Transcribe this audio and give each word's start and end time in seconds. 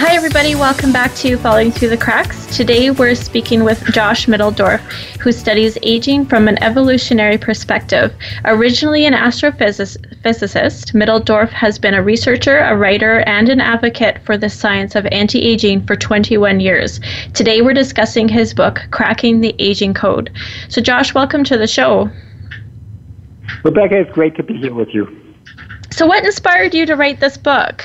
Hi, 0.00 0.14
everybody. 0.14 0.54
Welcome 0.54 0.92
back 0.92 1.12
to 1.16 1.36
Falling 1.38 1.72
Through 1.72 1.88
the 1.88 1.96
Cracks. 1.96 2.56
Today 2.56 2.92
we're 2.92 3.16
speaking 3.16 3.64
with 3.64 3.84
Josh 3.86 4.26
Mitteldorf, 4.26 4.78
who 5.18 5.32
studies 5.32 5.76
aging 5.82 6.24
from 6.26 6.46
an 6.46 6.56
evolutionary 6.62 7.36
perspective. 7.36 8.14
Originally 8.44 9.06
an 9.06 9.12
astrophysicist, 9.12 10.12
Mitteldorf 10.94 11.48
has 11.48 11.80
been 11.80 11.94
a 11.94 12.02
researcher, 12.02 12.58
a 12.58 12.76
writer, 12.76 13.24
and 13.26 13.48
an 13.48 13.60
advocate 13.60 14.22
for 14.24 14.38
the 14.38 14.48
science 14.48 14.94
of 14.94 15.04
anti 15.06 15.42
aging 15.42 15.84
for 15.84 15.96
21 15.96 16.60
years. 16.60 17.00
Today 17.34 17.60
we're 17.60 17.74
discussing 17.74 18.28
his 18.28 18.54
book, 18.54 18.80
Cracking 18.92 19.40
the 19.40 19.56
Aging 19.58 19.94
Code. 19.94 20.30
So, 20.68 20.80
Josh, 20.80 21.12
welcome 21.12 21.42
to 21.42 21.58
the 21.58 21.66
show. 21.66 22.08
Rebecca, 23.64 23.98
it's 23.98 24.12
great 24.12 24.36
to 24.36 24.44
be 24.44 24.58
here 24.58 24.74
with 24.74 24.94
you. 24.94 25.08
So, 25.90 26.06
what 26.06 26.24
inspired 26.24 26.74
you 26.74 26.86
to 26.86 26.94
write 26.94 27.18
this 27.18 27.36
book? 27.36 27.84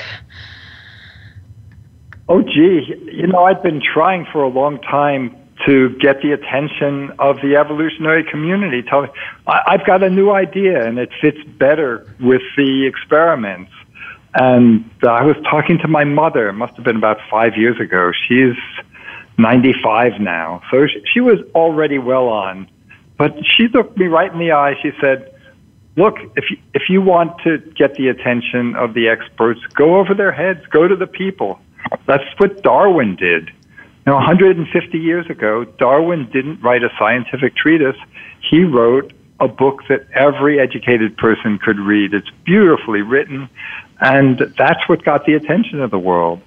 Oh, 2.30 2.42
gee, 2.42 2.96
you 3.12 3.28
know, 3.28 3.44
I've 3.44 3.62
been 3.62 3.82
trying 3.82 4.26
for 4.32 4.44
a 4.44 4.48
long 4.48 4.80
time 4.80 5.36
to 5.66 5.90
get 6.00 6.22
the 6.22 6.32
attention 6.32 7.12
of 7.20 7.38
the 7.42 7.58
evolutionary 7.58 8.24
community. 8.24 8.82
Tell 8.82 9.04
me, 9.04 9.10
I've 9.46 9.86
got 9.86 10.04
a 10.04 10.10
new 10.10 10.32
idea 10.32 10.86
and 10.86 10.98
it 10.98 11.10
fits 11.22 11.38
better 11.58 12.08
with 12.20 12.42
the 12.56 12.86
experiments. 12.86 13.72
And 14.34 14.90
I 15.04 15.24
was 15.24 15.36
talking 15.44 15.78
to 15.80 15.88
my 15.88 16.06
mother, 16.06 16.50
it 16.50 16.54
must 16.54 16.76
have 16.76 16.86
been 16.86 16.96
about 16.96 17.18
five 17.30 17.58
years 17.58 17.80
ago. 17.80 18.12
She's 18.28 18.56
95 19.38 20.20
now. 20.20 20.62
So 20.72 20.88
she 21.14 21.20
was 21.20 21.40
already 21.54 22.00
well 22.00 22.30
on. 22.30 22.70
But 23.18 23.36
she 23.46 23.68
looked 23.68 23.98
me 23.98 24.08
right 24.08 24.32
in 24.32 24.40
the 24.40 24.54
eye. 24.54 24.76
She 24.82 24.92
said, 25.00 25.30
Look, 25.96 26.18
if 26.36 26.50
you, 26.50 26.58
if 26.74 26.90
you 26.90 27.04
want 27.04 27.40
to 27.44 27.60
get 27.60 27.94
the 27.94 28.08
attention 28.08 28.76
of 28.76 28.96
the 28.96 29.10
experts, 29.10 29.60
go 29.76 30.00
over 30.00 30.16
their 30.16 30.32
heads, 30.32 30.66
go 30.72 30.88
to 30.88 30.96
the 30.96 31.06
people. 31.06 31.60
That's 32.06 32.24
what 32.38 32.62
Darwin 32.64 33.16
did. 33.16 33.50
You 34.06 34.12
Now, 34.12 34.16
150 34.16 34.98
years 34.98 35.30
ago, 35.30 35.64
Darwin 35.64 36.30
didn't 36.32 36.62
write 36.62 36.84
a 36.84 36.90
scientific 37.00 37.56
treatise. 37.56 37.96
He 38.50 38.64
wrote 38.64 39.14
a 39.40 39.48
book 39.48 39.82
that 39.90 40.08
every 40.14 40.60
educated 40.60 41.18
person 41.18 41.58
could 41.58 41.80
read. 41.80 42.14
It's 42.14 42.30
beautifully 42.46 43.02
written, 43.02 43.50
and 44.00 44.40
that's 44.58 44.88
what 44.88 45.04
got 45.04 45.26
the 45.26 45.34
attention 45.34 45.82
of 45.82 45.92
the 45.92 46.00
world. 46.00 46.42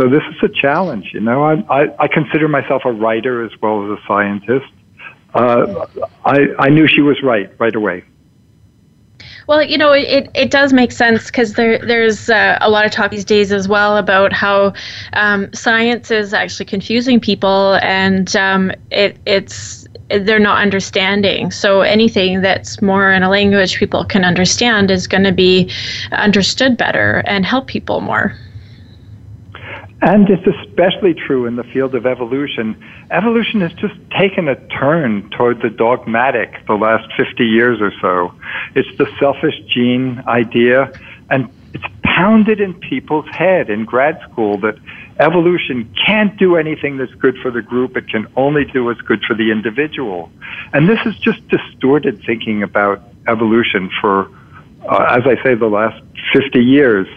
So 0.00 0.08
this 0.08 0.22
is 0.30 0.42
a 0.42 0.48
challenge. 0.48 1.10
You 1.12 1.20
know, 1.20 1.44
I, 1.44 1.54
I, 1.70 2.04
I 2.04 2.08
consider 2.08 2.48
myself 2.48 2.82
a 2.84 2.92
writer 2.92 3.44
as 3.44 3.52
well 3.60 3.84
as 3.84 3.98
a 3.98 4.02
scientist. 4.06 4.66
Uh, 5.32 5.86
I, 6.24 6.48
I 6.58 6.68
knew 6.70 6.86
she 6.86 7.00
was 7.00 7.20
right 7.22 7.50
right 7.58 7.74
away. 7.74 8.04
Well, 9.46 9.62
you 9.62 9.76
know, 9.76 9.92
it, 9.92 10.30
it 10.34 10.50
does 10.50 10.72
make 10.72 10.90
sense 10.90 11.26
because 11.26 11.54
there 11.54 11.78
there's 11.78 12.30
uh, 12.30 12.58
a 12.60 12.70
lot 12.70 12.86
of 12.86 12.92
talk 12.92 13.10
these 13.10 13.24
days 13.24 13.52
as 13.52 13.68
well 13.68 13.98
about 13.98 14.32
how 14.32 14.72
um, 15.12 15.52
science 15.52 16.10
is 16.10 16.32
actually 16.32 16.66
confusing 16.66 17.20
people 17.20 17.74
and 17.82 18.34
um, 18.36 18.72
it 18.90 19.18
it's 19.26 19.86
they're 20.08 20.38
not 20.38 20.60
understanding. 20.60 21.50
So 21.50 21.82
anything 21.82 22.40
that's 22.40 22.80
more 22.80 23.10
in 23.10 23.22
a 23.22 23.28
language 23.28 23.78
people 23.78 24.04
can 24.04 24.24
understand 24.24 24.90
is 24.90 25.06
going 25.06 25.24
to 25.24 25.32
be 25.32 25.70
understood 26.12 26.76
better 26.76 27.22
and 27.26 27.44
help 27.44 27.66
people 27.66 28.00
more. 28.00 28.34
And 30.04 30.28
it's 30.28 30.46
especially 30.46 31.14
true 31.14 31.46
in 31.46 31.56
the 31.56 31.64
field 31.64 31.94
of 31.94 32.04
evolution. 32.04 32.76
Evolution 33.10 33.62
has 33.62 33.72
just 33.72 33.94
taken 34.10 34.48
a 34.48 34.56
turn 34.68 35.30
toward 35.30 35.62
the 35.62 35.70
dogmatic 35.70 36.66
the 36.66 36.74
last 36.74 37.10
50 37.16 37.42
years 37.42 37.80
or 37.80 37.90
so. 38.02 38.34
It's 38.74 38.98
the 38.98 39.10
selfish 39.18 39.54
gene 39.72 40.22
idea, 40.28 40.92
and 41.30 41.48
it's 41.72 41.86
pounded 42.02 42.60
in 42.60 42.74
people's 42.74 43.26
head 43.30 43.70
in 43.70 43.86
grad 43.86 44.20
school 44.30 44.58
that 44.58 44.76
evolution 45.20 45.90
can't 46.06 46.36
do 46.36 46.56
anything 46.56 46.98
that's 46.98 47.14
good 47.14 47.38
for 47.38 47.50
the 47.50 47.62
group. 47.62 47.96
It 47.96 48.06
can 48.10 48.26
only 48.36 48.66
do 48.66 48.84
what's 48.84 49.00
good 49.00 49.22
for 49.26 49.32
the 49.32 49.50
individual. 49.50 50.30
And 50.74 50.86
this 50.86 51.00
is 51.06 51.16
just 51.16 51.48
distorted 51.48 52.22
thinking 52.26 52.62
about 52.62 53.00
evolution 53.26 53.90
for, 54.02 54.28
uh, 54.86 55.16
as 55.16 55.22
I 55.24 55.42
say, 55.42 55.54
the 55.54 55.70
last 55.70 56.04
50 56.34 56.58
years. 56.62 57.08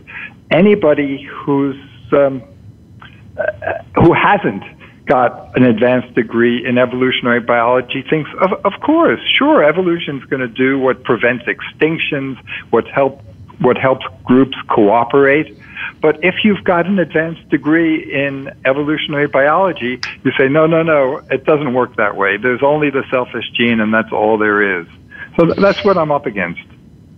Anybody 0.52 1.24
who's 1.24 1.75
um, 2.14 2.42
who 3.96 4.14
hasn't 4.14 4.64
got 5.06 5.56
an 5.56 5.64
advanced 5.64 6.14
degree 6.16 6.66
in 6.66 6.78
evolutionary 6.78 7.40
biology 7.40 8.03
thinks, 8.09 8.30
of, 8.42 8.53
of 8.66 8.74
course, 8.81 9.20
sure, 9.38 9.64
evolution's 9.64 10.24
going 10.25 10.42
to 10.42 10.48
do 10.48 10.78
what 10.78 11.03
prevents 11.03 11.46
extinctions, 11.46 12.38
what 12.70 12.88
help 12.88 13.22
what 13.59 13.75
helps 13.75 14.06
groups 14.24 14.56
cooperate. 14.70 15.58
But 16.00 16.24
if 16.24 16.36
you've 16.44 16.64
got 16.64 16.86
an 16.86 17.00
advanced 17.00 17.50
degree 17.50 18.14
in 18.14 18.52
evolutionary 18.66 19.28
biology, 19.28 20.00
you 20.24 20.31
say, 20.38 20.48
no, 20.48 20.68
no, 20.68 20.84
no, 20.84 21.18
it 21.31 21.44
doesn't 21.46 21.74
work 21.74 21.96
that 21.96 22.16
way. 22.16 22.38
There's 22.38 22.62
only 22.62 22.92
the 22.92 23.04
selfish 23.09 23.50
gene, 23.56 23.80
and 23.80 23.92
that's 23.92 24.12
all 24.12 24.38
there 24.38 24.80
is. 24.80 24.88
So 25.38 25.46
that's 25.54 25.84
what 25.84 25.98
I'm 25.98 26.12
up 26.12 26.28
against. 26.28 26.62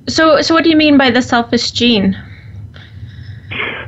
So, 0.07 0.41
so 0.41 0.53
what 0.53 0.63
do 0.63 0.69
you 0.69 0.78
mean 0.78 0.97
by 0.97 1.12
the 1.12 1.22
selfish 1.22 1.72
gene? 1.72 2.18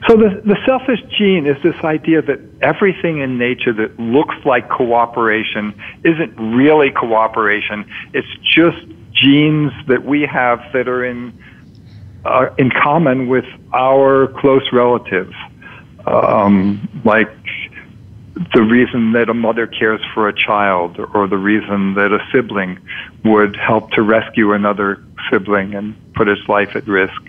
So 0.07 0.17
the, 0.17 0.41
the 0.43 0.57
selfish 0.65 0.99
gene 1.17 1.45
is 1.45 1.61
this 1.61 1.75
idea 1.83 2.21
that 2.23 2.39
everything 2.61 3.19
in 3.19 3.37
nature 3.37 3.71
that 3.73 3.99
looks 3.99 4.35
like 4.45 4.67
cooperation 4.69 5.79
isn't 6.03 6.35
really 6.37 6.89
cooperation. 6.89 7.85
It's 8.13 8.27
just 8.43 8.79
genes 9.13 9.71
that 9.87 10.03
we 10.03 10.21
have 10.21 10.59
that 10.73 10.87
are 10.87 11.05
in 11.05 11.37
uh, 12.25 12.49
in 12.57 12.71
common 12.71 13.27
with 13.27 13.45
our 13.73 14.27
close 14.39 14.67
relatives, 14.71 15.33
um, 16.05 16.87
like 17.03 17.29
the 18.53 18.61
reason 18.61 19.13
that 19.13 19.27
a 19.27 19.33
mother 19.33 19.65
cares 19.67 20.01
for 20.13 20.27
a 20.27 20.33
child, 20.33 20.99
or 21.13 21.27
the 21.27 21.37
reason 21.37 21.95
that 21.95 22.11
a 22.11 22.19
sibling 22.31 22.79
would 23.23 23.55
help 23.55 23.91
to 23.91 24.01
rescue 24.01 24.53
another 24.53 25.03
sibling 25.29 25.73
and 25.75 25.95
put 26.13 26.27
his 26.27 26.39
life 26.47 26.75
at 26.75 26.87
risk 26.87 27.21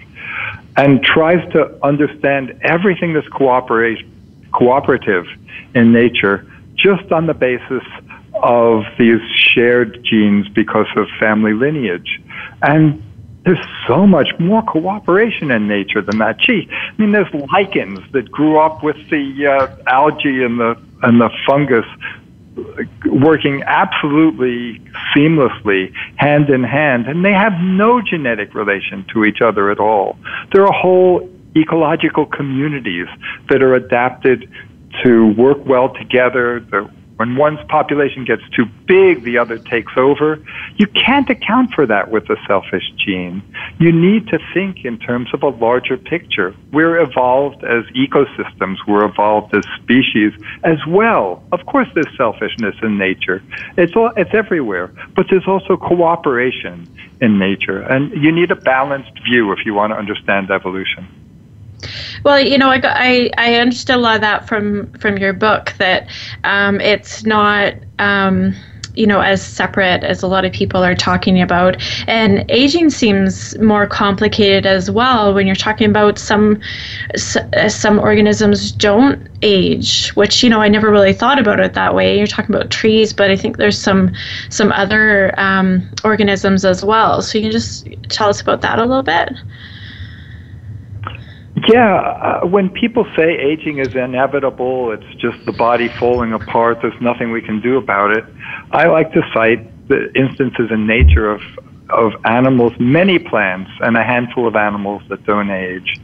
and 0.76 1.02
tries 1.02 1.46
to 1.52 1.78
understand 1.84 2.58
everything 2.62 3.12
that's 3.12 3.28
cooperative 3.28 5.26
in 5.74 5.92
nature 5.92 6.46
just 6.76 7.12
on 7.12 7.26
the 7.26 7.34
basis 7.34 7.82
of 8.34 8.84
these 8.98 9.20
shared 9.34 10.02
genes 10.04 10.48
because 10.48 10.86
of 10.96 11.06
family 11.20 11.52
lineage. 11.52 12.20
And 12.62 13.02
there's 13.44 13.64
so 13.86 14.06
much 14.06 14.28
more 14.38 14.62
cooperation 14.62 15.50
in 15.50 15.66
nature 15.66 16.00
than 16.00 16.18
that. 16.18 16.38
Gee, 16.38 16.68
I 16.70 16.92
mean, 16.96 17.12
there's 17.12 17.32
lichens 17.52 17.98
that 18.12 18.30
grew 18.30 18.58
up 18.58 18.82
with 18.82 18.96
the 19.10 19.46
uh, 19.46 19.90
algae 19.90 20.44
and 20.44 20.60
the 20.60 20.78
and 21.02 21.20
the 21.20 21.30
fungus 21.46 21.86
working 23.06 23.62
absolutely 23.64 24.80
seamlessly, 25.14 25.92
hand 26.16 26.50
in 26.50 26.62
hand, 26.62 27.06
and 27.06 27.24
they 27.24 27.32
have 27.32 27.52
no 27.60 28.00
genetic 28.02 28.54
relation 28.54 29.04
to 29.12 29.24
each 29.24 29.40
other 29.40 29.70
at 29.70 29.78
all. 29.78 30.18
There 30.52 30.66
are 30.66 30.72
whole 30.72 31.28
ecological 31.56 32.26
communities 32.26 33.06
that 33.48 33.62
are 33.62 33.74
adapted 33.74 34.50
to 35.02 35.32
work 35.32 35.64
well 35.64 35.92
together. 35.94 36.60
When 37.22 37.36
one's 37.36 37.60
population 37.68 38.24
gets 38.24 38.42
too 38.50 38.64
big, 38.88 39.22
the 39.22 39.38
other 39.38 39.56
takes 39.56 39.92
over. 39.96 40.44
You 40.76 40.88
can't 40.88 41.30
account 41.30 41.72
for 41.72 41.86
that 41.86 42.10
with 42.10 42.26
the 42.26 42.36
selfish 42.48 42.82
gene. 42.96 43.44
You 43.78 43.92
need 43.92 44.26
to 44.26 44.40
think 44.52 44.84
in 44.84 44.98
terms 44.98 45.28
of 45.32 45.44
a 45.44 45.50
larger 45.50 45.96
picture. 45.96 46.52
We're 46.72 46.98
evolved 46.98 47.62
as 47.62 47.84
ecosystems, 47.94 48.78
we're 48.88 49.04
evolved 49.04 49.54
as 49.54 49.62
species 49.80 50.32
as 50.64 50.78
well. 50.88 51.44
Of 51.52 51.64
course, 51.66 51.86
there's 51.94 52.12
selfishness 52.16 52.74
in 52.82 52.98
nature. 52.98 53.40
It's, 53.76 53.94
all, 53.94 54.10
it's 54.16 54.34
everywhere. 54.34 54.92
But 55.14 55.26
there's 55.30 55.46
also 55.46 55.76
cooperation 55.76 56.88
in 57.20 57.38
nature. 57.38 57.82
And 57.82 58.10
you 58.20 58.32
need 58.32 58.50
a 58.50 58.56
balanced 58.56 59.16
view 59.22 59.52
if 59.52 59.64
you 59.64 59.74
want 59.74 59.92
to 59.92 59.96
understand 59.96 60.50
evolution. 60.50 61.21
Well, 62.24 62.40
you 62.40 62.58
know, 62.58 62.70
I, 62.70 62.80
I, 62.84 63.30
I 63.38 63.54
understood 63.54 63.96
a 63.96 63.98
lot 63.98 64.16
of 64.16 64.20
that 64.20 64.48
from 64.48 64.92
from 64.94 65.18
your 65.18 65.32
book 65.32 65.74
that 65.78 66.08
um, 66.44 66.80
it's 66.80 67.24
not. 67.24 67.74
Um, 67.98 68.54
you 68.94 69.06
know, 69.06 69.20
as 69.20 69.42
separate 69.42 70.04
as 70.04 70.22
a 70.22 70.26
lot 70.26 70.44
of 70.44 70.52
people 70.52 70.84
are 70.84 70.94
talking 70.94 71.40
about. 71.40 71.76
And 72.06 72.44
aging 72.50 72.90
seems 72.90 73.58
more 73.58 73.86
complicated 73.86 74.66
as 74.66 74.90
well 74.90 75.32
when 75.32 75.46
you're 75.46 75.56
talking 75.56 75.88
about 75.88 76.18
some 76.18 76.60
some 77.16 77.98
organisms 77.98 78.72
don't 78.72 79.26
age, 79.42 80.10
which 80.10 80.42
you 80.42 80.50
know 80.50 80.60
I 80.60 80.68
never 80.68 80.90
really 80.90 81.12
thought 81.12 81.38
about 81.38 81.60
it 81.60 81.74
that 81.74 81.94
way. 81.94 82.16
You're 82.16 82.26
talking 82.26 82.54
about 82.54 82.70
trees, 82.70 83.12
but 83.12 83.30
I 83.30 83.36
think 83.36 83.56
there's 83.56 83.78
some 83.78 84.12
some 84.50 84.72
other 84.72 85.38
um, 85.40 85.88
organisms 86.04 86.64
as 86.64 86.84
well. 86.84 87.22
So 87.22 87.38
you 87.38 87.44
can 87.44 87.52
just 87.52 87.88
tell 88.08 88.28
us 88.28 88.40
about 88.40 88.60
that 88.60 88.78
a 88.78 88.84
little 88.84 89.02
bit. 89.02 89.32
Yeah, 91.68 92.40
uh, 92.42 92.46
when 92.46 92.70
people 92.70 93.06
say 93.14 93.36
aging 93.38 93.78
is 93.78 93.94
inevitable, 93.94 94.92
it's 94.92 95.14
just 95.20 95.44
the 95.44 95.52
body 95.52 95.88
falling 96.00 96.32
apart, 96.32 96.78
there's 96.82 97.00
nothing 97.00 97.30
we 97.30 97.42
can 97.42 97.60
do 97.60 97.76
about 97.76 98.16
it. 98.16 98.24
I 98.72 98.86
like 98.86 99.12
to 99.12 99.22
cite 99.32 99.88
the 99.88 100.12
instances 100.14 100.70
in 100.70 100.86
nature 100.86 101.30
of, 101.30 101.40
of 101.90 102.12
animals, 102.24 102.72
many 102.80 103.18
plants, 103.18 103.70
and 103.80 103.96
a 103.96 104.02
handful 104.02 104.48
of 104.48 104.56
animals 104.56 105.02
that 105.08 105.24
don't 105.24 105.50
age. 105.50 106.00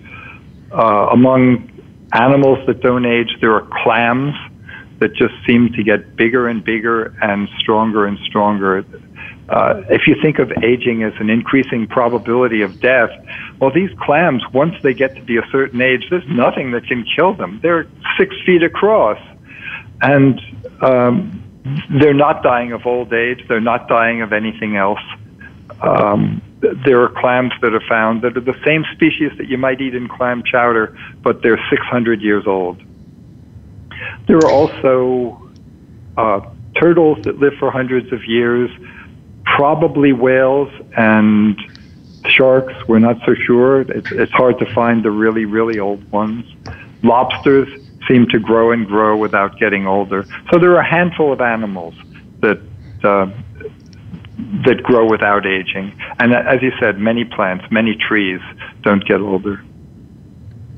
Uh, 0.71 1.09
among 1.13 1.71
animals 2.13 2.59
that 2.67 2.81
don't 2.81 3.07
age, 3.07 3.37
there 3.41 3.55
are 3.55 3.67
clams 3.83 4.35
that 5.01 5.15
just 5.15 5.35
seem 5.47 5.73
to 5.73 5.83
get 5.83 6.17
bigger 6.17 6.49
and 6.49 6.65
bigger 6.65 7.15
and 7.23 7.49
stronger 7.59 8.07
and 8.07 8.19
stronger. 8.27 8.85
Uh, 9.49 9.83
if 9.89 10.06
you 10.06 10.15
think 10.21 10.39
of 10.39 10.53
aging 10.62 11.03
as 11.03 11.15
an 11.21 11.31
increasing 11.31 11.87
probability 11.87 12.61
of 12.61 12.81
death, 12.81 13.11
well, 13.61 13.73
these 13.73 13.91
clams, 13.99 14.43
once 14.53 14.75
they 14.83 14.93
get 14.93 15.15
to 15.17 15.23
be 15.23 15.39
a 15.39 15.47
certain 15.50 15.81
age, 15.81 16.06
there's 16.11 16.29
nothing 16.29 16.73
that 16.73 16.87
can 16.87 17.05
kill 17.17 17.35
them. 17.35 17.59
They're 17.62 17.87
six 18.19 18.35
feet 18.45 18.62
across. 18.62 19.19
And 20.03 20.41
um, 20.83 21.43
they're 21.99 22.15
not 22.15 22.43
dying 22.43 22.73
of 22.73 22.87
old 22.87 23.12
age. 23.12 23.43
They're 23.49 23.61
not 23.61 23.89
dying 23.89 24.21
of 24.21 24.33
anything 24.33 24.77
else. 24.77 25.00
Um, 25.81 26.43
there 26.61 27.03
are 27.03 27.09
clams 27.09 27.53
that 27.62 27.73
are 27.73 27.87
found 27.89 28.23
that 28.23 28.37
are 28.37 28.41
the 28.41 28.59
same 28.67 28.85
species 28.95 29.31
that 29.39 29.49
you 29.49 29.56
might 29.56 29.81
eat 29.81 29.95
in 29.95 30.09
clam 30.09 30.43
chowder, 30.45 30.97
but 31.23 31.43
they're 31.43 31.61
600 31.71 32.21
years 32.21 32.47
old. 32.47 32.83
There 34.27 34.37
are 34.39 34.50
also 34.50 35.50
uh, 36.17 36.41
turtles 36.81 37.19
that 37.25 37.39
live 37.39 37.55
for 37.59 37.71
hundreds 37.71 38.12
of 38.12 38.25
years 38.25 38.71
probably 39.56 40.12
whales 40.12 40.71
and 40.97 41.56
sharks. 42.27 42.75
We're 42.89 42.99
not 42.99 43.17
so 43.25 43.35
sure. 43.35 43.83
It's, 43.83 44.11
it's 44.12 44.33
hard 44.33 44.59
to 44.59 44.75
find 44.75 45.05
the 45.05 45.11
really, 45.11 45.45
really 45.45 45.79
old 45.79 46.11
ones. 46.11 46.45
Lobsters 47.03 47.69
seem 48.09 48.27
to 48.29 48.39
grow 48.39 48.73
and 48.73 48.87
grow 48.87 49.17
without 49.17 49.59
getting 49.59 49.87
older. 49.87 50.25
So 50.50 50.59
there 50.59 50.73
are 50.73 50.81
a 50.81 50.91
handful 50.91 51.33
of 51.33 51.41
animals 51.41 51.95
that 52.41 52.61
uh, 53.05 53.27
that 54.65 54.83
grow 54.83 55.09
without 55.09 55.47
aging. 55.47 55.99
And 56.19 56.33
as 56.33 56.62
you 56.62 56.73
said, 56.81 56.99
many 56.99 57.25
plants, 57.25 57.65
many 57.71 57.97
trees 57.97 58.41
don't 58.83 59.05
get 59.05 59.21
older. 59.21 59.62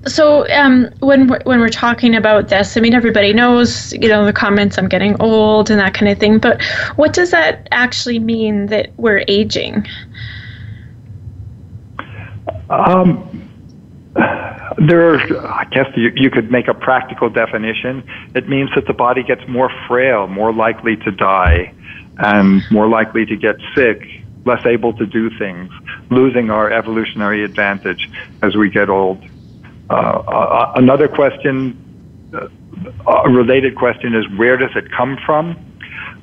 So 0.07 0.49
um, 0.51 0.91
when 1.01 1.27
we're, 1.27 1.41
when 1.45 1.61
we're 1.61 1.69
talking 1.69 2.15
about 2.15 2.49
this, 2.49 2.77
I 2.77 2.81
mean 2.81 2.95
everybody 2.95 3.33
knows 3.33 3.93
you 3.93 4.09
know 4.09 4.25
the 4.25 4.33
comments 4.33 4.79
I'm 4.79 4.89
getting 4.89 5.21
old 5.21 5.71
and 5.71 5.79
that 5.79 5.95
kind 5.95 6.11
of 6.11 6.19
thing. 6.19 6.39
But 6.39 6.63
what 6.97 7.13
does 7.13 7.31
that 7.33 7.69
actually 7.71 8.19
mean 8.19 8.67
that 8.67 8.93
we're 8.97 9.25
aging? 9.29 9.87
Um, 12.71 13.51
there, 14.79 15.15
are, 15.15 15.47
I 15.47 15.65
guess 15.71 15.87
you, 15.97 16.13
you 16.15 16.31
could 16.31 16.51
make 16.51 16.69
a 16.69 16.75
practical 16.75 17.29
definition. 17.29 18.03
It 18.35 18.49
means 18.49 18.71
that 18.75 18.87
the 18.87 18.93
body 18.93 19.23
gets 19.23 19.47
more 19.49 19.71
frail, 19.87 20.27
more 20.27 20.53
likely 20.53 20.97
to 20.97 21.11
die, 21.11 21.75
and 22.19 22.63
more 22.71 22.89
likely 22.89 23.27
to 23.27 23.37
get 23.37 23.57
sick, 23.75 24.03
less 24.45 24.65
able 24.65 24.93
to 24.95 25.07
do 25.07 25.37
things, 25.39 25.71
losing 26.11 26.51
our 26.51 26.73
evolutionary 26.73 27.45
advantage 27.45 28.09
as 28.43 28.57
we 28.57 28.71
get 28.71 28.89
old. 28.89 29.23
Uh, 29.91 29.93
uh, 29.93 30.73
another 30.77 31.09
question, 31.09 31.77
uh, 32.33 32.49
a 33.11 33.29
related 33.29 33.77
question 33.77 34.15
is 34.15 34.25
where 34.39 34.57
does 34.57 34.71
it 34.77 34.91
come 34.93 35.19
from? 35.27 35.57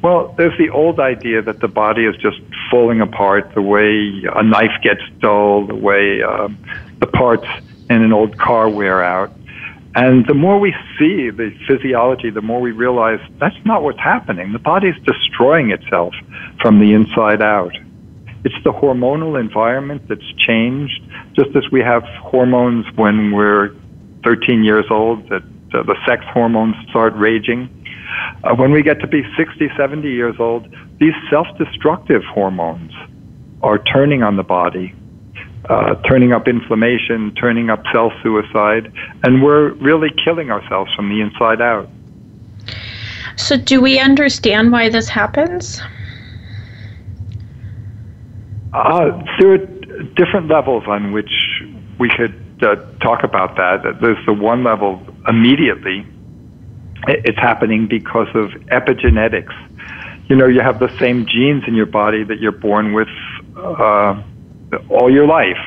Well, 0.01 0.33
there's 0.37 0.57
the 0.57 0.69
old 0.69 0.99
idea 0.99 1.41
that 1.41 1.59
the 1.59 1.67
body 1.67 2.05
is 2.05 2.15
just 2.17 2.39
falling 2.71 3.01
apart 3.01 3.53
the 3.55 3.61
way 3.61 4.23
a 4.33 4.43
knife 4.43 4.81
gets 4.81 5.01
dull, 5.19 5.65
the 5.65 5.75
way 5.75 6.21
uh, 6.21 6.47
the 6.99 7.07
parts 7.07 7.47
in 7.89 8.03
an 8.03 8.13
old 8.13 8.37
car 8.37 8.69
wear 8.69 9.03
out. 9.03 9.31
And 9.95 10.25
the 10.27 10.35
more 10.35 10.59
we 10.59 10.73
see 10.99 11.31
the 11.31 11.51
physiology, 11.67 12.29
the 12.29 12.41
more 12.41 12.61
we 12.61 12.71
realize 12.71 13.19
that's 13.39 13.57
not 13.65 13.81
what's 13.81 13.99
happening. 13.99 14.53
The 14.53 14.59
body's 14.59 14.95
destroying 15.03 15.71
itself 15.71 16.13
from 16.61 16.79
the 16.79 16.93
inside 16.93 17.41
out. 17.41 17.75
It's 18.45 18.63
the 18.63 18.71
hormonal 18.71 19.39
environment 19.39 20.07
that's 20.07 20.31
changed, 20.37 21.01
just 21.37 21.55
as 21.55 21.63
we 21.71 21.81
have 21.81 22.03
hormones 22.21 22.85
when 22.95 23.31
we're 23.31 23.69
13 24.23 24.63
years 24.63 24.85
old, 24.89 25.29
that 25.29 25.43
uh, 25.73 25.83
the 25.83 25.95
sex 26.07 26.23
hormones 26.33 26.75
start 26.89 27.13
raging. 27.15 27.69
Uh, 28.43 28.55
when 28.55 28.71
we 28.71 28.81
get 28.81 28.99
to 29.01 29.07
be 29.07 29.21
60, 29.37 29.69
70 29.77 30.09
years 30.09 30.35
old, 30.39 30.67
these 30.99 31.13
self 31.29 31.47
destructive 31.57 32.23
hormones 32.23 32.91
are 33.61 33.77
turning 33.77 34.23
on 34.23 34.35
the 34.35 34.43
body, 34.43 34.95
uh, 35.69 35.95
turning 36.09 36.33
up 36.33 36.47
inflammation, 36.47 37.33
turning 37.35 37.69
up 37.69 37.83
self 37.93 38.13
suicide, 38.23 38.91
and 39.23 39.43
we're 39.43 39.73
really 39.73 40.09
killing 40.23 40.49
ourselves 40.49 40.91
from 40.95 41.09
the 41.09 41.21
inside 41.21 41.61
out. 41.61 41.87
So, 43.35 43.57
do 43.57 43.79
we 43.79 43.99
understand 43.99 44.71
why 44.71 44.89
this 44.89 45.09
happens? 45.09 45.81
Uh, 48.73 49.23
there 49.39 49.53
are 49.53 49.76
different 50.15 50.47
levels 50.47 50.83
on 50.87 51.11
which 51.11 51.31
we 51.99 52.09
could 52.09 52.35
uh, 52.61 52.75
talk 52.99 53.23
about 53.23 53.55
that. 53.55 53.99
There's 54.01 54.23
the 54.25 54.33
one 54.33 54.63
level 54.63 55.01
immediately. 55.27 56.05
It's 57.07 57.37
happening 57.37 57.87
because 57.87 58.27
of 58.33 58.49
epigenetics. 58.71 59.53
You 60.29 60.35
know, 60.35 60.47
you 60.47 60.61
have 60.61 60.79
the 60.79 60.89
same 60.99 61.25
genes 61.25 61.63
in 61.67 61.75
your 61.75 61.85
body 61.85 62.23
that 62.23 62.39
you're 62.39 62.51
born 62.51 62.93
with 62.93 63.07
uh, 63.55 64.21
all 64.89 65.11
your 65.11 65.27
life. 65.27 65.57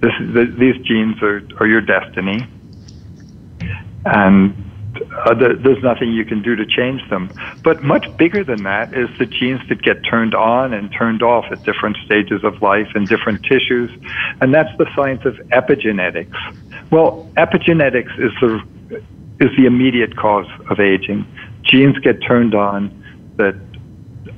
This, 0.00 0.12
the, 0.20 0.54
these 0.58 0.76
genes 0.86 1.20
are, 1.22 1.42
are 1.58 1.66
your 1.66 1.80
destiny. 1.80 2.46
And 4.04 4.65
uh, 5.02 5.34
there's 5.34 5.82
nothing 5.82 6.12
you 6.12 6.24
can 6.24 6.42
do 6.42 6.56
to 6.56 6.66
change 6.66 7.08
them. 7.10 7.30
But 7.62 7.82
much 7.82 8.04
bigger 8.16 8.44
than 8.44 8.62
that 8.64 8.94
is 8.94 9.08
the 9.18 9.26
genes 9.26 9.60
that 9.68 9.82
get 9.82 10.02
turned 10.04 10.34
on 10.34 10.72
and 10.72 10.92
turned 10.92 11.22
off 11.22 11.46
at 11.50 11.62
different 11.64 11.96
stages 12.04 12.44
of 12.44 12.62
life 12.62 12.88
in 12.94 13.06
different 13.06 13.42
tissues, 13.44 13.90
and 14.40 14.54
that's 14.54 14.76
the 14.78 14.86
science 14.94 15.24
of 15.24 15.34
epigenetics. 15.50 16.34
Well, 16.90 17.28
epigenetics 17.36 18.18
is 18.18 18.32
the 18.40 19.02
is 19.38 19.50
the 19.56 19.66
immediate 19.66 20.16
cause 20.16 20.46
of 20.70 20.80
aging. 20.80 21.26
Genes 21.62 21.98
get 21.98 22.22
turned 22.22 22.54
on 22.54 22.90
that, 23.36 23.54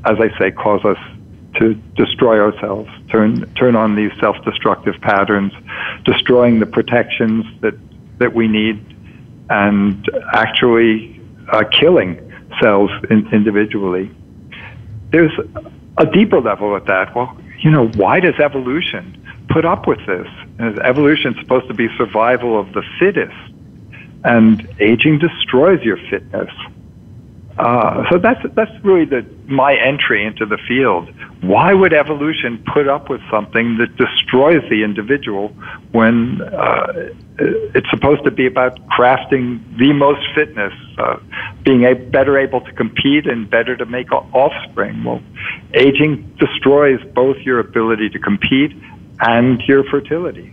as 0.05 0.17
I 0.19 0.37
say, 0.39 0.51
cause 0.51 0.85
us 0.85 0.99
to 1.57 1.75
destroy 1.97 2.41
ourselves, 2.41 2.91
turn 3.11 3.53
turn 3.55 3.77
on 3.77 3.95
these 3.97 4.13
self-destructive 4.21 5.01
patterns, 5.01 5.53
destroying 6.05 6.61
the 6.61 6.67
protections 6.67 7.45
that 7.61 7.75
that 8.19 8.35
we 8.35 8.49
need 8.49 8.85
and 9.51 10.09
actually 10.33 11.21
uh, 11.51 11.65
killing 11.65 12.21
cells 12.61 12.91
in, 13.11 13.29
individually. 13.33 14.11
There's 15.11 15.33
a 15.97 16.07
deeper 16.07 16.41
level 16.41 16.77
at 16.77 16.87
that. 16.87 17.15
Well, 17.15 17.37
you 17.61 17.71
know, 17.71 17.89
why 17.89 18.21
does 18.21 18.35
evolution 18.39 19.15
put 19.49 19.65
up 19.65 19.87
with 19.87 19.99
this? 20.07 20.27
Evolution 20.85 21.35
is 21.35 21.41
supposed 21.41 21.69
to 21.69 21.75
be 21.75 21.89
survival 21.97 22.59
of 22.59 22.73
the 22.73 22.83
fittest, 22.99 23.37
and 24.25 24.69
aging 24.81 25.19
destroys 25.19 25.83
your 25.83 25.99
fitness. 26.11 26.51
Uh, 27.59 28.05
so 28.11 28.19
that's 28.19 28.41
that's 28.55 28.71
really 28.85 29.05
the 29.05 29.27
my 29.47 29.75
entry 29.75 30.25
into 30.25 30.47
the 30.47 30.59
field. 30.69 31.13
Why 31.43 31.73
would 31.73 31.93
evolution 31.93 32.63
put 32.73 32.87
up 32.87 33.09
with 33.09 33.21
something 33.31 33.79
that 33.79 33.97
destroys 33.97 34.63
the 34.71 34.85
individual 34.85 35.49
when 35.91 36.41
uh, 36.43 37.11
it's 37.39 37.89
supposed 37.91 38.25
to 38.25 38.31
be 38.31 38.47
about 38.47 38.79
crafting 38.89 39.61
the 39.79 39.93
most 39.93 40.21
fitness, 40.35 40.73
uh, 40.99 41.17
being 41.65 41.85
a, 41.85 41.95
better 41.95 42.39
able 42.39 42.61
to 42.61 42.73
compete 42.73 43.27
and 43.27 43.49
better 43.49 43.77
to 43.77 43.87
make 43.87 44.11
offspring? 44.13 45.05
Well, 45.05 45.23
aging 45.75 46.37
destroys 46.39 47.01
both 47.15 47.37
your 47.39 47.61
ability 47.61 48.11
to 48.11 48.19
compete 48.19 48.73
and 49.21 49.61
your 49.63 49.85
fertility. 49.85 50.53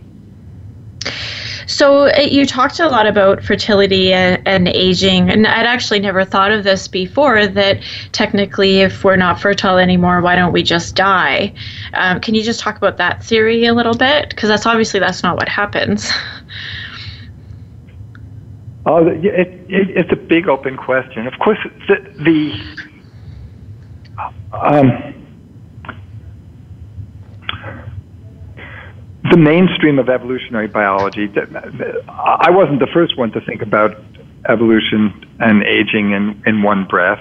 So 1.67 2.07
uh, 2.07 2.19
you 2.19 2.45
talked 2.45 2.79
a 2.79 2.87
lot 2.87 3.07
about 3.07 3.43
fertility 3.43 4.13
and, 4.13 4.41
and, 4.47 4.67
aging, 4.67 5.29
and 5.29 5.47
I'd 5.47 5.65
actually 5.65 5.99
never 5.99 6.23
thought 6.23 6.51
of 6.51 6.63
this 6.63 6.87
before. 6.87 7.47
That 7.47 7.81
technically, 8.11 8.81
if 8.81 9.03
we're 9.03 9.15
not 9.15 9.39
fertile 9.39 9.77
anymore, 9.77 10.21
why 10.21 10.35
don't 10.35 10.51
we 10.51 10.63
just 10.63 10.95
die? 10.95 11.53
Um, 11.93 12.19
can 12.19 12.35
you 12.35 12.43
just 12.43 12.59
talk 12.59 12.77
about 12.77 12.97
that 12.97 13.23
theory 13.23 13.65
a 13.65 13.73
little 13.73 13.95
bit? 13.95 14.29
Because 14.29 14.49
that's 14.49 14.65
obviously 14.65 14.99
that's 14.99 15.23
not 15.23 15.37
what 15.37 15.49
happens. 15.49 16.11
Oh, 18.87 19.07
it, 19.07 19.25
it, 19.25 19.65
it's 19.67 20.11
a 20.11 20.15
big 20.15 20.47
open 20.47 20.77
question. 20.77 21.25
Of 21.25 21.33
course, 21.39 21.57
the, 21.87 21.95
the 22.23 22.53
um, 24.53 25.24
the 29.35 29.41
mainstream 29.41 29.99
of 29.99 30.07
evolutionary 30.07 30.67
biology. 30.67 31.29
I 32.07 32.51
wasn't 32.51 32.79
the 32.79 32.87
first 32.93 33.17
one 33.17 33.33
to 33.33 33.41
think 33.41 33.61
about 33.61 34.01
evolution 34.47 35.25
and 35.41 35.61
aging 35.63 36.13
in, 36.13 36.41
in 36.45 36.63
one 36.63 36.85
breath. 36.85 37.19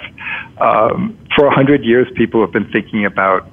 Um, 0.59 1.19
for 1.35 1.47
a 1.47 1.51
hundred 1.53 1.85
years, 1.85 2.07
people 2.15 2.41
have 2.43 2.53
been 2.53 2.71
thinking 2.71 3.05
about 3.05 3.51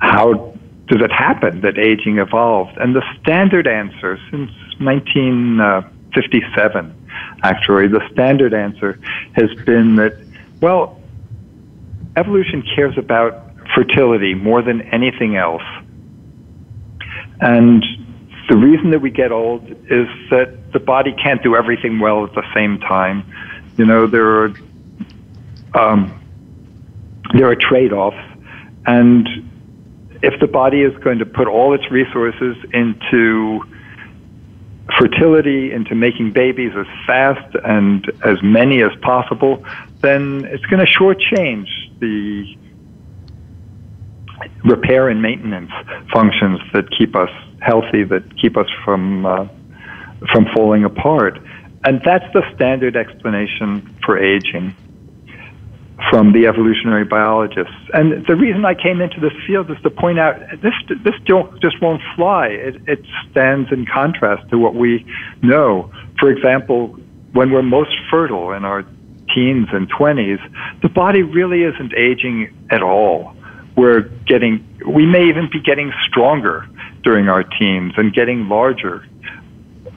how 0.00 0.54
does 0.86 1.02
it 1.02 1.10
happen 1.10 1.62
that 1.62 1.76
aging 1.76 2.18
evolved, 2.18 2.78
and 2.78 2.94
the 2.94 3.02
standard 3.20 3.66
answer 3.66 4.16
since 4.30 4.52
1957, 4.78 7.08
actually, 7.42 7.88
the 7.88 8.08
standard 8.12 8.54
answer 8.54 9.00
has 9.32 9.52
been 9.66 9.96
that 9.96 10.16
well, 10.60 11.00
evolution 12.16 12.62
cares 12.76 12.96
about 12.96 13.42
fertility 13.74 14.34
more 14.34 14.62
than 14.62 14.82
anything 14.82 15.34
else. 15.34 15.64
And 17.40 17.84
the 18.48 18.56
reason 18.56 18.90
that 18.90 19.00
we 19.00 19.10
get 19.10 19.30
old 19.30 19.64
is 19.70 20.08
that 20.30 20.72
the 20.72 20.80
body 20.80 21.14
can't 21.22 21.42
do 21.42 21.54
everything 21.54 22.00
well 22.00 22.24
at 22.24 22.34
the 22.34 22.44
same 22.54 22.78
time. 22.78 23.24
You 23.76 23.86
know, 23.86 24.06
there 24.06 24.42
are 24.42 24.54
um, 25.74 26.14
there 27.34 27.46
are 27.46 27.54
trade-offs, 27.54 28.16
and 28.86 29.28
if 30.22 30.40
the 30.40 30.46
body 30.46 30.82
is 30.82 30.96
going 30.98 31.18
to 31.18 31.26
put 31.26 31.46
all 31.46 31.74
its 31.74 31.90
resources 31.90 32.56
into 32.72 33.62
fertility, 34.98 35.72
into 35.72 35.94
making 35.94 36.32
babies 36.32 36.72
as 36.74 36.86
fast 37.06 37.54
and 37.64 38.10
as 38.24 38.42
many 38.42 38.82
as 38.82 38.90
possible, 39.02 39.64
then 40.00 40.44
it's 40.46 40.64
going 40.66 40.84
to 40.84 40.90
shortchange 40.90 41.68
the 42.00 42.56
repair 44.64 45.08
and 45.08 45.22
maintenance 45.22 45.70
functions 46.12 46.60
that 46.72 46.84
keep 46.96 47.14
us 47.14 47.30
healthy, 47.60 48.04
that 48.04 48.22
keep 48.40 48.56
us 48.56 48.68
from 48.84 49.26
uh, 49.26 49.46
from 50.32 50.46
falling 50.54 50.84
apart. 50.84 51.38
And 51.84 52.00
that's 52.04 52.24
the 52.32 52.42
standard 52.54 52.96
explanation 52.96 53.96
for 54.04 54.18
aging 54.18 54.74
from 56.10 56.32
the 56.32 56.46
evolutionary 56.46 57.04
biologists. 57.04 57.74
And 57.92 58.24
the 58.26 58.36
reason 58.36 58.64
I 58.64 58.74
came 58.74 59.00
into 59.00 59.20
this 59.20 59.32
field 59.46 59.70
is 59.70 59.76
to 59.82 59.90
point 59.90 60.18
out 60.18 60.38
this 60.62 60.74
this 61.04 61.14
just 61.60 61.80
won't 61.82 62.02
fly. 62.16 62.48
It, 62.48 62.76
it 62.86 63.04
stands 63.30 63.70
in 63.72 63.86
contrast 63.86 64.48
to 64.50 64.58
what 64.58 64.74
we 64.74 65.06
know. 65.42 65.90
For 66.18 66.30
example, 66.30 66.96
when 67.32 67.50
we're 67.50 67.62
most 67.62 67.96
fertile 68.10 68.52
in 68.52 68.64
our 68.64 68.84
teens 69.34 69.68
and 69.72 69.90
20s, 69.92 70.40
the 70.82 70.88
body 70.88 71.22
really 71.22 71.62
isn't 71.62 71.92
aging 71.94 72.56
at 72.70 72.82
all 72.82 73.34
we're 73.78 74.00
getting, 74.26 74.66
we 74.84 75.06
may 75.06 75.28
even 75.28 75.48
be 75.50 75.60
getting 75.60 75.92
stronger 76.08 76.68
during 77.04 77.28
our 77.28 77.44
teens 77.44 77.92
and 77.96 78.12
getting 78.12 78.48
larger, 78.48 79.06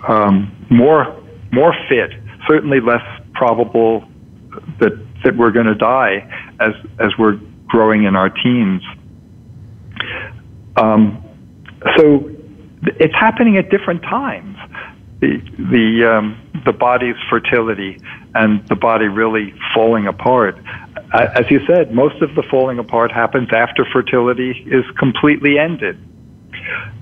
um, 0.07 0.55
more, 0.69 1.19
more 1.51 1.73
fit, 1.89 2.11
certainly 2.47 2.79
less 2.79 3.01
probable 3.33 4.07
that, 4.79 4.91
that 5.23 5.35
we're 5.35 5.51
going 5.51 5.65
to 5.65 5.75
die 5.75 6.29
as, 6.59 6.73
as 6.99 7.09
we're 7.17 7.39
growing 7.67 8.03
in 8.03 8.15
our 8.15 8.29
teens. 8.29 8.83
Um, 10.77 11.23
so 11.97 12.29
it's 12.83 13.15
happening 13.15 13.57
at 13.57 13.71
different 13.71 14.03
times. 14.03 14.57
The, 15.21 15.39
the, 15.57 16.17
um, 16.17 16.61
the 16.65 16.73
body's 16.73 17.15
fertility 17.29 17.99
and 18.35 18.67
the 18.67 18.75
body 18.75 19.07
really 19.07 19.53
falling 19.73 20.05
apart 20.05 20.57
as 21.13 21.45
you 21.49 21.59
said, 21.67 21.93
most 21.93 22.21
of 22.21 22.33
the 22.35 22.43
falling 22.49 22.79
apart 22.79 23.11
happens 23.11 23.49
after 23.51 23.85
fertility 23.91 24.51
is 24.51 24.85
completely 24.97 25.57
ended. 25.59 25.97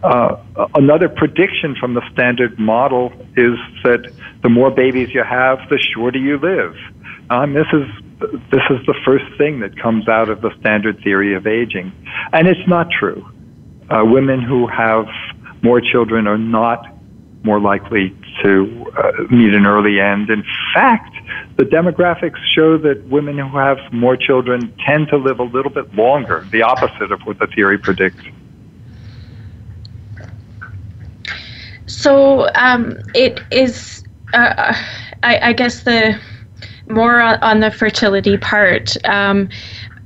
Uh, 0.03 0.37
another 0.75 1.09
prediction 1.09 1.75
from 1.79 1.93
the 1.93 2.01
standard 2.11 2.57
model 2.57 3.11
is 3.35 3.57
that 3.83 4.11
the 4.41 4.49
more 4.49 4.71
babies 4.71 5.09
you 5.13 5.23
have, 5.23 5.59
the 5.69 5.77
shorter 5.93 6.17
you 6.17 6.37
live. 6.37 6.75
Um, 7.29 7.53
this 7.53 7.67
is 7.73 7.85
this 8.51 8.63
is 8.69 8.85
the 8.85 8.95
first 9.05 9.25
thing 9.37 9.61
that 9.61 9.79
comes 9.79 10.07
out 10.09 10.29
of 10.29 10.41
the 10.41 10.51
standard 10.59 11.01
theory 11.03 11.35
of 11.35 11.47
aging, 11.47 11.91
and 12.33 12.47
it's 12.47 12.67
not 12.67 12.89
true. 12.91 13.25
Uh, 13.89 14.03
women 14.05 14.41
who 14.41 14.67
have 14.67 15.07
more 15.61 15.81
children 15.81 16.27
are 16.27 16.37
not 16.37 16.85
more 17.43 17.59
likely 17.59 18.15
to 18.43 18.85
uh, 18.97 19.11
meet 19.29 19.53
an 19.53 19.65
early 19.65 19.99
end. 19.99 20.29
In 20.29 20.43
fact, 20.73 21.15
the 21.57 21.63
demographics 21.63 22.39
show 22.53 22.77
that 22.77 23.05
women 23.07 23.37
who 23.37 23.57
have 23.57 23.77
more 23.91 24.15
children 24.15 24.73
tend 24.85 25.07
to 25.09 25.17
live 25.17 25.39
a 25.39 25.43
little 25.43 25.71
bit 25.71 25.93
longer, 25.95 26.47
the 26.51 26.61
opposite 26.61 27.11
of 27.11 27.21
what 27.21 27.39
the 27.39 27.47
theory 27.47 27.77
predicts. 27.77 28.23
So 31.87 32.49
um, 32.55 32.97
it 33.15 33.41
is, 33.51 34.03
uh, 34.33 34.73
I, 35.23 35.49
I, 35.49 35.53
guess, 35.53 35.83
the 35.83 36.19
more 36.87 37.21
on 37.21 37.59
the 37.59 37.71
fertility 37.71 38.37
part. 38.37 38.95
Um, 39.05 39.49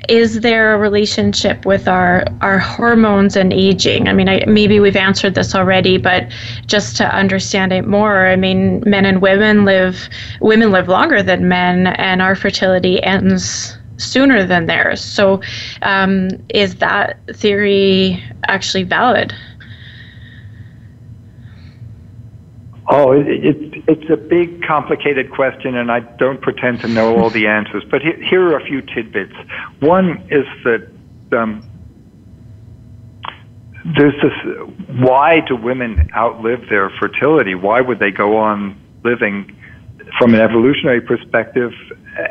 is 0.09 0.41
there 0.41 0.73
a 0.73 0.77
relationship 0.77 1.65
with 1.65 1.87
our 1.87 2.25
our 2.41 2.59
hormones 2.59 3.35
and 3.35 3.53
aging? 3.53 4.07
I 4.07 4.13
mean, 4.13 4.27
I, 4.27 4.43
maybe 4.45 4.79
we've 4.79 4.95
answered 4.95 5.35
this 5.35 5.55
already, 5.55 5.97
but 5.97 6.31
just 6.65 6.97
to 6.97 7.15
understand 7.15 7.71
it 7.71 7.87
more, 7.87 8.27
I 8.27 8.35
mean, 8.35 8.83
men 8.85 9.05
and 9.05 9.21
women 9.21 9.65
live 9.65 10.09
women 10.41 10.71
live 10.71 10.87
longer 10.87 11.23
than 11.23 11.47
men, 11.47 11.87
and 11.87 12.21
our 12.21 12.35
fertility 12.35 13.01
ends 13.03 13.77
sooner 13.97 14.45
than 14.45 14.65
theirs. 14.65 15.01
So, 15.01 15.41
um, 15.81 16.29
is 16.49 16.75
that 16.75 17.19
theory 17.33 18.23
actually 18.47 18.83
valid? 18.83 19.33
Oh, 22.89 23.13
it, 23.13 23.27
it, 23.27 23.83
it's 23.87 24.09
a 24.09 24.17
big, 24.17 24.63
complicated 24.63 25.31
question, 25.31 25.75
and 25.75 25.89
I 25.91 26.01
don't 26.01 26.41
pretend 26.41 26.81
to 26.81 26.87
know 26.87 27.17
all 27.17 27.29
the 27.29 27.47
answers. 27.59 27.83
But 27.89 28.01
he, 28.01 28.11
here 28.29 28.41
are 28.49 28.57
a 28.57 28.65
few 28.65 28.81
tidbits. 28.81 29.33
One 29.79 30.27
is 30.29 30.45
that 30.65 30.89
um, 31.31 31.67
there's 33.95 34.13
this 34.21 34.33
why 34.99 35.39
do 35.47 35.55
women 35.55 36.09
outlive 36.15 36.69
their 36.69 36.89
fertility? 36.99 37.55
Why 37.55 37.81
would 37.81 37.99
they 37.99 38.11
go 38.11 38.37
on 38.37 38.79
living 39.03 39.55
from 40.17 40.33
an 40.33 40.41
evolutionary 40.41 41.01
perspective 41.01 41.71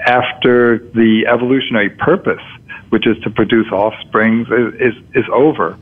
after 0.06 0.78
the 0.78 1.26
evolutionary 1.28 1.90
purpose, 1.90 2.42
which 2.90 3.06
is 3.06 3.18
to 3.24 3.30
produce 3.30 3.70
offspring, 3.72 4.46
is, 4.50 4.94
is, 4.94 5.04
is 5.14 5.24
over? 5.32 5.78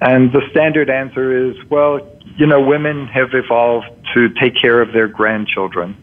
And 0.00 0.32
the 0.32 0.42
standard 0.50 0.90
answer 0.90 1.50
is, 1.50 1.56
well, 1.70 2.00
you 2.36 2.46
know, 2.46 2.60
women 2.60 3.06
have 3.08 3.28
evolved 3.32 3.86
to 4.12 4.28
take 4.40 4.54
care 4.60 4.80
of 4.80 4.92
their 4.92 5.08
grandchildren. 5.08 5.96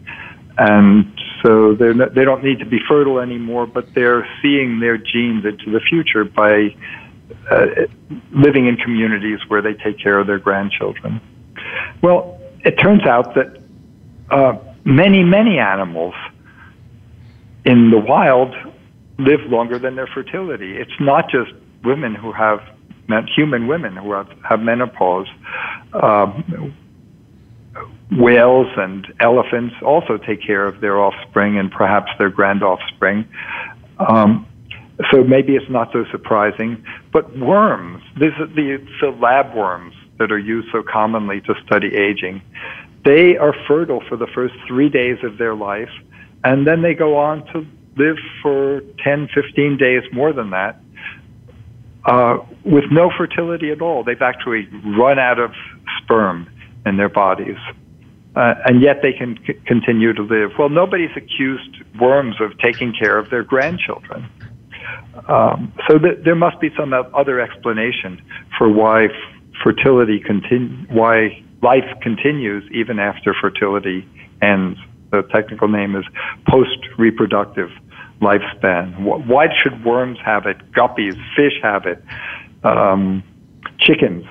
And 0.58 1.12
so 1.42 1.74
they're 1.74 1.94
not, 1.94 2.14
they 2.14 2.24
don't 2.24 2.44
need 2.44 2.58
to 2.58 2.66
be 2.66 2.78
fertile 2.88 3.18
anymore, 3.18 3.66
but 3.66 3.94
they're 3.94 4.28
seeing 4.42 4.80
their 4.80 4.96
genes 4.98 5.44
into 5.44 5.70
the 5.70 5.80
future 5.80 6.24
by 6.24 6.74
uh, 7.50 7.66
living 8.32 8.66
in 8.66 8.76
communities 8.76 9.38
where 9.48 9.62
they 9.62 9.74
take 9.74 9.98
care 9.98 10.18
of 10.18 10.26
their 10.26 10.38
grandchildren. 10.38 11.20
Well, 12.02 12.40
it 12.64 12.72
turns 12.72 13.04
out 13.04 13.34
that 13.34 13.60
uh, 14.30 14.58
many, 14.84 15.22
many 15.24 15.58
animals 15.58 16.14
in 17.64 17.90
the 17.90 17.98
wild 17.98 18.54
live 19.18 19.40
longer 19.48 19.78
than 19.78 19.96
their 19.96 20.06
fertility. 20.06 20.76
It's 20.76 21.00
not 21.00 21.30
just 21.30 21.52
women 21.84 22.14
who 22.14 22.32
have 22.32 22.60
human 23.34 23.66
women 23.66 23.96
who 23.96 24.12
have, 24.12 24.28
have 24.48 24.60
menopause. 24.60 25.26
Um, 25.92 26.74
whales 28.18 28.68
and 28.76 29.06
elephants 29.20 29.74
also 29.82 30.18
take 30.18 30.42
care 30.42 30.66
of 30.66 30.80
their 30.80 31.00
offspring 31.00 31.58
and 31.58 31.70
perhaps 31.70 32.10
their 32.18 32.30
grand 32.30 32.62
offspring. 32.62 33.26
Um, 33.98 34.46
so 35.10 35.24
maybe 35.24 35.56
it's 35.56 35.70
not 35.70 35.92
so 35.92 36.04
surprising. 36.10 36.84
But 37.12 37.36
worms, 37.38 38.02
these 38.18 38.32
are 38.38 38.46
the, 38.46 38.84
the 39.00 39.10
lab 39.10 39.54
worms 39.54 39.94
that 40.18 40.30
are 40.30 40.38
used 40.38 40.68
so 40.70 40.82
commonly 40.82 41.40
to 41.42 41.54
study 41.66 41.96
aging, 41.96 42.42
they 43.04 43.36
are 43.36 43.54
fertile 43.66 44.02
for 44.08 44.16
the 44.16 44.28
first 44.28 44.54
three 44.68 44.88
days 44.88 45.18
of 45.24 45.38
their 45.38 45.54
life, 45.54 45.90
and 46.44 46.66
then 46.66 46.82
they 46.82 46.94
go 46.94 47.16
on 47.16 47.44
to 47.46 47.66
live 47.96 48.16
for 48.40 48.82
10, 49.02 49.28
15 49.34 49.76
days 49.76 50.02
more 50.12 50.32
than 50.32 50.50
that 50.50 50.80
uh, 52.04 52.38
with 52.64 52.84
no 52.90 53.10
fertility 53.16 53.70
at 53.70 53.80
all. 53.80 54.04
They've 54.04 54.22
actually 54.22 54.68
run 54.96 55.18
out 55.18 55.38
of 55.38 55.52
sperm 56.02 56.48
in 56.86 56.96
their 56.96 57.08
bodies. 57.08 57.56
Uh, 58.34 58.54
and 58.64 58.80
yet 58.80 59.02
they 59.02 59.12
can 59.12 59.38
c- 59.46 59.54
continue 59.66 60.12
to 60.14 60.22
live. 60.22 60.52
Well, 60.58 60.70
nobody's 60.70 61.14
accused 61.16 61.76
worms 62.00 62.36
of 62.40 62.58
taking 62.58 62.94
care 62.94 63.18
of 63.18 63.28
their 63.28 63.42
grandchildren. 63.42 64.26
Um, 65.28 65.72
so 65.88 65.98
th- 65.98 66.24
there 66.24 66.34
must 66.34 66.58
be 66.58 66.70
some 66.76 66.94
other 66.94 67.40
explanation 67.40 68.22
for 68.56 68.70
why 68.70 69.04
f- 69.04 69.10
fertility 69.62 70.18
continue, 70.18 70.86
why 70.88 71.42
life 71.62 71.84
continues 72.00 72.64
even 72.72 72.98
after 72.98 73.34
fertility 73.38 74.08
ends. 74.40 74.78
The 75.10 75.22
technical 75.24 75.68
name 75.68 75.94
is 75.94 76.04
post-reproductive 76.48 77.70
lifespan. 78.22 78.98
Why 79.26 79.48
should 79.62 79.84
worms 79.84 80.18
have 80.24 80.46
it? 80.46 80.56
Guppies, 80.72 81.16
fish 81.36 81.60
have 81.62 81.84
it. 81.84 82.02
Um, 82.64 83.22
chickens 83.78 84.24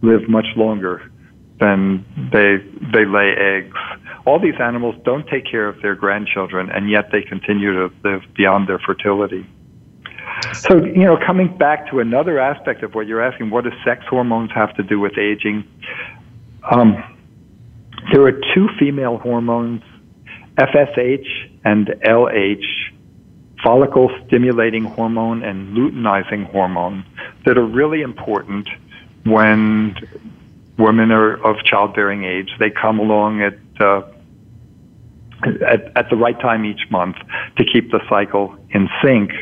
live 0.00 0.26
much 0.28 0.46
longer 0.56 1.10
than 1.58 2.04
they 2.32 2.56
they 2.92 3.04
lay 3.04 3.34
eggs. 3.36 3.76
All 4.26 4.38
these 4.38 4.60
animals 4.60 4.96
don't 5.04 5.26
take 5.28 5.44
care 5.50 5.68
of 5.68 5.80
their 5.82 5.94
grandchildren, 5.94 6.70
and 6.70 6.90
yet 6.90 7.10
they 7.12 7.22
continue 7.22 7.72
to 7.72 7.94
live 8.04 8.22
beyond 8.34 8.68
their 8.68 8.78
fertility. 8.78 9.46
So, 10.52 10.84
you 10.84 11.04
know, 11.04 11.16
coming 11.24 11.56
back 11.56 11.90
to 11.90 12.00
another 12.00 12.38
aspect 12.38 12.82
of 12.82 12.94
what 12.94 13.06
you're 13.06 13.22
asking, 13.22 13.50
what 13.50 13.64
do 13.64 13.70
sex 13.84 14.04
hormones 14.08 14.50
have 14.52 14.74
to 14.76 14.82
do 14.82 15.00
with 15.00 15.16
aging? 15.16 15.64
Um, 16.70 17.02
there 18.12 18.22
are 18.22 18.32
two 18.32 18.68
female 18.78 19.18
hormones, 19.18 19.82
FSH 20.56 21.26
and 21.64 21.86
LH, 22.04 22.64
follicle 23.62 24.10
stimulating 24.26 24.84
hormone 24.84 25.42
and 25.42 25.76
luteinizing 25.76 26.50
hormone, 26.50 27.04
that 27.44 27.56
are 27.56 27.66
really 27.66 28.02
important 28.02 28.68
when 29.24 29.96
women 30.78 31.10
are 31.10 31.34
of 31.44 31.56
childbearing 31.64 32.24
age. 32.24 32.50
They 32.58 32.70
come 32.70 32.98
along 32.98 33.42
at, 33.42 33.58
uh, 33.80 34.02
at, 35.66 35.96
at 35.96 36.10
the 36.10 36.16
right 36.16 36.38
time 36.40 36.64
each 36.64 36.90
month 36.90 37.16
to 37.56 37.64
keep 37.64 37.90
the 37.90 38.00
cycle 38.08 38.56
in 38.70 38.88
sync 39.02 39.32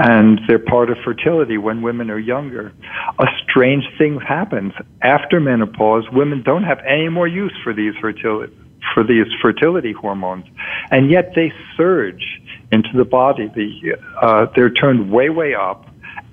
and 0.00 0.40
they're 0.46 0.60
part 0.60 0.90
of 0.90 0.98
fertility 1.04 1.58
when 1.58 1.82
women 1.82 2.08
are 2.08 2.18
younger. 2.18 2.72
A 3.18 3.26
strange 3.42 3.84
thing 3.98 4.20
happens 4.20 4.72
after 5.02 5.40
menopause. 5.40 6.04
Women 6.12 6.42
don't 6.42 6.62
have 6.62 6.78
any 6.86 7.08
more 7.08 7.26
use 7.26 7.54
for 7.64 7.74
these 7.74 7.94
fertility 8.00 8.54
for 8.94 9.02
these 9.02 9.26
fertility 9.42 9.92
hormones, 9.92 10.44
and 10.90 11.10
yet 11.10 11.32
they 11.34 11.52
surge 11.76 12.40
into 12.70 12.90
the 12.94 13.04
body. 13.04 13.50
The, 13.54 13.96
uh, 14.22 14.46
they're 14.54 14.70
turned 14.70 15.10
way 15.10 15.30
way 15.30 15.54
up 15.54 15.86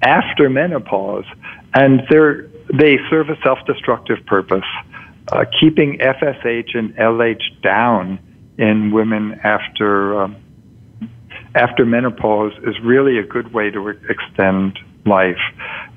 after 0.03 0.47
menopause, 0.47 1.25
and 1.73 2.03
they're 2.09 2.47
they 2.73 2.97
serve 3.09 3.29
a 3.29 3.37
self-destructive 3.43 4.25
purpose, 4.25 4.65
uh, 5.31 5.45
keeping 5.59 5.99
FSH 5.99 6.77
and 6.77 6.95
LH 6.95 7.61
down 7.61 8.19
in 8.57 8.91
women 8.91 9.39
after. 9.43 10.21
Um, 10.21 10.37
after 11.55 11.85
menopause 11.85 12.51
is 12.63 12.75
really 12.83 13.17
a 13.17 13.23
good 13.23 13.53
way 13.53 13.71
to 13.71 13.87
extend 14.09 14.77
life. 15.05 15.39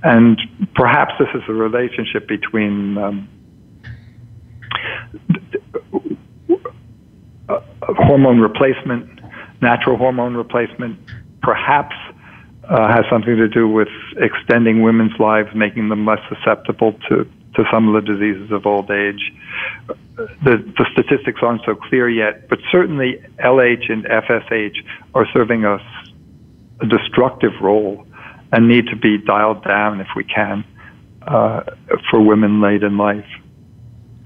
And 0.03 0.39
perhaps 0.75 1.15
this 1.19 1.29
is 1.35 1.43
a 1.49 1.53
relationship 1.53 2.29
between 2.29 2.97
um, 2.97 3.29
uh, 7.49 7.61
hormone 7.81 8.41
replacement, 8.41 9.21
natural 9.61 9.97
hormone 9.97 10.37
replacement, 10.37 10.99
perhaps 11.43 11.97
uh, 12.69 12.89
has 12.89 13.05
something 13.11 13.37
to 13.37 13.49
do 13.49 13.69
with 13.69 13.89
extending 14.17 14.83
women's 14.83 15.19
lives, 15.19 15.49
making 15.55 15.89
them 15.89 16.07
less 16.07 16.21
susceptible 16.29 16.93
to, 17.09 17.25
to 17.55 17.65
some 17.73 17.95
of 17.95 18.05
the 18.05 18.13
diseases 18.13 18.51
of 18.53 18.67
old 18.67 18.91
age 18.91 19.33
the, 20.19 20.57
the 20.77 20.87
statistics 20.93 21.41
aren't 21.43 21.63
so 21.65 21.75
clear 21.75 22.09
yet, 22.09 22.49
but 22.49 22.59
certainly 22.71 23.23
LH 23.39 23.91
and 23.91 24.05
FSH 24.05 24.77
are 25.15 25.27
serving 25.33 25.65
us 25.65 25.83
a 26.81 26.87
destructive 26.87 27.53
role 27.61 28.07
and 28.53 28.69
need 28.69 28.87
to 28.87 28.97
be 28.97 29.19
dialed 29.19 29.65
down 29.65 30.01
if 30.01 30.09
we 30.17 30.25
can 30.25 30.65
uh, 31.23 31.63
for 32.11 32.21
women 32.21 32.61
late 32.61 32.83
in 32.83 32.97
life. 32.97 33.27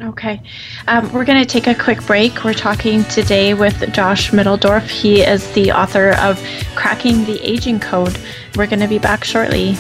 Okay. 0.03 0.43
Um, 0.89 1.13
we're 1.13 1.25
going 1.25 1.41
to 1.41 1.47
take 1.47 1.69
a 1.69 1.75
quick 1.77 2.05
break. 2.07 2.43
We're 2.43 2.55
talking 2.55 3.05
today 3.05 3.55
with 3.55 3.93
Josh 3.93 4.33
Mitteldorf. 4.33 4.89
He 4.89 5.23
is 5.23 5.49
the 5.53 5.71
author 5.71 6.17
of 6.19 6.43
Cracking 6.75 7.25
the 7.25 7.41
Aging 7.41 7.79
Code. 7.79 8.19
We're 8.57 8.67
going 8.67 8.81
to 8.81 8.89
be 8.89 8.99
back 8.99 9.23
shortly. 9.23 9.77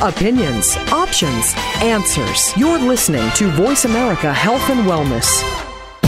Opinions, 0.00 0.76
options, 0.90 1.52
answers. 1.80 2.56
You're 2.56 2.78
listening 2.78 3.30
to 3.32 3.50
Voice 3.50 3.84
America 3.84 4.32
Health 4.32 4.68
and 4.68 4.80
Wellness. 4.80 5.69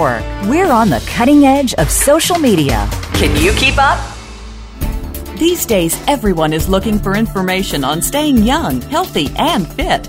We're 0.00 0.72
on 0.72 0.88
the 0.88 1.04
cutting 1.06 1.44
edge 1.44 1.74
of 1.74 1.90
social 1.90 2.38
media. 2.38 2.88
Can 3.12 3.36
you 3.36 3.52
keep 3.52 3.74
up? 3.76 3.98
These 5.38 5.66
days, 5.66 6.02
everyone 6.08 6.54
is 6.54 6.70
looking 6.70 6.98
for 6.98 7.14
information 7.14 7.84
on 7.84 8.00
staying 8.00 8.38
young, 8.38 8.80
healthy, 8.80 9.28
and 9.36 9.68
fit. 9.68 10.08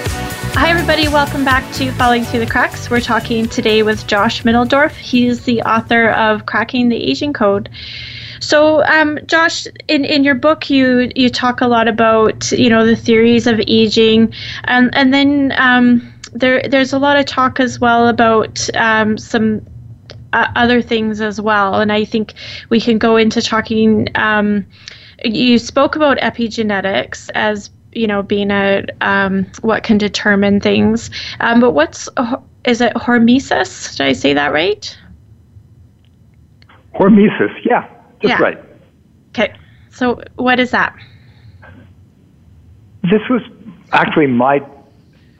Hi, 0.53 0.69
everybody. 0.69 1.07
Welcome 1.07 1.45
back 1.45 1.71
to 1.75 1.91
Falling 1.93 2.25
Through 2.25 2.41
the 2.41 2.45
Cracks. 2.45 2.89
We're 2.89 2.99
talking 2.99 3.47
today 3.47 3.83
with 3.83 4.05
Josh 4.05 4.43
Mitteldorf. 4.43 4.91
He's 4.91 5.45
the 5.45 5.61
author 5.61 6.09
of 6.09 6.45
Cracking 6.45 6.89
the 6.89 6.97
Aging 6.97 7.31
Code. 7.31 7.69
So, 8.41 8.83
um, 8.83 9.17
Josh, 9.27 9.65
in, 9.87 10.03
in 10.03 10.23
your 10.25 10.35
book, 10.35 10.69
you 10.69 11.09
you 11.15 11.29
talk 11.29 11.61
a 11.61 11.67
lot 11.67 11.87
about 11.87 12.51
you 12.51 12.69
know 12.69 12.85
the 12.85 12.97
theories 12.97 13.47
of 13.47 13.61
aging, 13.65 14.33
and 14.65 14.93
and 14.93 15.13
then 15.13 15.53
um, 15.57 16.13
there 16.33 16.61
there's 16.67 16.91
a 16.91 16.99
lot 16.99 17.17
of 17.17 17.25
talk 17.25 17.59
as 17.61 17.79
well 17.79 18.09
about 18.09 18.69
um, 18.75 19.17
some 19.17 19.65
uh, 20.33 20.51
other 20.55 20.81
things 20.81 21.21
as 21.21 21.39
well, 21.39 21.75
and 21.75 21.93
I 21.93 22.03
think 22.03 22.33
we 22.69 22.81
can 22.81 22.97
go 22.97 23.15
into 23.15 23.41
talking. 23.41 24.09
Um, 24.15 24.65
you 25.23 25.59
spoke 25.59 25.95
about 25.95 26.17
epigenetics 26.17 27.29
as 27.35 27.69
you 27.93 28.07
know 28.07 28.21
being 28.23 28.51
a 28.51 28.85
um, 29.01 29.45
what 29.61 29.83
can 29.83 29.97
determine 29.97 30.59
things. 30.59 31.09
Um, 31.39 31.59
but 31.59 31.71
what's 31.71 32.09
is 32.65 32.81
it 32.81 32.93
hormesis? 32.93 33.97
Did 33.97 34.07
i 34.07 34.13
say 34.13 34.33
that 34.33 34.53
right? 34.53 34.97
Hormesis 36.95 37.53
yeah 37.63 37.89
that's 38.21 38.39
yeah. 38.39 38.41
right. 38.41 38.59
Okay 39.29 39.53
so 39.91 40.21
what 40.35 40.59
is 40.59 40.71
that? 40.71 40.95
This 43.03 43.21
was 43.29 43.41
actually 43.91 44.27
my 44.27 44.61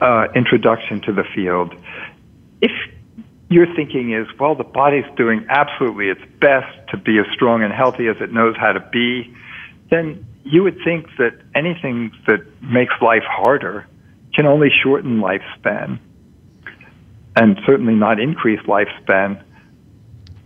uh, 0.00 0.26
introduction 0.34 1.00
to 1.02 1.12
the 1.12 1.24
field. 1.34 1.74
If 2.60 2.72
your 3.52 3.66
thinking 3.74 4.12
is 4.12 4.26
well 4.40 4.54
the 4.54 4.64
body's 4.64 5.04
doing 5.16 5.44
absolutely 5.50 6.08
its 6.08 6.22
best 6.40 6.66
to 6.88 6.96
be 6.96 7.18
as 7.18 7.26
strong 7.34 7.62
and 7.62 7.72
healthy 7.72 8.08
as 8.08 8.16
it 8.20 8.32
knows 8.32 8.56
how 8.56 8.72
to 8.72 8.80
be 8.90 9.30
then 9.90 10.24
you 10.44 10.62
would 10.62 10.78
think 10.84 11.06
that 11.18 11.40
anything 11.54 12.12
that 12.26 12.40
makes 12.62 12.94
life 13.00 13.24
harder 13.26 13.86
can 14.34 14.46
only 14.46 14.68
shorten 14.82 15.20
lifespan 15.20 15.98
and 17.36 17.58
certainly 17.66 17.94
not 17.94 18.20
increase 18.20 18.60
lifespan. 18.60 19.42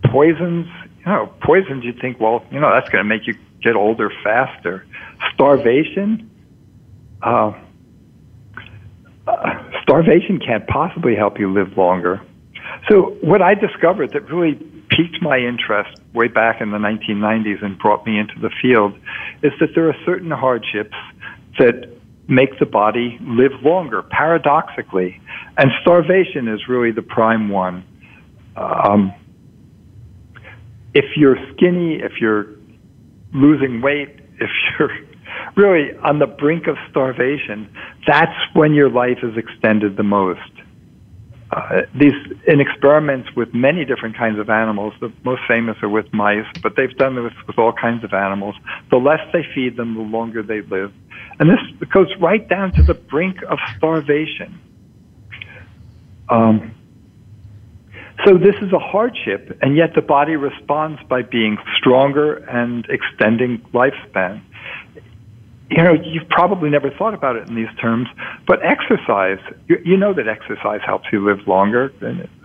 Poisons, 0.05 0.67
you 0.99 1.05
know, 1.05 1.33
poisons, 1.41 1.83
you'd 1.83 1.99
think, 1.99 2.19
well, 2.19 2.45
you 2.51 2.59
know, 2.59 2.71
that's 2.73 2.89
going 2.89 3.03
to 3.03 3.07
make 3.07 3.27
you 3.27 3.35
get 3.61 3.75
older 3.75 4.11
faster. 4.23 4.85
Starvation, 5.33 6.29
uh, 7.21 7.51
uh, 9.27 9.71
starvation 9.81 10.39
can't 10.39 10.65
possibly 10.67 11.15
help 11.15 11.39
you 11.39 11.51
live 11.51 11.77
longer. 11.77 12.21
So, 12.89 13.17
what 13.21 13.41
I 13.41 13.55
discovered 13.55 14.13
that 14.13 14.29
really 14.31 14.55
piqued 14.89 15.21
my 15.21 15.37
interest 15.37 15.99
way 16.13 16.27
back 16.27 16.61
in 16.61 16.71
the 16.71 16.77
1990s 16.77 17.63
and 17.63 17.77
brought 17.77 18.05
me 18.05 18.19
into 18.19 18.33
the 18.39 18.49
field 18.61 18.93
is 19.43 19.51
that 19.59 19.69
there 19.75 19.89
are 19.89 19.95
certain 20.05 20.31
hardships 20.31 20.95
that 21.59 21.89
make 22.27 22.59
the 22.59 22.65
body 22.65 23.17
live 23.21 23.51
longer, 23.63 24.01
paradoxically. 24.01 25.21
And 25.57 25.71
starvation 25.81 26.47
is 26.47 26.67
really 26.67 26.91
the 26.91 27.01
prime 27.01 27.49
one. 27.49 27.85
Um, 28.55 29.13
if 30.93 31.05
you're 31.15 31.37
skinny, 31.53 31.95
if 31.95 32.19
you're 32.19 32.47
losing 33.33 33.81
weight, 33.81 34.19
if 34.39 34.49
you're 34.79 34.91
really 35.55 35.97
on 36.03 36.19
the 36.19 36.27
brink 36.27 36.67
of 36.67 36.75
starvation, 36.89 37.69
that's 38.05 38.37
when 38.53 38.73
your 38.73 38.89
life 38.89 39.19
is 39.23 39.37
extended 39.37 39.97
the 39.97 40.03
most. 40.03 40.41
Uh, 41.49 41.83
these 41.97 42.13
in 42.45 42.59
experiments 42.59 43.29
with 43.33 43.53
many 43.53 43.85
different 43.85 44.17
kinds 44.17 44.37
of 44.37 44.49
animals. 44.49 44.93
The 44.99 45.13
most 45.23 45.41
famous 45.47 45.77
are 45.81 45.87
with 45.87 46.11
mice, 46.13 46.45
but 46.61 46.75
they've 46.75 46.95
done 46.97 47.15
this 47.15 47.31
with 47.47 47.57
all 47.57 47.71
kinds 47.71 48.03
of 48.03 48.13
animals. 48.13 48.55
The 48.91 48.97
less 48.97 49.21
they 49.31 49.45
feed 49.55 49.77
them, 49.77 49.95
the 49.95 50.01
longer 50.01 50.43
they 50.43 50.61
live, 50.61 50.91
and 51.39 51.49
this 51.49 51.89
goes 51.89 52.07
right 52.19 52.47
down 52.49 52.73
to 52.73 52.83
the 52.83 52.93
brink 52.93 53.37
of 53.43 53.59
starvation. 53.77 54.59
Um, 56.27 56.75
so 58.25 58.37
this 58.37 58.55
is 58.61 58.73
a 58.73 58.79
hardship, 58.79 59.57
and 59.61 59.77
yet 59.77 59.93
the 59.95 60.01
body 60.01 60.35
responds 60.35 61.01
by 61.07 61.21
being 61.21 61.57
stronger 61.77 62.35
and 62.35 62.85
extending 62.89 63.59
lifespan 63.73 64.41
you 65.69 65.83
know, 65.83 65.93
you've 65.93 66.29
probably 66.29 66.69
never 66.69 66.89
thought 66.91 67.13
about 67.13 67.35
it 67.35 67.47
in 67.49 67.55
these 67.55 67.73
terms, 67.79 68.07
but 68.45 68.59
exercise, 68.63 69.39
you, 69.67 69.77
you 69.83 69.97
know 69.97 70.13
that 70.13 70.27
exercise 70.27 70.79
helps 70.85 71.07
you 71.11 71.25
live 71.25 71.45
longer. 71.47 71.93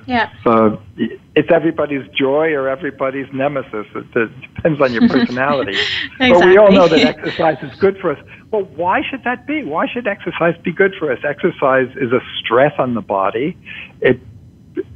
Yeah. 0.06 0.32
So 0.42 0.82
it's 0.96 1.48
everybody's 1.52 2.08
joy 2.08 2.52
or 2.52 2.68
everybody's 2.68 3.32
nemesis. 3.32 3.87
It, 3.94 4.06
it 4.16 4.40
depends 4.54 4.80
on 4.80 4.92
your 4.92 5.08
personality. 5.08 5.78
exactly. 6.18 6.30
But 6.32 6.46
we 6.46 6.56
all 6.58 6.72
know 6.72 6.88
that 6.88 7.00
exercise 7.00 7.58
is 7.62 7.78
good 7.78 7.98
for 7.98 8.11
us. 8.11 8.18
Well, 8.50 8.64
why 8.74 9.02
should 9.08 9.22
that 9.24 9.46
be? 9.46 9.62
Why 9.62 9.87
should 9.87 10.06
exercise 10.08 10.54
be 10.62 10.72
good 10.72 10.94
for 10.98 11.12
us? 11.12 11.20
Exercise 11.24 11.88
is 11.96 12.12
a 12.12 12.20
stress 12.40 12.72
on 12.78 12.94
the 12.94 13.00
body. 13.00 13.56
It 14.00 14.20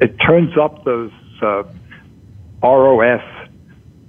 it 0.01 0.17
turns 0.19 0.59
up 0.59 0.85
those 0.85 1.13
uh, 1.43 1.63
ROS 2.63 3.23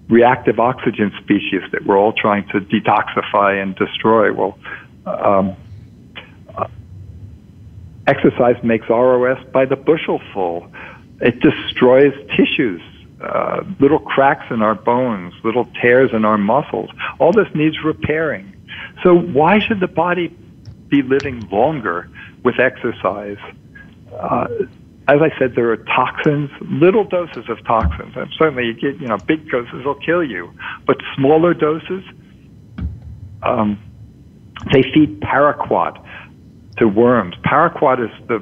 reactive 0.10 0.60
oxygen 0.60 1.12
species 1.22 1.62
that 1.72 1.86
we're 1.86 1.98
all 1.98 2.14
trying 2.14 2.48
to 2.50 2.60
detoxify 2.62 3.62
and 3.62 3.76
destroy. 3.76 4.32
Well, 4.32 4.58
um, 5.06 5.56
uh, 6.56 6.68
exercise 8.08 8.62
makes 8.64 8.90
ROS 8.90 9.44
by 9.52 9.66
the 9.66 9.76
bushel 9.76 10.22
full. 10.34 10.72
It 11.20 11.40
destroys 11.42 12.14
tissues, 12.36 12.82
uh, 13.22 13.64
little 13.80 14.00
cracks 14.00 14.46
in 14.52 14.62
our 14.62 14.76
bones, 14.76 15.34
little 15.44 15.66
tears 15.82 16.12
in 16.14 16.24
our 16.24 16.38
muscles. 16.38 16.90
All 17.20 17.32
this 17.32 17.48
needs 17.54 17.84
repairing. 17.84 18.54
So 19.04 19.16
why 19.16 19.60
should 19.60 19.80
the 19.80 19.88
body 19.88 20.36
be 20.88 21.02
living 21.02 21.48
longer 21.50 22.10
with 22.44 22.60
exercise? 22.60 23.38
Uh, 24.14 24.48
as 25.08 25.22
I 25.22 25.32
said, 25.40 25.56
there 25.56 25.72
are 25.72 25.78
toxins, 25.78 26.50
little 26.62 27.06
doses 27.06 27.46
of 27.50 27.64
toxins. 27.66 28.14
And 28.16 28.30
certainly, 28.38 28.66
you 28.66 28.74
get 28.74 29.00
you 29.00 29.08
know 29.08 29.18
big 29.18 29.50
doses 29.50 29.86
will 29.86 29.96
kill 29.96 30.24
you, 30.24 30.52
but 30.86 30.98
smaller 31.16 31.54
doses, 31.54 32.04
um, 33.44 33.80
they 34.74 34.84
feed 34.94 35.22
paraquat. 35.22 36.04
to 36.78 36.88
worms. 36.88 37.36
Paraquat 37.46 38.04
is 38.04 38.28
the 38.28 38.38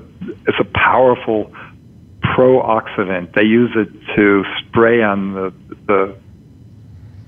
is 0.48 0.56
a 0.60 0.66
powerful 0.74 1.52
pro-oxidant. 2.22 3.34
They 3.34 3.44
use 3.44 3.72
it 3.76 3.90
to 4.16 4.44
spray 4.60 5.02
on 5.02 5.34
the 5.34 5.54
the 5.88 6.16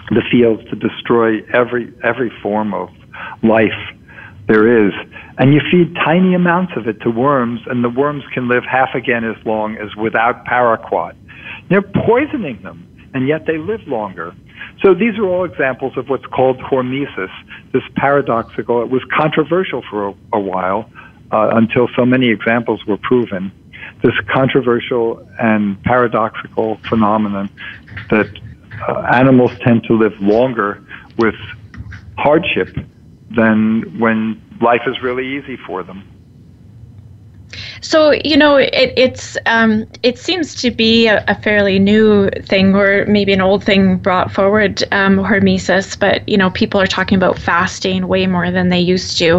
the 0.10 0.22
fields 0.32 0.64
to 0.70 0.76
destroy 0.76 1.42
every 1.54 1.94
every 2.04 2.32
form 2.42 2.74
of 2.74 2.90
life 3.44 3.80
there 4.48 4.88
is. 4.88 4.94
And 5.38 5.54
you 5.54 5.62
feed 5.72 5.94
tiny 5.96 6.34
amounts 6.34 6.74
of 6.76 6.88
it 6.88 7.00
to 7.02 7.12
worms, 7.12 7.62
and 7.68 7.84
the 7.84 7.90
worms 7.90 8.24
can 8.34 8.48
live 8.48 8.64
half 8.64 8.96
again 8.96 9.24
as 9.24 9.38
long 9.46 9.78
as 9.78 9.96
without 9.96 10.46
paraquat. 10.46 11.16
They're 11.70 11.82
poisoning 11.82 12.62
them, 12.64 12.88
and 13.14 13.28
yet 13.28 13.46
they 13.46 13.58
live 13.58 13.82
longer. 13.88 14.36
So 14.84 14.94
these 14.94 15.18
are 15.18 15.26
all 15.26 15.44
examples 15.44 15.98
of 15.98 16.10
what's 16.10 16.26
called 16.26 16.58
hormesis, 16.60 17.32
this 17.72 17.84
paradoxical. 17.96 18.82
It 18.82 18.90
was 18.90 19.04
controversial 19.16 19.84
for 19.90 20.10
a, 20.10 20.14
a 20.34 20.40
while 20.40 20.90
uh, 21.32 21.50
until 21.54 21.88
so 21.96 22.06
many 22.06 22.30
examples 22.30 22.86
were 22.86 22.98
proven. 22.98 23.52
This 24.04 24.14
controversial 24.34 25.28
and 25.40 25.82
paradoxical 25.84 26.80
phenomenon 26.90 27.50
that 28.10 28.30
uh, 28.88 29.02
animals 29.14 29.52
tend 29.64 29.84
to 29.86 29.94
live 29.94 30.14
longer 30.20 30.84
with 31.18 31.36
hardship 32.18 32.76
than 33.36 34.00
when 34.00 34.42
life 34.62 34.82
is 34.88 34.96
really 35.02 35.38
easy 35.38 35.58
for 35.66 35.84
them. 35.84 36.17
So 37.82 38.12
you 38.24 38.38
know, 38.38 38.56
it, 38.56 38.94
it's 38.96 39.38
um, 39.46 39.86
it 40.04 40.18
seems 40.18 40.56
to 40.62 40.72
be 40.72 41.08
a, 41.08 41.24
a, 41.28 41.36
fairly 41.36 41.80
new 41.80 42.30
thing, 42.42 42.76
or 42.76 43.06
maybe 43.06 43.34
an 43.34 43.42
old 43.42 43.64
thing 43.64 43.98
brought 43.98 44.32
forward, 44.32 44.84
um, 44.92 45.18
hormesis. 45.18 45.98
But 45.98 46.28
you 46.28 46.38
know, 46.38 46.50
people 46.50 46.82
are 46.82 46.88
talking 46.88 47.16
about 47.16 47.38
fasting 47.38 48.08
way 48.08 48.26
more 48.28 48.52
than 48.52 48.70
they 48.70 48.80
used 48.80 49.18
to. 49.20 49.38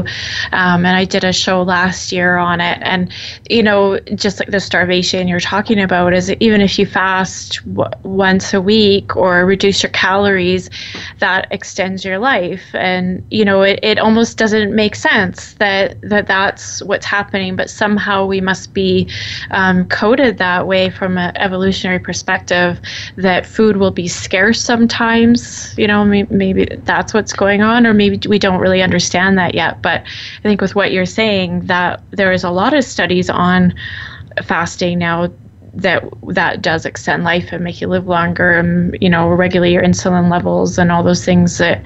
Um, 0.52 0.86
and 0.86 0.96
I 0.96 1.04
did 1.04 1.24
a 1.24 1.32
show 1.32 1.62
last 1.62 2.12
year 2.12 2.36
on 2.36 2.60
it, 2.60 2.78
and 2.82 3.12
you 3.50 3.62
know, 3.62 3.98
just 4.14 4.38
like 4.38 4.50
the 4.50 4.60
starvation 4.60 5.28
you're 5.28 5.40
talking 5.40 5.80
about 5.80 6.14
is 6.14 6.30
even 6.32 6.60
if 6.60 6.78
you 6.78 6.86
fast 6.86 7.60
w- 7.74 7.90
once 8.02 8.54
a 8.54 8.60
week 8.60 9.16
or 9.16 9.44
reduce 9.44 9.82
your 9.82 9.90
calories, 9.90 10.70
that 11.18 11.48
extends 11.50 12.04
your 12.04 12.18
life. 12.18 12.74
And 12.74 13.26
you 13.30 13.44
know, 13.44 13.62
it, 13.62 13.80
it 13.82 13.98
almost 13.98 14.38
doesn't 14.38 14.74
make 14.74 14.94
sense 14.94 15.54
that 15.54 16.00
that 16.02 16.26
that's 16.26 16.82
what's 16.84 17.06
happening, 17.06 17.56
but 17.56 17.68
somehow 17.68 18.26
we 18.26 18.37
must 18.40 18.72
be 18.74 19.08
um, 19.50 19.86
coded 19.88 20.38
that 20.38 20.66
way 20.66 20.90
from 20.90 21.18
an 21.18 21.36
evolutionary 21.36 21.98
perspective 21.98 22.80
that 23.16 23.46
food 23.46 23.76
will 23.76 23.90
be 23.90 24.08
scarce 24.08 24.60
sometimes. 24.60 25.74
You 25.76 25.86
know, 25.86 26.04
maybe, 26.04 26.34
maybe 26.34 26.76
that's 26.84 27.14
what's 27.14 27.32
going 27.32 27.62
on, 27.62 27.86
or 27.86 27.94
maybe 27.94 28.20
we 28.28 28.38
don't 28.38 28.60
really 28.60 28.82
understand 28.82 29.38
that 29.38 29.54
yet. 29.54 29.82
But 29.82 30.02
I 30.02 30.42
think 30.42 30.60
with 30.60 30.74
what 30.74 30.92
you're 30.92 31.06
saying, 31.06 31.66
that 31.66 32.02
there 32.10 32.32
is 32.32 32.44
a 32.44 32.50
lot 32.50 32.74
of 32.74 32.84
studies 32.84 33.30
on 33.30 33.74
fasting 34.42 34.98
now 34.98 35.28
that 35.74 36.02
that 36.28 36.62
does 36.62 36.84
extend 36.84 37.24
life 37.24 37.52
and 37.52 37.62
make 37.62 37.80
you 37.80 37.86
live 37.88 38.06
longer 38.06 38.58
and 38.58 38.96
you 39.00 39.08
know 39.08 39.28
regulate 39.28 39.72
your 39.72 39.82
insulin 39.82 40.30
levels 40.30 40.78
and 40.78 40.90
all 40.90 41.02
those 41.02 41.24
things 41.24 41.58
that 41.58 41.84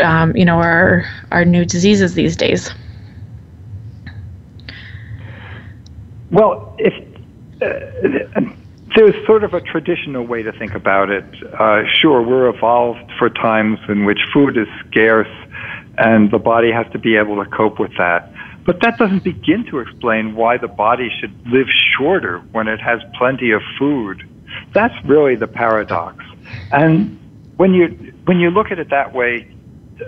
um, 0.00 0.36
you 0.36 0.44
know 0.44 0.56
are 0.56 1.04
are 1.30 1.44
new 1.44 1.64
diseases 1.64 2.14
these 2.14 2.36
days 2.36 2.70
Well, 6.34 6.74
if 6.78 6.92
uh, 7.62 8.40
there's 8.96 9.14
sort 9.24 9.44
of 9.44 9.54
a 9.54 9.60
traditional 9.60 10.26
way 10.26 10.42
to 10.42 10.50
think 10.50 10.74
about 10.74 11.08
it. 11.08 11.24
Uh, 11.52 11.82
sure, 12.00 12.22
we're 12.22 12.48
evolved 12.48 13.12
for 13.20 13.30
times 13.30 13.78
in 13.88 14.04
which 14.04 14.18
food 14.32 14.56
is 14.56 14.66
scarce, 14.88 15.30
and 15.96 16.32
the 16.32 16.40
body 16.40 16.72
has 16.72 16.90
to 16.90 16.98
be 16.98 17.16
able 17.16 17.42
to 17.42 17.48
cope 17.50 17.78
with 17.78 17.96
that. 17.98 18.32
But 18.66 18.80
that 18.80 18.98
doesn't 18.98 19.22
begin 19.22 19.64
to 19.66 19.78
explain 19.78 20.34
why 20.34 20.58
the 20.58 20.66
body 20.66 21.08
should 21.20 21.32
live 21.46 21.68
shorter 21.96 22.40
when 22.50 22.66
it 22.66 22.80
has 22.80 23.00
plenty 23.16 23.52
of 23.52 23.62
food. 23.78 24.28
That's 24.72 24.94
really 25.04 25.36
the 25.36 25.46
paradox. 25.46 26.24
And 26.72 27.16
when 27.58 27.74
you 27.74 27.86
when 28.24 28.40
you 28.40 28.50
look 28.50 28.72
at 28.72 28.80
it 28.80 28.90
that 28.90 29.12
way, 29.14 29.48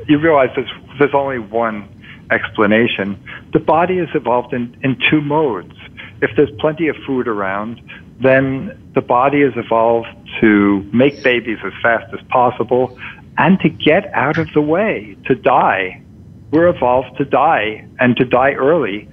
you 0.09 0.19
realize 0.19 0.51
there's 0.57 0.73
there's 0.99 1.15
only 1.15 1.39
one 1.39 1.89
explanation. 2.33 3.23
The 3.53 3.61
body 3.61 3.99
is 3.99 4.09
evolved 4.15 4.53
in, 4.53 4.77
in 4.83 4.99
two 5.09 5.21
modes 5.21 5.76
if 6.23 6.31
there's 6.37 6.51
plenty 6.59 6.89
of 6.89 6.97
food 7.07 7.29
around, 7.29 7.81
then 8.21 8.91
the 8.95 9.01
body 9.01 9.43
is 9.43 9.53
evolved 9.57 10.09
to 10.41 10.83
make 10.93 11.23
babies 11.23 11.59
as 11.65 11.73
fast 11.83 12.13
as 12.15 12.21
possible 12.29 12.99
and 13.39 13.61
to 13.61 13.69
get 13.69 14.13
out 14.15 14.39
of 14.39 14.49
the 14.55 14.61
way, 14.61 15.17
to 15.27 15.35
die. 15.35 16.03
We're 16.51 16.69
evolved 16.69 17.19
to 17.19 17.25
die 17.25 17.87
and 17.99 18.17
to 18.17 18.25
die 18.25 18.53
early 18.53 19.09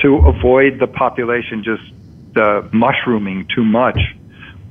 to 0.00 0.16
avoid 0.16 0.78
the 0.80 0.86
population 0.86 1.62
just 1.62 1.82
uh, 2.36 2.62
mushrooming 2.72 3.46
too 3.54 3.64
much 3.64 4.00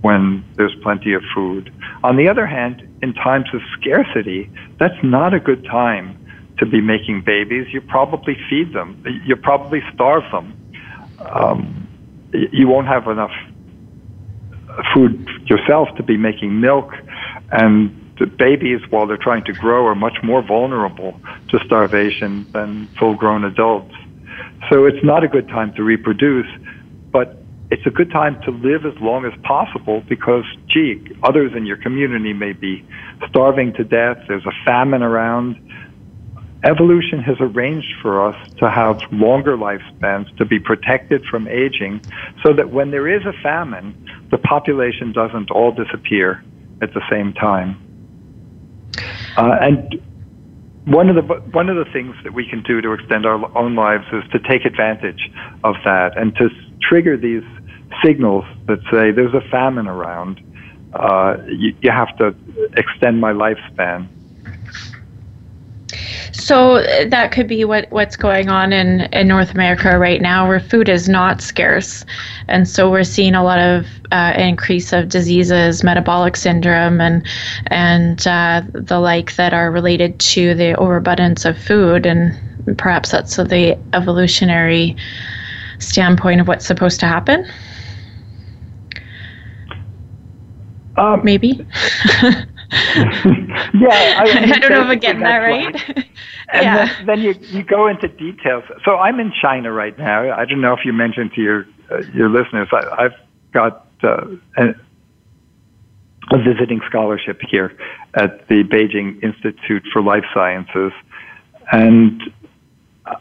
when 0.01 0.43
there's 0.55 0.75
plenty 0.83 1.13
of 1.13 1.21
food. 1.33 1.73
On 2.03 2.17
the 2.17 2.27
other 2.27 2.45
hand, 2.45 2.87
in 3.01 3.13
times 3.13 3.45
of 3.53 3.61
scarcity, 3.79 4.49
that's 4.79 5.01
not 5.03 5.33
a 5.33 5.39
good 5.39 5.63
time 5.65 6.17
to 6.59 6.65
be 6.65 6.81
making 6.81 7.21
babies. 7.21 7.67
You 7.71 7.81
probably 7.81 8.37
feed 8.49 8.73
them. 8.73 9.03
You 9.25 9.35
probably 9.35 9.81
starve 9.93 10.29
them 10.31 10.55
um, 11.19 11.87
you 12.33 12.67
won't 12.67 12.87
have 12.87 13.07
enough 13.07 13.31
food 14.93 15.27
yourself 15.45 15.87
to 15.97 16.03
be 16.03 16.17
making 16.17 16.59
milk, 16.59 16.91
and 17.51 17.91
the 18.19 18.25
babies, 18.25 18.79
while 18.89 19.05
they're 19.07 19.17
trying 19.17 19.43
to 19.45 19.53
grow, 19.53 19.85
are 19.85 19.95
much 19.95 20.17
more 20.23 20.41
vulnerable 20.45 21.19
to 21.49 21.59
starvation 21.65 22.49
than 22.53 22.89
full-grown 22.99 23.43
adults. 23.43 23.93
So 24.71 24.85
it's 24.85 25.03
not 25.03 25.23
a 25.23 25.27
good 25.27 25.47
time 25.49 25.73
to 25.75 25.83
reproduce, 25.83 26.47
but 27.11 27.37
it's 27.69 27.85
a 27.85 27.89
good 27.89 28.11
time 28.11 28.41
to 28.43 28.51
live 28.51 28.85
as 28.85 28.99
long 29.01 29.25
as 29.25 29.33
possible 29.43 30.01
because, 30.07 30.45
gee, 30.67 31.05
others 31.23 31.51
in 31.55 31.65
your 31.65 31.77
community 31.77 32.33
may 32.33 32.53
be 32.53 32.85
starving 33.29 33.73
to 33.73 33.83
death. 33.83 34.17
There's 34.27 34.45
a 34.45 34.65
famine 34.65 35.03
around 35.03 35.57
evolution 36.63 37.19
has 37.19 37.37
arranged 37.39 37.93
for 38.01 38.27
us 38.27 38.35
to 38.57 38.69
have 38.69 38.99
longer 39.11 39.57
lifespans, 39.57 40.35
to 40.37 40.45
be 40.45 40.59
protected 40.59 41.25
from 41.25 41.47
aging, 41.47 42.01
so 42.43 42.53
that 42.53 42.71
when 42.71 42.91
there 42.91 43.07
is 43.07 43.25
a 43.25 43.33
famine, 43.43 43.93
the 44.31 44.37
population 44.37 45.11
doesn't 45.11 45.51
all 45.51 45.71
disappear 45.71 46.43
at 46.81 46.93
the 46.93 47.01
same 47.09 47.33
time. 47.33 47.77
Uh, 49.37 49.57
and 49.61 50.01
one 50.85 51.09
of 51.09 51.15
the 51.15 51.21
one 51.51 51.69
of 51.69 51.75
the 51.75 51.91
things 51.91 52.15
that 52.23 52.33
we 52.33 52.47
can 52.47 52.63
do 52.63 52.81
to 52.81 52.93
extend 52.93 53.25
our 53.25 53.57
own 53.57 53.75
lives 53.75 54.05
is 54.13 54.23
to 54.31 54.39
take 54.39 54.65
advantage 54.65 55.29
of 55.63 55.75
that 55.83 56.17
and 56.17 56.35
to 56.37 56.49
trigger 56.81 57.17
these 57.17 57.43
signals 58.03 58.45
that 58.67 58.79
say 58.91 59.11
there's 59.11 59.33
a 59.33 59.47
famine 59.49 59.87
around. 59.87 60.41
Uh, 60.93 61.37
you, 61.47 61.75
you 61.81 61.91
have 61.91 62.15
to 62.17 62.33
extend 62.77 63.19
my 63.19 63.33
lifespan. 63.33 64.07
So 66.33 66.75
uh, 66.77 67.07
that 67.09 67.31
could 67.31 67.47
be 67.47 67.65
what, 67.65 67.89
what's 67.91 68.15
going 68.15 68.49
on 68.49 68.73
in, 68.73 69.01
in 69.13 69.27
North 69.27 69.51
America 69.53 69.97
right 69.97 70.21
now, 70.21 70.47
where 70.47 70.59
food 70.59 70.89
is 70.89 71.07
not 71.07 71.41
scarce, 71.41 72.05
and 72.47 72.67
so 72.67 72.89
we're 72.91 73.03
seeing 73.03 73.35
a 73.35 73.43
lot 73.43 73.59
of 73.59 73.87
uh, 74.11 74.33
increase 74.37 74.93
of 74.93 75.09
diseases, 75.09 75.83
metabolic 75.83 76.35
syndrome, 76.35 77.01
and 77.01 77.25
and 77.67 78.25
uh, 78.27 78.61
the 78.73 78.99
like 78.99 79.35
that 79.35 79.53
are 79.53 79.71
related 79.71 80.19
to 80.19 80.53
the 80.55 80.75
overabundance 80.77 81.45
of 81.45 81.57
food, 81.57 82.05
and 82.05 82.77
perhaps 82.77 83.11
that's 83.11 83.35
the 83.35 83.77
evolutionary 83.93 84.95
standpoint 85.79 86.41
of 86.41 86.47
what's 86.47 86.65
supposed 86.65 86.99
to 86.99 87.05
happen. 87.05 87.45
Um, 90.97 91.21
Maybe. 91.23 91.65
yeah, 92.71 94.19
I, 94.19 94.23
I 94.55 94.59
don't 94.59 94.71
know 94.71 94.81
if 94.81 94.87
I'm 94.87 94.99
getting 94.99 95.21
that 95.21 95.37
right. 95.37 95.75
and 96.53 96.63
yeah. 96.63 96.85
then, 96.85 97.05
then 97.05 97.19
you 97.21 97.35
you 97.41 97.63
go 97.63 97.87
into 97.87 98.07
details. 98.07 98.63
So 98.83 98.97
I'm 98.97 99.19
in 99.19 99.31
China 99.41 99.71
right 99.71 99.97
now. 99.97 100.33
I 100.33 100.45
don't 100.45 100.61
know 100.61 100.73
if 100.73 100.83
you 100.83 100.91
mentioned 100.91 101.31
to 101.35 101.41
your 101.41 101.65
uh, 101.91 101.99
your 102.13 102.29
listeners. 102.29 102.67
I, 102.71 103.03
have 103.03 103.15
got 103.53 103.87
uh, 104.03 104.25
a, 104.57 104.69
a 106.31 106.37
visiting 106.37 106.81
scholarship 106.87 107.41
here 107.49 107.77
at 108.15 108.47
the 108.49 108.63
Beijing 108.63 109.23
Institute 109.23 109.83
for 109.93 110.01
Life 110.01 110.25
Sciences, 110.33 110.91
and 111.71 112.21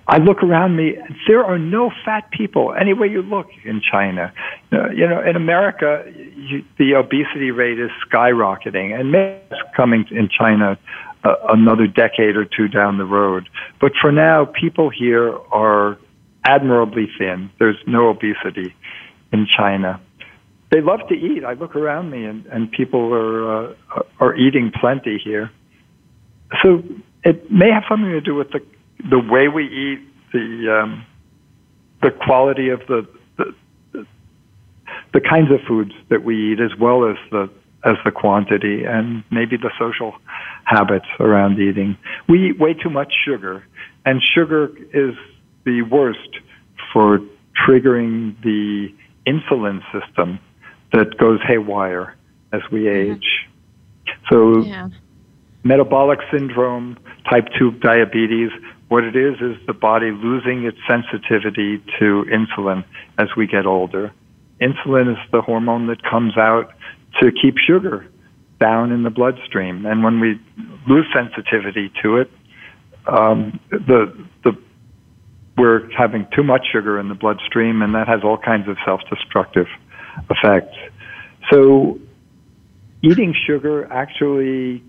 I 0.09 0.19
look 0.19 0.43
around 0.43 0.77
me, 0.77 0.97
there 1.29 1.45
are 1.45 1.59
no 1.59 1.91
fat 2.05 2.31
people 2.31 2.75
anywhere 2.75 3.07
you 3.07 3.23
look 3.23 3.49
in 3.65 3.81
China. 3.81 4.33
You 4.73 5.09
know, 5.09 5.21
in 5.23 5.37
America, 5.37 6.05
you, 6.37 6.65
the 6.79 6.95
obesity 6.95 7.51
rate 7.51 7.79
is 7.79 7.91
skyrocketing, 8.09 8.99
and 8.99 9.13
maybe 9.13 9.41
it's 9.51 9.61
coming 9.77 10.07
in 10.11 10.29
China 10.29 10.79
uh, 11.25 11.35
another 11.49 11.87
decade 11.87 12.37
or 12.37 12.45
two 12.45 12.69
down 12.69 12.99
the 12.99 13.05
road. 13.05 13.49
But 13.81 13.93
for 14.01 14.13
now, 14.13 14.45
people 14.45 14.91
here 14.91 15.37
are 15.53 15.99
admirably 16.45 17.09
thin. 17.19 17.51
There's 17.59 17.79
no 17.87 18.09
obesity 18.09 18.75
in 19.33 19.47
China. 19.47 20.01
They 20.71 20.81
love 20.81 21.01
to 21.09 21.15
eat. 21.15 21.45
I 21.45 21.53
look 21.55 21.77
around 21.77 22.11
me, 22.11 22.25
and, 22.25 22.45
and 22.47 22.71
people 22.71 23.13
are 23.13 23.71
uh, 23.71 24.03
are 24.21 24.35
eating 24.37 24.73
plenty 24.81 25.19
here. 25.23 25.51
So 26.63 26.83
it 27.25 27.51
may 27.51 27.71
have 27.71 27.85
something 27.89 28.11
to 28.11 28.21
do 28.21 28.35
with 28.35 28.51
the 28.51 28.61
the 28.99 29.19
way 29.19 29.49
we 29.49 29.65
eat, 29.65 30.01
the 30.33 30.83
um, 30.83 31.07
the 32.03 32.11
quality 32.11 32.69
of 32.69 32.81
the, 32.89 33.07
the 33.37 34.07
the 35.13 35.21
kinds 35.21 35.51
of 35.51 35.61
foods 35.67 35.93
that 36.11 36.25
we 36.25 36.53
eat, 36.53 36.61
as 36.61 36.77
well 36.79 37.09
as 37.09 37.17
the 37.31 37.51
as 37.85 37.97
the 38.05 38.11
quantity, 38.11 38.85
and 38.85 39.23
maybe 39.31 39.57
the 39.57 39.71
social 39.79 40.15
habits 40.65 41.07
around 41.21 41.59
eating. 41.59 41.97
We 42.29 42.51
eat 42.51 42.59
way 42.59 42.75
too 42.75 42.91
much 42.91 43.13
sugar, 43.25 43.65
and 44.05 44.21
sugar 44.35 44.71
is 44.93 45.15
the 45.65 45.83
worst 45.83 46.41
for 46.93 47.21
triggering 47.67 48.41
the 48.43 48.89
insulin 49.27 49.81
system 49.93 50.39
that 50.93 51.17
goes 51.19 51.41
haywire 51.47 52.15
as 52.53 52.63
we 52.73 52.89
age. 52.89 53.47
So, 54.31 54.61
yeah. 54.61 54.89
metabolic 55.65 56.21
syndrome, 56.33 56.99
type 57.31 57.49
2 57.59 57.73
diabetes, 57.73 58.51
what 58.89 59.05
it 59.05 59.17
is 59.17 59.35
is 59.41 59.57
the 59.67 59.73
body 59.73 60.11
losing 60.11 60.65
its 60.65 60.79
sensitivity 60.89 61.79
to 61.99 62.25
insulin 62.31 62.85
as 63.19 63.29
we 63.37 63.47
get 63.47 63.67
older. 63.67 64.13
Insulin 64.61 65.11
is 65.11 65.19
the 65.33 65.43
hormone 65.43 65.89
that 65.89 66.03
comes 66.03 66.37
out 66.39 66.73
to 67.21 67.31
keep 67.33 67.57
sugar 67.59 68.07
down 68.61 68.93
in 68.93 69.03
the 69.03 69.11
bloodstream. 69.11 69.85
And 69.87 70.03
when 70.05 70.21
we 70.21 70.41
lose 70.89 71.07
sensitivity 71.15 71.93
to 72.03 72.19
it, 72.19 72.31
um, 73.07 73.61
the 73.71 74.13
the 74.45 74.57
we're 75.57 75.91
having 75.97 76.27
too 76.35 76.43
much 76.43 76.67
sugar 76.71 76.99
in 76.99 77.09
the 77.09 77.15
bloodstream, 77.15 77.83
and 77.83 77.95
that 77.95 78.09
has 78.09 78.21
all 78.23 78.37
kinds 78.37 78.69
of 78.69 78.77
self-destructive 78.85 79.67
effects. 80.31 80.77
So, 81.51 81.99
eating 83.03 83.35
sugar 83.47 83.91
actually 83.91 84.83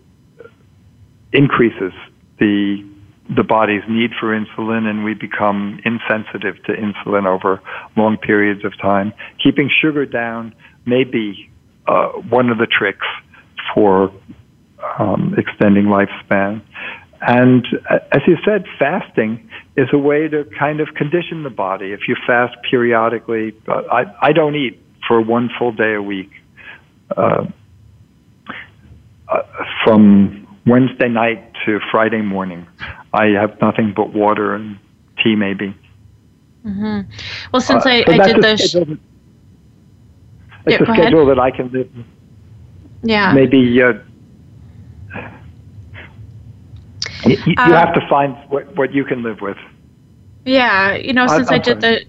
increases 1.32 1.94
the 2.40 2.87
the 3.36 3.44
body's 3.44 3.84
need 3.90 4.12
for 4.20 4.28
insulin, 4.28 4.86
and 4.86 5.04
we 5.04 5.14
become 5.14 5.80
insensitive 5.84 6.64
to 6.66 6.74
insulin 6.74 7.26
over 7.26 7.62
long 7.96 8.18
periods 8.18 8.64
of 8.64 8.78
time. 8.80 9.14
Keeping 9.44 9.70
sugar 9.82 10.06
down 10.06 10.56
may 10.86 11.04
be 11.04 11.50
uh, 11.88 12.10
one 12.30 12.50
of 12.50 12.58
the 12.58 12.68
tricks 12.68 13.06
for 13.74 14.12
um, 15.00 15.36
extending 15.38 15.86
lifespan. 15.86 16.62
And 17.20 17.66
uh, 17.90 18.00
as 18.12 18.22
you 18.28 18.38
said, 18.46 18.66
fasting 18.78 19.50
is 19.76 19.88
a 19.92 19.98
way 19.98 20.28
to 20.28 20.46
kind 20.58 20.80
of 20.80 20.90
condition 20.96 21.44
the 21.44 21.50
body. 21.50 21.92
If 21.92 22.02
you 22.08 22.16
fast 22.26 22.56
periodically, 22.70 23.56
uh, 23.68 23.82
I, 23.92 24.28
I 24.28 24.32
don't 24.34 24.56
eat 24.56 24.82
for 25.08 25.22
one 25.22 25.50
full 25.58 25.72
day 25.72 25.96
a 25.96 26.02
week. 26.02 26.30
Uh, 27.16 27.46
uh, 29.28 29.42
from 29.84 30.48
Wednesday 30.66 31.10
night 31.10 31.54
to 31.66 31.80
Friday 31.92 32.22
morning, 32.22 32.68
I 33.18 33.28
have 33.30 33.60
nothing 33.62 33.94
but 33.96 34.14
water 34.14 34.54
and 34.54 34.78
tea, 35.24 35.36
maybe. 35.36 35.76
Mm-hmm. 36.66 37.10
Well, 37.52 37.62
since 37.62 37.86
uh, 37.86 37.90
I, 37.90 38.04
so 38.04 38.12
I 38.14 38.28
did 38.28 38.44
the. 38.44 38.58
Sh- 38.58 38.76
it's 40.66 40.82
yeah, 40.82 40.92
a 40.92 40.94
schedule 40.94 41.24
ahead. 41.24 41.38
that 41.38 41.40
I 41.42 41.52
can 41.52 41.72
live. 41.72 41.90
Yeah. 43.02 43.34
Maybe 43.34 43.82
uh, 43.82 43.94
you, 47.26 47.38
you 47.46 47.56
uh, 47.58 47.72
have 47.72 47.94
to 47.94 48.06
find 48.10 48.36
what, 48.50 48.76
what 48.76 48.94
you 48.94 49.06
can 49.06 49.24
live 49.24 49.40
with. 49.42 49.58
Yeah, 50.46 50.96
you 50.96 51.14
know, 51.14 51.28
since 51.28 51.50
I, 51.50 51.56
I 51.56 51.58
did 51.58 51.82
the 51.82 52.06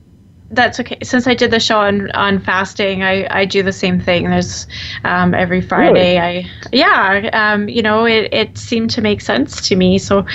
that's 0.50 0.80
okay. 0.80 0.98
Since 1.02 1.26
I 1.26 1.34
did 1.34 1.50
the 1.50 1.60
show 1.60 1.78
on, 1.78 2.10
on 2.12 2.38
fasting, 2.38 3.02
I, 3.02 3.26
I 3.30 3.44
do 3.44 3.62
the 3.62 3.72
same 3.72 4.00
thing. 4.00 4.24
There's 4.30 4.66
um, 5.04 5.34
every 5.34 5.60
Friday. 5.60 6.16
Really? 6.16 6.18
I 6.18 6.50
yeah. 6.72 7.30
Um, 7.32 7.68
you 7.68 7.82
know, 7.82 8.06
it, 8.06 8.32
it 8.32 8.58
seemed 8.58 8.90
to 8.90 9.00
make 9.02 9.20
sense 9.20 9.68
to 9.68 9.76
me. 9.76 9.98
So, 9.98 10.26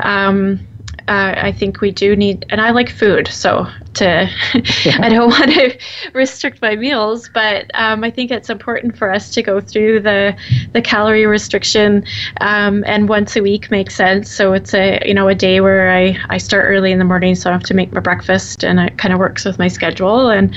um, 0.00 0.60
uh, 1.08 1.34
I 1.36 1.52
think 1.52 1.80
we 1.80 1.90
do 1.90 2.14
need, 2.14 2.46
and 2.50 2.60
I 2.60 2.70
like 2.70 2.88
food, 2.88 3.28
so 3.28 3.66
to 3.94 4.30
I 5.00 5.08
don't 5.08 5.30
want 5.30 5.52
to 5.52 5.78
restrict 6.14 6.60
my 6.62 6.76
meals, 6.76 7.28
but 7.32 7.70
um, 7.74 8.04
I 8.04 8.10
think 8.10 8.30
it's 8.30 8.50
important 8.50 8.96
for 8.96 9.12
us 9.12 9.30
to 9.34 9.42
go 9.42 9.60
through 9.60 10.00
the 10.00 10.36
the 10.72 10.82
calorie 10.82 11.26
restriction, 11.26 12.04
um, 12.40 12.84
and 12.86 13.08
once 13.08 13.36
a 13.36 13.42
week 13.42 13.70
makes 13.70 13.94
sense. 13.94 14.30
So 14.30 14.52
it's 14.52 14.74
a 14.74 15.00
you 15.04 15.14
know 15.14 15.28
a 15.28 15.34
day 15.34 15.60
where 15.60 15.90
I 15.90 16.16
I 16.28 16.38
start 16.38 16.64
early 16.66 16.92
in 16.92 16.98
the 16.98 17.04
morning, 17.04 17.34
so 17.34 17.50
I 17.50 17.52
have 17.52 17.62
to 17.64 17.74
make 17.74 17.92
my 17.92 18.00
breakfast, 18.00 18.64
and 18.64 18.80
it 18.80 18.98
kind 18.98 19.12
of 19.12 19.20
works 19.20 19.44
with 19.44 19.58
my 19.58 19.68
schedule, 19.68 20.30
and 20.30 20.54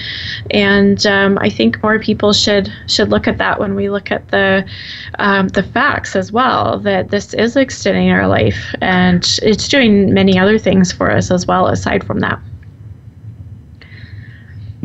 and 0.51 1.05
um, 1.05 1.37
I 1.39 1.49
think 1.49 1.81
more 1.83 1.99
people 1.99 2.33
should 2.33 2.71
should 2.87 3.09
look 3.09 3.27
at 3.27 3.37
that 3.37 3.59
when 3.59 3.75
we 3.75 3.89
look 3.89 4.11
at 4.11 4.27
the 4.29 4.67
um, 5.19 5.47
the 5.49 5.63
facts 5.63 6.15
as 6.15 6.31
well 6.31 6.79
that 6.79 7.09
this 7.09 7.33
is 7.33 7.55
extending 7.55 8.11
our 8.11 8.27
life, 8.27 8.73
and 8.81 9.37
it's 9.41 9.67
doing 9.67 10.13
many 10.13 10.37
other 10.37 10.57
things 10.57 10.91
for 10.91 11.11
us 11.11 11.31
as 11.31 11.45
well, 11.45 11.67
aside 11.67 12.03
from 12.03 12.19
that. 12.19 12.39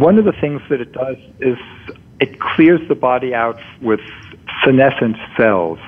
One 0.00 0.16
of 0.16 0.24
the 0.24 0.32
things 0.32 0.62
that 0.70 0.80
it 0.80 0.92
does 0.92 1.18
is 1.40 1.58
it 2.20 2.40
clears 2.40 2.80
the 2.88 2.94
body 2.94 3.34
out 3.34 3.60
with 3.82 4.00
senescent 4.64 5.18
cells. 5.36 5.78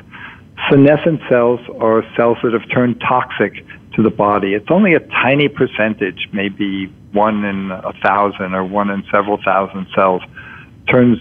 Senescent 0.69 1.23
cells 1.31 1.61
are 1.81 2.05
cells 2.15 2.37
that 2.43 2.53
have 2.53 2.69
turned 2.69 3.01
toxic 3.01 3.65
to 3.95 4.03
the 4.03 4.11
body. 4.11 4.53
It's 4.53 4.71
only 4.71 4.93
a 4.93 5.01
tiny 5.01 5.49
percentage, 5.49 6.29
maybe 6.31 6.93
one 7.13 7.43
in 7.47 7.71
a 7.71 7.95
thousand 8.05 8.53
or 8.53 8.65
one 8.65 8.91
in 8.91 9.03
several 9.11 9.43
thousand 9.43 9.87
cells, 9.95 10.21
turns 10.91 11.19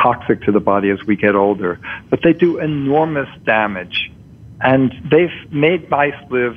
toxic 0.00 0.40
to 0.42 0.52
the 0.52 0.60
body 0.60 0.90
as 0.90 1.02
we 1.08 1.16
get 1.16 1.34
older. 1.34 1.80
But 2.10 2.22
they 2.22 2.32
do 2.32 2.60
enormous 2.60 3.28
damage. 3.44 4.12
And 4.60 4.94
they've 5.10 5.52
made 5.52 5.90
mice 5.90 6.14
live 6.30 6.56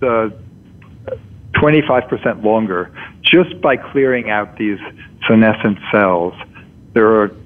uh, 0.00 0.28
25% 1.54 2.44
longer 2.44 2.92
just 3.26 3.60
by 3.60 3.76
clearing 3.76 4.30
out 4.30 4.56
these 4.56 4.78
senescent 5.28 5.78
cells. 5.92 6.34
There 6.94 7.22
are 7.22 7.36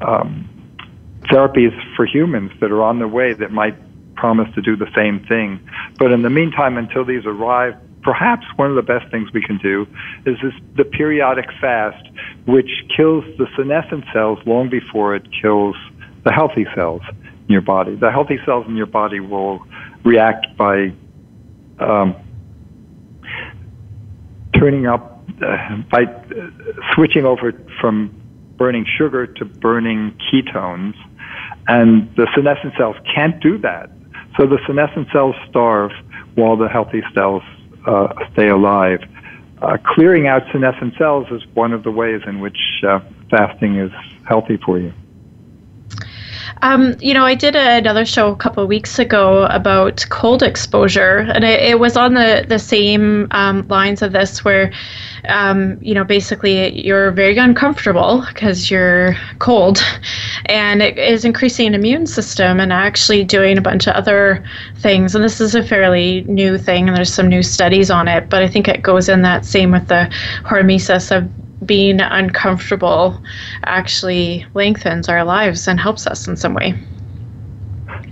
um, 0.00 0.48
therapies 1.30 1.72
for 1.96 2.04
humans 2.04 2.50
that 2.60 2.70
are 2.70 2.82
on 2.82 2.98
the 2.98 3.08
way 3.08 3.32
that 3.32 3.50
might 3.50 3.76
promise 4.16 4.52
to 4.54 4.60
do 4.60 4.76
the 4.76 4.90
same 4.94 5.24
thing. 5.26 5.60
But 5.98 6.12
in 6.12 6.22
the 6.22 6.30
meantime, 6.30 6.76
until 6.76 7.04
these 7.04 7.24
arrive, 7.24 7.74
perhaps 8.02 8.44
one 8.56 8.68
of 8.70 8.76
the 8.76 8.82
best 8.82 9.10
things 9.10 9.32
we 9.32 9.42
can 9.42 9.58
do 9.58 9.86
is 10.26 10.36
this, 10.42 10.52
the 10.76 10.84
periodic 10.84 11.46
fast, 11.60 12.06
which 12.46 12.70
kills 12.94 13.24
the 13.38 13.46
senescent 13.56 14.04
cells 14.12 14.38
long 14.46 14.68
before 14.68 15.14
it 15.14 15.26
kills 15.40 15.76
the 16.24 16.32
healthy 16.32 16.66
cells 16.74 17.02
in 17.48 17.52
your 17.52 17.62
body. 17.62 17.94
The 17.94 18.10
healthy 18.10 18.38
cells 18.44 18.66
in 18.66 18.76
your 18.76 18.86
body 18.86 19.20
will 19.20 19.64
react 20.04 20.56
by 20.56 20.92
um, 21.78 22.14
turning 24.54 24.86
up 24.86 25.19
uh, 25.42 25.76
by 25.90 26.04
uh, 26.04 26.50
switching 26.94 27.24
over 27.24 27.52
from 27.80 28.14
burning 28.56 28.84
sugar 28.98 29.26
to 29.26 29.44
burning 29.44 30.18
ketones, 30.30 30.94
and 31.66 32.14
the 32.16 32.26
senescent 32.34 32.74
cells 32.76 32.96
can't 33.14 33.40
do 33.40 33.58
that. 33.58 33.90
So 34.38 34.46
the 34.46 34.58
senescent 34.66 35.08
cells 35.12 35.34
starve 35.48 35.92
while 36.34 36.56
the 36.56 36.68
healthy 36.68 37.02
cells 37.14 37.42
uh, 37.86 38.08
stay 38.32 38.48
alive. 38.48 39.00
Uh, 39.62 39.76
clearing 39.94 40.26
out 40.26 40.42
senescent 40.52 40.94
cells 40.96 41.26
is 41.30 41.42
one 41.54 41.72
of 41.72 41.82
the 41.82 41.90
ways 41.90 42.22
in 42.26 42.40
which 42.40 42.58
uh, 42.86 43.00
fasting 43.30 43.76
is 43.76 43.92
healthy 44.26 44.56
for 44.64 44.78
you. 44.78 44.92
Um, 46.62 46.96
you 47.00 47.14
know, 47.14 47.24
I 47.24 47.34
did 47.34 47.56
a, 47.56 47.78
another 47.78 48.04
show 48.04 48.30
a 48.30 48.36
couple 48.36 48.62
of 48.62 48.68
weeks 48.68 48.98
ago 48.98 49.44
about 49.46 50.04
cold 50.10 50.42
exposure, 50.42 51.18
and 51.18 51.42
it, 51.42 51.60
it 51.60 51.80
was 51.80 51.96
on 51.96 52.14
the 52.14 52.44
the 52.46 52.58
same 52.58 53.28
um, 53.30 53.66
lines 53.68 54.02
of 54.02 54.12
this, 54.12 54.44
where 54.44 54.70
um, 55.28 55.78
you 55.80 55.94
know, 55.94 56.04
basically 56.04 56.84
you're 56.86 57.12
very 57.12 57.36
uncomfortable 57.38 58.24
because 58.28 58.70
you're 58.70 59.16
cold, 59.38 59.82
and 60.46 60.82
it 60.82 60.98
is 60.98 61.24
increasing 61.24 61.68
an 61.68 61.74
immune 61.74 62.06
system 62.06 62.60
and 62.60 62.72
actually 62.72 63.24
doing 63.24 63.56
a 63.56 63.62
bunch 63.62 63.86
of 63.86 63.94
other 63.94 64.44
things. 64.76 65.14
And 65.14 65.24
this 65.24 65.40
is 65.40 65.54
a 65.54 65.62
fairly 65.62 66.22
new 66.22 66.58
thing, 66.58 66.88
and 66.88 66.96
there's 66.96 67.12
some 67.12 67.28
new 67.28 67.42
studies 67.42 67.90
on 67.90 68.06
it, 68.06 68.28
but 68.28 68.42
I 68.42 68.48
think 68.48 68.68
it 68.68 68.82
goes 68.82 69.08
in 69.08 69.22
that 69.22 69.46
same 69.46 69.70
with 69.70 69.88
the 69.88 70.10
hormesis 70.44 71.14
of 71.16 71.30
being 71.64 72.00
uncomfortable 72.00 73.22
actually 73.64 74.46
lengthens 74.54 75.08
our 75.08 75.24
lives 75.24 75.68
and 75.68 75.80
helps 75.80 76.06
us 76.06 76.26
in 76.26 76.36
some 76.36 76.54
way. 76.54 76.74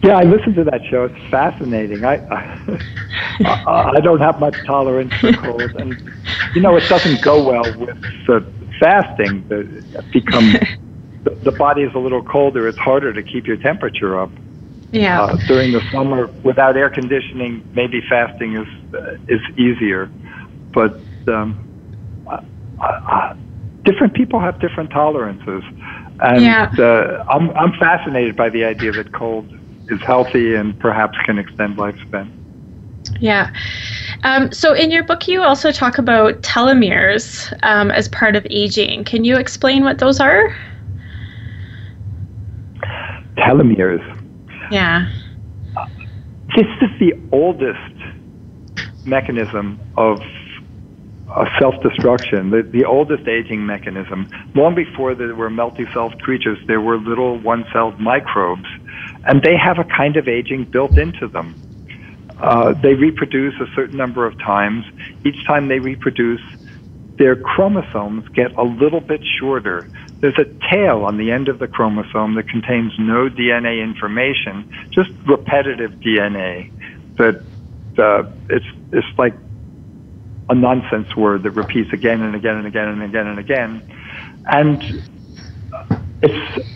Yeah, 0.03 0.17
I 0.17 0.23
listened 0.25 0.55
to 0.57 0.65
that 0.65 0.81
show. 0.91 1.05
It's 1.05 1.31
fascinating. 1.31 2.05
I 2.05 2.17
I, 3.45 3.91
I 3.97 4.01
don't 4.01 4.21
have 4.21 4.39
much 4.39 4.57
tolerance 4.67 5.13
for 5.21 5.33
cold, 5.33 5.75
and 5.77 5.99
you 6.55 6.61
know 6.61 6.77
it 6.77 6.89
doesn't 6.89 7.23
go 7.23 7.43
well 7.43 7.73
with 7.79 7.97
uh, 8.29 8.41
fasting. 8.81 9.47
It 9.51 10.05
become 10.13 10.61
the, 11.25 11.39
the 11.45 11.53
body 11.53 11.83
is 11.83 11.93
a 11.95 11.99
little 11.99 12.23
colder. 12.23 12.69
It's 12.69 12.79
harder 12.79 13.13
to 13.13 13.23
keep 13.23 13.47
your 13.47 13.57
temperature 13.57 14.19
up. 14.19 14.31
Yeah. 14.93 15.23
Uh, 15.23 15.37
during 15.47 15.73
the 15.73 15.83
summer, 15.93 16.29
without 16.45 16.77
air 16.77 16.91
conditioning, 16.91 17.63
maybe 17.75 18.01
fasting 18.09 18.57
is 18.57 18.69
uh, 18.95 19.17
is 19.29 19.41
easier, 19.57 20.11
but 20.73 21.05
um, 21.29 21.67
uh, 22.81 23.35
different 23.85 24.14
people 24.14 24.41
have 24.41 24.61
different 24.61 24.91
tolerances, 24.91 25.62
and 26.21 26.43
yeah. 26.43 26.73
uh, 26.79 27.25
I'm 27.29 27.51
I'm 27.51 27.73
fascinated 27.79 28.37
by 28.37 28.49
the 28.51 28.64
idea 28.64 28.93
that 28.93 29.12
cold 29.12 29.47
is 29.88 30.01
healthy 30.03 30.55
and 30.55 30.79
perhaps 30.79 31.17
can 31.25 31.38
extend 31.38 31.77
lifespan. 31.77 32.31
Yeah. 33.21 33.51
Um, 34.25 34.53
so, 34.53 34.75
in 34.75 34.91
your 34.91 35.05
book, 35.05 35.29
you 35.29 35.43
also 35.43 35.73
talk 35.73 35.99
about 35.99 36.43
telomeres 36.43 37.57
um, 37.63 37.90
as 37.90 38.09
part 38.09 38.37
of 38.37 38.46
aging. 38.50 39.05
Can 39.05 39.25
you 39.25 39.37
explain 39.37 39.85
what 39.85 39.98
those 39.98 40.21
are? 40.21 40.55
Telomeres. 43.37 44.05
Yeah. 44.71 45.11
This 46.57 46.67
is 46.83 46.90
the 46.98 47.13
oldest 47.33 47.94
mechanism 49.07 49.81
of 49.96 50.21
uh, 51.31 51.44
self-destruction, 51.60 52.50
the, 52.50 52.62
the 52.62 52.85
oldest 52.85 53.26
aging 53.29 53.64
mechanism. 53.64 54.31
Long 54.54 54.74
before 54.74 55.14
there 55.14 55.35
were 55.35 55.50
multi-celled 55.50 56.20
creatures, 56.22 56.58
there 56.66 56.81
were 56.81 56.96
little 56.96 57.38
one-celled 57.38 58.00
microbes, 58.00 58.68
and 59.24 59.42
they 59.42 59.56
have 59.56 59.79
a 59.79 59.85
kind 59.85 60.16
of 60.16 60.26
aging 60.29 60.64
built 60.64 60.96
into 60.96 61.29
them. 61.29 61.54
Uh, 62.40 62.72
they 62.72 62.94
reproduce 62.94 63.54
a 63.60 63.66
certain 63.74 63.96
number 63.96 64.24
of 64.24 64.38
times. 64.38 64.85
Each 65.24 65.44
time 65.46 65.68
they 65.68 65.81
reproduce, 65.81 66.40
their 67.18 67.35
chromosomes 67.37 68.29
get 68.29 68.52
a 68.56 68.62
little 68.62 69.00
bit 69.00 69.20
shorter. 69.38 69.90
There's 70.20 70.38
a 70.38 70.46
tail 70.70 71.04
on 71.04 71.18
the 71.18 71.33
end 71.33 71.48
of 71.48 71.58
the 71.58 71.66
chromosome 71.66 72.37
that 72.37 72.48
contains 72.48 72.92
no 72.98 73.29
DNA 73.29 73.83
information, 73.83 74.72
just 74.90 75.10
repetitive 75.26 75.92
DNA. 75.92 76.70
That 77.16 77.42
uh, 77.98 78.31
it's 78.48 78.66
it's 78.92 79.18
like 79.18 79.35
a 80.51 80.55
nonsense 80.55 81.15
word 81.17 81.42
that 81.42 81.51
repeats 81.53 81.92
again 81.92 82.23
and 82.23 82.35
again 82.35 82.57
and 82.57 82.67
again 82.67 82.88
and 82.88 83.03
again 83.03 83.27
and 83.27 83.38
again, 83.38 83.83
and 84.46 85.05
it's 86.23 86.69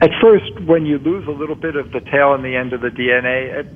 at 0.00 0.10
first, 0.20 0.60
when 0.66 0.86
you 0.86 0.98
lose 0.98 1.26
a 1.28 1.30
little 1.30 1.54
bit 1.54 1.76
of 1.76 1.92
the 1.92 2.00
tail 2.00 2.34
and 2.34 2.44
the 2.44 2.56
end 2.56 2.72
of 2.72 2.80
the 2.80 2.88
DNA, 2.88 3.60
it, 3.60 3.66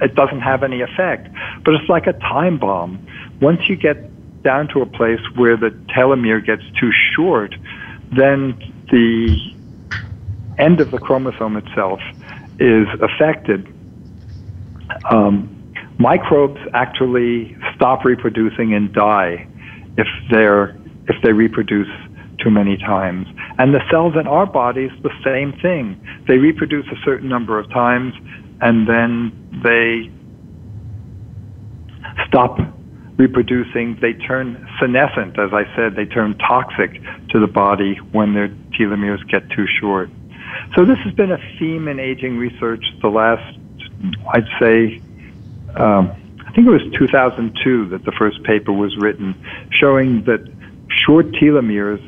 it 0.00 0.14
doesn't 0.14 0.40
have 0.40 0.62
any 0.62 0.80
effect. 0.80 1.28
But 1.64 1.74
it's 1.74 1.88
like 1.88 2.06
a 2.06 2.14
time 2.14 2.58
bomb. 2.58 3.06
Once 3.40 3.60
you 3.68 3.76
get 3.76 3.96
down 4.42 4.68
to 4.68 4.80
a 4.80 4.86
place 4.86 5.20
where 5.34 5.56
the 5.56 5.70
telomere 5.94 6.44
gets 6.44 6.62
too 6.80 6.90
short, 7.14 7.54
then 8.16 8.58
the 8.90 9.54
end 10.58 10.80
of 10.80 10.90
the 10.90 10.98
chromosome 10.98 11.56
itself 11.56 12.00
is 12.58 12.88
affected. 13.00 13.66
Um, 15.10 15.61
microbes 15.98 16.60
actually 16.74 17.56
stop 17.74 18.04
reproducing 18.04 18.74
and 18.74 18.92
die 18.92 19.46
if 19.96 20.06
they're 20.30 20.76
if 21.08 21.16
they 21.22 21.32
reproduce 21.32 21.88
too 22.42 22.50
many 22.50 22.76
times. 22.76 23.26
And 23.58 23.74
the 23.74 23.80
cells 23.90 24.14
in 24.18 24.26
our 24.26 24.46
bodies, 24.46 24.90
the 25.02 25.10
same 25.24 25.52
thing. 25.60 26.00
They 26.28 26.38
reproduce 26.38 26.86
a 26.86 26.96
certain 27.04 27.28
number 27.28 27.58
of 27.58 27.68
times 27.70 28.14
and 28.60 28.88
then 28.88 29.60
they 29.62 30.10
stop 32.26 32.58
reproducing. 33.16 33.98
They 34.00 34.14
turn 34.14 34.66
senescent, 34.80 35.38
as 35.38 35.50
I 35.52 35.64
said, 35.76 35.96
they 35.96 36.06
turn 36.06 36.36
toxic 36.38 37.00
to 37.30 37.40
the 37.40 37.46
body 37.46 37.96
when 38.12 38.34
their 38.34 38.48
telomeres 38.78 39.26
get 39.28 39.48
too 39.50 39.66
short. 39.80 40.10
So 40.74 40.84
this 40.84 40.98
has 41.04 41.14
been 41.14 41.32
a 41.32 41.38
theme 41.58 41.88
in 41.88 42.00
aging 42.00 42.38
research 42.38 42.84
the 43.02 43.08
last, 43.08 43.58
I'd 44.34 44.48
say, 44.60 45.00
um, 45.76 46.10
I 46.46 46.52
think 46.54 46.66
it 46.66 46.70
was 46.70 46.82
2002 46.98 47.88
that 47.88 48.04
the 48.04 48.12
first 48.12 48.42
paper 48.44 48.72
was 48.72 48.96
written 48.98 49.34
showing 49.70 50.24
that 50.24 50.46
short 51.06 51.26
telomeres 51.32 52.00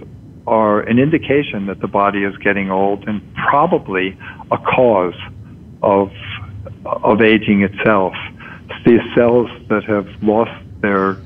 are 0.46 0.80
an 0.80 0.98
indication 0.98 1.66
that 1.66 1.80
the 1.80 1.88
body 1.88 2.24
is 2.24 2.36
getting 2.38 2.70
old 2.70 3.08
and 3.08 3.22
probably 3.34 4.18
a 4.50 4.58
cause 4.58 5.14
of 5.82 6.10
of 6.84 7.22
aging 7.22 7.62
itself. 7.62 8.14
These 8.84 9.00
cells 9.14 9.48
that 9.68 9.84
have 9.84 10.06
lost 10.22 10.52
their 10.80 11.16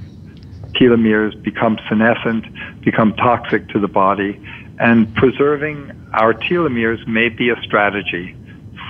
telomeres 0.80 1.40
become 1.42 1.78
senescent, 1.88 2.44
become 2.84 3.14
toxic 3.14 3.68
to 3.70 3.80
the 3.80 3.88
body, 3.88 4.40
and 4.78 5.12
preserving 5.16 5.90
our 6.12 6.34
telomeres 6.34 7.04
may 7.08 7.28
be 7.28 7.50
a 7.50 7.60
strategy 7.62 8.36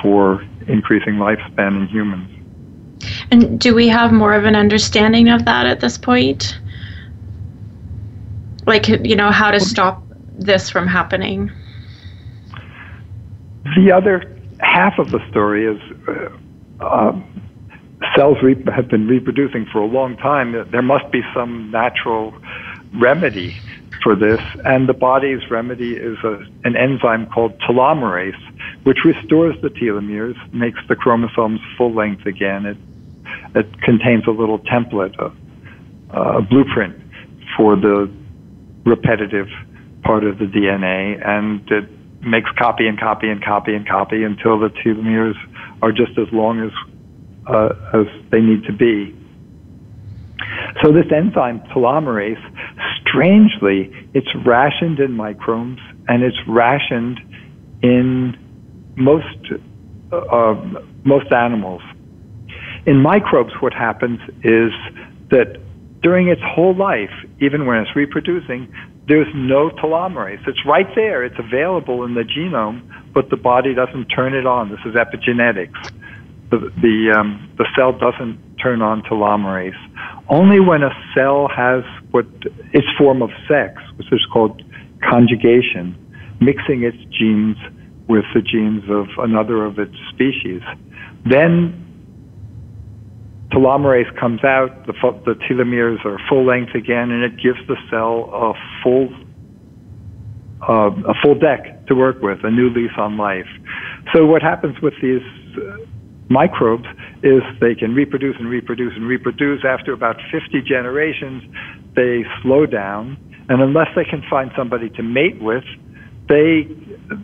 for 0.02 0.42
increasing 0.66 1.14
lifespan 1.14 1.80
in 1.80 1.88
humans. 1.88 2.37
And 3.30 3.60
do 3.60 3.74
we 3.74 3.88
have 3.88 4.12
more 4.12 4.34
of 4.34 4.44
an 4.44 4.56
understanding 4.56 5.28
of 5.28 5.44
that 5.44 5.66
at 5.66 5.80
this 5.80 5.98
point? 5.98 6.58
Like, 8.66 8.88
you 8.88 9.16
know, 9.16 9.30
how 9.30 9.50
to 9.50 9.60
stop 9.60 10.02
this 10.38 10.70
from 10.70 10.86
happening? 10.86 11.50
The 13.76 13.92
other 13.92 14.34
half 14.60 14.98
of 14.98 15.10
the 15.10 15.20
story 15.30 15.66
is 15.66 15.80
uh, 16.08 16.84
uh, 16.84 17.20
cells 18.16 18.38
re- 18.42 18.62
have 18.74 18.88
been 18.88 19.06
reproducing 19.06 19.66
for 19.66 19.80
a 19.80 19.86
long 19.86 20.16
time. 20.16 20.52
There 20.70 20.82
must 20.82 21.10
be 21.10 21.22
some 21.34 21.70
natural 21.70 22.34
remedy 22.94 23.56
for 24.02 24.14
this, 24.14 24.40
and 24.64 24.88
the 24.88 24.94
body's 24.94 25.50
remedy 25.50 25.96
is 25.96 26.16
a, 26.24 26.38
an 26.64 26.76
enzyme 26.76 27.26
called 27.26 27.58
telomerase, 27.60 28.40
which 28.84 28.98
restores 29.04 29.60
the 29.60 29.68
telomeres, 29.68 30.36
makes 30.52 30.80
the 30.88 30.96
chromosomes 30.96 31.60
full 31.76 31.92
length 31.92 32.24
again. 32.24 32.64
It, 32.66 32.76
it 33.54 33.82
contains 33.82 34.26
a 34.26 34.30
little 34.30 34.58
template, 34.60 35.14
a, 35.18 35.32
a 36.16 36.42
blueprint 36.42 36.96
for 37.56 37.76
the 37.76 38.10
repetitive 38.84 39.48
part 40.02 40.24
of 40.24 40.38
the 40.38 40.44
DNA, 40.44 41.20
and 41.26 41.70
it 41.70 41.88
makes 42.22 42.50
copy 42.58 42.86
and 42.86 42.98
copy 42.98 43.28
and 43.28 43.44
copy 43.44 43.74
and 43.74 43.88
copy 43.88 44.24
until 44.24 44.58
the 44.58 44.68
telomeres 44.68 45.36
are 45.82 45.92
just 45.92 46.18
as 46.18 46.26
long 46.32 46.60
as 46.60 46.72
uh, 47.46 47.70
as 47.94 48.06
they 48.30 48.40
need 48.40 48.64
to 48.64 48.72
be. 48.72 49.14
So 50.82 50.92
this 50.92 51.06
enzyme 51.14 51.60
telomerase, 51.74 52.42
strangely, 53.00 53.90
it's 54.14 54.28
rationed 54.44 55.00
in 55.00 55.12
microbes 55.12 55.80
and 56.08 56.22
it's 56.22 56.36
rationed 56.46 57.20
in 57.82 58.36
most 58.96 59.26
uh, 60.12 60.54
most 61.04 61.32
animals. 61.32 61.82
In 62.86 63.00
microbes, 63.00 63.52
what 63.60 63.72
happens 63.72 64.20
is 64.42 64.72
that 65.30 65.60
during 66.02 66.28
its 66.28 66.40
whole 66.44 66.74
life, 66.74 67.10
even 67.40 67.66
when 67.66 67.78
it's 67.78 67.94
reproducing, 67.96 68.72
there's 69.08 69.26
no 69.34 69.70
telomerase. 69.70 70.46
It's 70.46 70.64
right 70.66 70.86
there. 70.94 71.24
It's 71.24 71.38
available 71.38 72.04
in 72.04 72.14
the 72.14 72.22
genome, 72.22 72.82
but 73.12 73.30
the 73.30 73.36
body 73.36 73.74
doesn't 73.74 74.06
turn 74.06 74.34
it 74.34 74.46
on. 74.46 74.70
This 74.70 74.80
is 74.84 74.94
epigenetics. 74.94 75.92
The 76.50 76.72
the 76.80 77.14
um, 77.18 77.50
the 77.56 77.66
cell 77.76 77.92
doesn't 77.92 78.38
turn 78.62 78.82
on 78.82 79.02
telomerase. 79.02 79.78
Only 80.28 80.60
when 80.60 80.82
a 80.82 80.90
cell 81.16 81.48
has 81.48 81.84
what 82.10 82.26
its 82.72 82.86
form 82.98 83.22
of 83.22 83.30
sex, 83.48 83.80
which 83.96 84.12
is 84.12 84.24
called 84.32 84.62
conjugation, 85.02 85.96
mixing 86.40 86.82
its 86.82 86.98
genes 87.10 87.56
with 88.08 88.24
the 88.34 88.42
genes 88.42 88.84
of 88.90 89.06
another 89.18 89.64
of 89.64 89.78
its 89.78 89.94
species, 90.12 90.62
then 91.24 91.87
telomerase 93.52 94.14
comes 94.18 94.44
out, 94.44 94.86
the, 94.86 94.92
the 95.24 95.34
telomeres 95.48 96.04
are 96.04 96.18
full 96.28 96.44
length 96.44 96.74
again, 96.74 97.10
and 97.10 97.24
it 97.24 97.36
gives 97.42 97.58
the 97.66 97.76
cell 97.90 98.30
a 98.32 98.52
full 98.82 99.08
uh, 100.68 100.90
a 101.08 101.14
full 101.22 101.34
deck 101.38 101.86
to 101.86 101.94
work 101.94 102.20
with, 102.20 102.38
a 102.44 102.50
new 102.50 102.68
lease 102.68 102.92
on 102.98 103.16
life. 103.16 103.46
So 104.12 104.26
what 104.26 104.42
happens 104.42 104.76
with 104.82 104.94
these 105.00 105.22
uh, 105.56 105.76
microbes 106.28 106.86
is 107.22 107.42
they 107.60 107.74
can 107.74 107.94
reproduce 107.94 108.36
and 108.38 108.48
reproduce 108.50 108.92
and 108.94 109.06
reproduce. 109.06 109.64
After 109.64 109.92
about 109.92 110.16
50 110.32 110.60
generations, 110.62 111.42
they 111.94 112.24
slow 112.42 112.66
down, 112.66 113.16
and 113.48 113.62
unless 113.62 113.88
they 113.96 114.04
can 114.04 114.22
find 114.28 114.50
somebody 114.56 114.90
to 114.90 115.02
mate 115.02 115.40
with, 115.40 115.64
they 116.28 116.68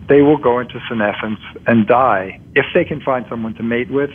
they 0.09 0.22
will 0.22 0.39
go 0.39 0.61
into 0.61 0.81
senescence 0.89 1.41
and 1.66 1.87
die. 1.87 2.41
If 2.55 2.66
they 2.72 2.85
can 2.85 3.03
find 3.03 3.27
someone 3.29 3.55
to 3.55 3.62
mate 3.62 3.91
with, 3.91 4.11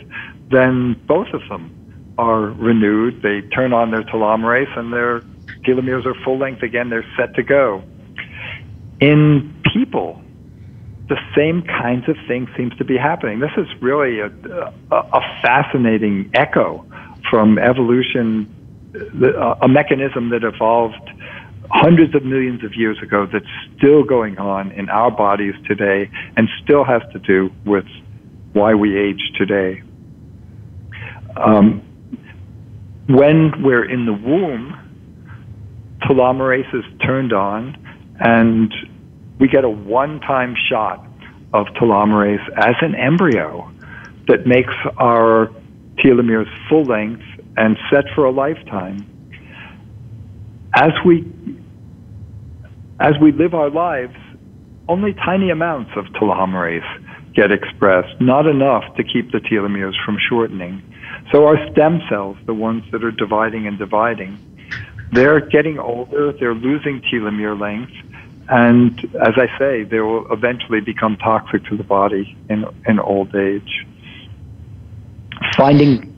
then 0.50 1.00
both 1.06 1.28
of 1.32 1.42
them 1.48 1.79
are 2.20 2.42
renewed. 2.42 3.22
They 3.22 3.40
turn 3.40 3.72
on 3.72 3.90
their 3.90 4.02
telomerase 4.02 4.78
and 4.78 4.92
their 4.92 5.20
telomeres 5.66 6.04
are 6.04 6.14
full 6.22 6.38
length 6.38 6.62
again. 6.62 6.90
They're 6.90 7.06
set 7.16 7.34
to 7.36 7.42
go. 7.42 7.82
In 9.00 9.54
people, 9.72 10.20
the 11.08 11.16
same 11.34 11.62
kinds 11.62 12.08
of 12.08 12.16
things 12.28 12.50
seems 12.56 12.76
to 12.76 12.84
be 12.84 12.98
happening. 12.98 13.40
This 13.40 13.56
is 13.56 13.66
really 13.80 14.20
a, 14.20 14.26
a, 14.26 14.96
a 14.96 15.20
fascinating 15.42 16.30
echo 16.34 16.84
from 17.30 17.58
evolution, 17.58 18.54
a 19.62 19.68
mechanism 19.68 20.28
that 20.30 20.44
evolved 20.44 21.10
hundreds 21.70 22.14
of 22.14 22.24
millions 22.24 22.64
of 22.64 22.74
years 22.74 22.98
ago 23.02 23.26
that's 23.32 23.46
still 23.78 24.02
going 24.02 24.36
on 24.38 24.72
in 24.72 24.90
our 24.90 25.10
bodies 25.10 25.54
today 25.66 26.10
and 26.36 26.48
still 26.62 26.84
has 26.84 27.00
to 27.12 27.18
do 27.20 27.50
with 27.64 27.86
why 28.52 28.74
we 28.74 28.98
age 28.98 29.32
today. 29.38 29.82
Um, 31.36 31.82
when 33.10 33.62
we're 33.62 33.88
in 33.88 34.06
the 34.06 34.12
womb, 34.12 34.76
telomerase 36.02 36.72
is 36.74 36.84
turned 37.04 37.32
on, 37.32 37.76
and 38.20 38.72
we 39.38 39.48
get 39.48 39.64
a 39.64 39.70
one 39.70 40.20
time 40.20 40.54
shot 40.68 41.04
of 41.52 41.66
telomerase 41.80 42.46
as 42.56 42.74
an 42.80 42.94
embryo 42.94 43.70
that 44.28 44.46
makes 44.46 44.74
our 44.98 45.50
telomeres 45.98 46.48
full 46.68 46.84
length 46.84 47.22
and 47.56 47.76
set 47.90 48.04
for 48.14 48.24
a 48.24 48.30
lifetime. 48.30 49.06
As 50.74 50.92
we 51.04 51.26
as 53.00 53.14
we 53.20 53.32
live 53.32 53.54
our 53.54 53.70
lives, 53.70 54.14
only 54.88 55.14
tiny 55.14 55.50
amounts 55.50 55.90
of 55.96 56.04
telomerase 56.20 57.34
get 57.34 57.50
expressed, 57.50 58.20
not 58.20 58.46
enough 58.46 58.84
to 58.96 59.02
keep 59.02 59.32
the 59.32 59.38
telomeres 59.38 59.94
from 60.04 60.18
shortening. 60.28 60.82
So 61.32 61.46
our 61.46 61.56
stem 61.70 62.00
cells, 62.08 62.36
the 62.46 62.54
ones 62.54 62.84
that 62.92 63.04
are 63.04 63.12
dividing 63.12 63.66
and 63.66 63.78
dividing, 63.78 64.38
they're 65.12 65.40
getting 65.40 65.78
older, 65.78 66.32
they're 66.32 66.54
losing 66.54 67.02
telomere 67.02 67.58
length, 67.58 67.92
and 68.48 68.98
as 69.14 69.34
I 69.36 69.46
say, 69.58 69.84
they 69.84 70.00
will 70.00 70.30
eventually 70.32 70.80
become 70.80 71.16
toxic 71.16 71.64
to 71.66 71.76
the 71.76 71.84
body 71.84 72.36
in, 72.48 72.64
in 72.86 72.98
old 72.98 73.34
age. 73.34 73.86
Finding 75.56 76.10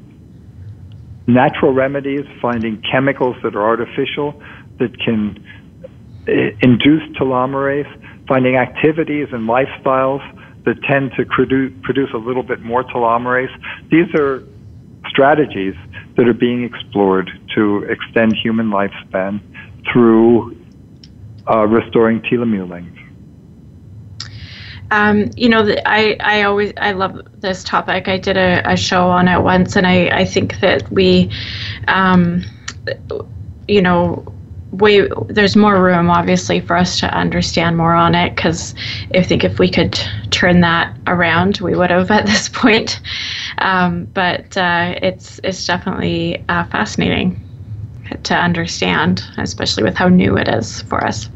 natural 1.26 1.72
remedies, 1.72 2.24
finding 2.40 2.82
chemicals 2.90 3.36
that 3.42 3.54
are 3.54 3.62
artificial 3.62 4.42
that 4.78 4.98
can 4.98 5.44
eh, 6.26 6.50
induce 6.62 7.02
telomerase, 7.18 7.90
finding 8.26 8.56
activities 8.56 9.28
and 9.32 9.46
lifestyles 9.46 10.22
that 10.64 10.82
tend 10.84 11.12
to 11.18 11.26
produce, 11.26 11.72
produce 11.82 12.10
a 12.14 12.18
little 12.18 12.42
bit 12.42 12.62
more 12.62 12.82
telomerase. 12.82 13.52
These 13.90 14.14
are 14.14 14.42
strategies 15.08 15.74
that 16.16 16.28
are 16.28 16.34
being 16.34 16.64
explored 16.64 17.30
to 17.54 17.84
extend 17.84 18.36
human 18.36 18.70
lifespan 18.70 19.40
through 19.92 20.56
uh, 21.50 21.66
restoring 21.66 22.20
telomere 22.20 22.68
length. 22.68 22.98
Um, 24.90 25.30
you 25.36 25.48
know, 25.48 25.74
I, 25.86 26.16
I 26.20 26.42
always 26.42 26.74
I 26.76 26.92
love 26.92 27.18
this 27.40 27.64
topic. 27.64 28.08
I 28.08 28.18
did 28.18 28.36
a, 28.36 28.62
a 28.70 28.76
show 28.76 29.08
on 29.08 29.26
it 29.26 29.40
once, 29.40 29.74
and 29.74 29.86
I, 29.86 30.08
I 30.08 30.24
think 30.26 30.60
that 30.60 30.90
we, 30.92 31.30
um, 31.88 32.42
you 33.66 33.80
know, 33.80 34.22
we 34.72 35.06
there's 35.28 35.54
more 35.54 35.82
room 35.82 36.10
obviously 36.10 36.60
for 36.60 36.76
us 36.76 36.98
to 37.00 37.14
understand 37.14 37.76
more 37.76 37.92
on 37.92 38.14
it 38.14 38.34
because 38.34 38.74
I 39.14 39.22
think 39.22 39.44
if 39.44 39.58
we 39.58 39.70
could 39.70 39.98
turn 40.30 40.60
that 40.60 40.96
around, 41.06 41.58
we 41.58 41.76
would 41.76 41.90
have 41.90 42.10
at 42.10 42.26
this 42.26 42.48
point. 42.52 43.00
Um, 43.58 44.06
but 44.14 44.56
uh, 44.56 44.94
it's 45.02 45.40
it's 45.44 45.64
definitely 45.66 46.42
uh, 46.48 46.64
fascinating 46.64 47.38
to 48.24 48.34
understand, 48.34 49.24
especially 49.36 49.84
with 49.84 49.94
how 49.94 50.08
new 50.08 50.36
it 50.36 50.48
is 50.48 50.82
for 50.82 51.04
us. 51.04 51.28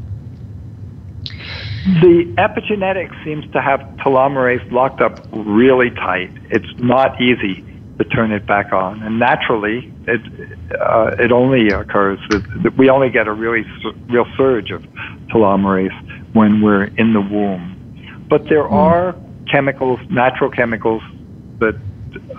The 2.02 2.34
epigenetics 2.36 3.24
seems 3.24 3.48
to 3.52 3.62
have 3.62 3.80
telomerase 4.04 4.70
locked 4.72 5.00
up 5.00 5.24
really 5.30 5.90
tight. 5.90 6.32
It's 6.50 6.66
not 6.78 7.20
easy 7.20 7.64
to 7.98 8.04
turn 8.04 8.32
it 8.32 8.46
back 8.46 8.72
on, 8.72 9.02
and 9.02 9.18
naturally, 9.18 9.92
it 10.06 10.20
uh, 10.80 11.16
it 11.18 11.32
only 11.32 11.68
occurs 11.68 12.18
that 12.30 12.74
we 12.76 12.90
only 12.90 13.10
get 13.10 13.26
a 13.26 13.32
really 13.32 13.64
real 14.08 14.26
surge 14.36 14.70
of 14.70 14.82
telomerase 15.30 15.94
when 16.34 16.60
we're 16.60 16.84
in 16.84 17.12
the 17.12 17.20
womb. 17.20 17.72
But 18.28 18.48
there 18.48 18.64
mm. 18.64 18.72
are 18.72 19.16
chemicals, 19.50 19.98
natural 20.10 20.50
chemicals, 20.50 21.02
that 21.58 21.76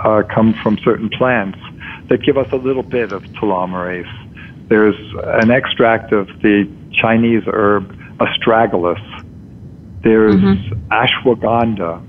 uh, 0.03 0.23
come 0.33 0.53
from 0.61 0.77
certain 0.83 1.09
plants 1.09 1.59
that 2.09 2.21
give 2.21 2.37
us 2.37 2.51
a 2.51 2.57
little 2.57 2.83
bit 2.83 3.11
of 3.11 3.23
telomerase. 3.33 4.11
There's 4.67 4.95
an 5.23 5.49
extract 5.49 6.11
of 6.11 6.27
the 6.41 6.69
Chinese 6.93 7.43
herb 7.47 7.95
astragalus 8.17 9.01
there's 10.07 10.35
mm-hmm. 10.35 10.89
ashwagandha. 10.89 12.01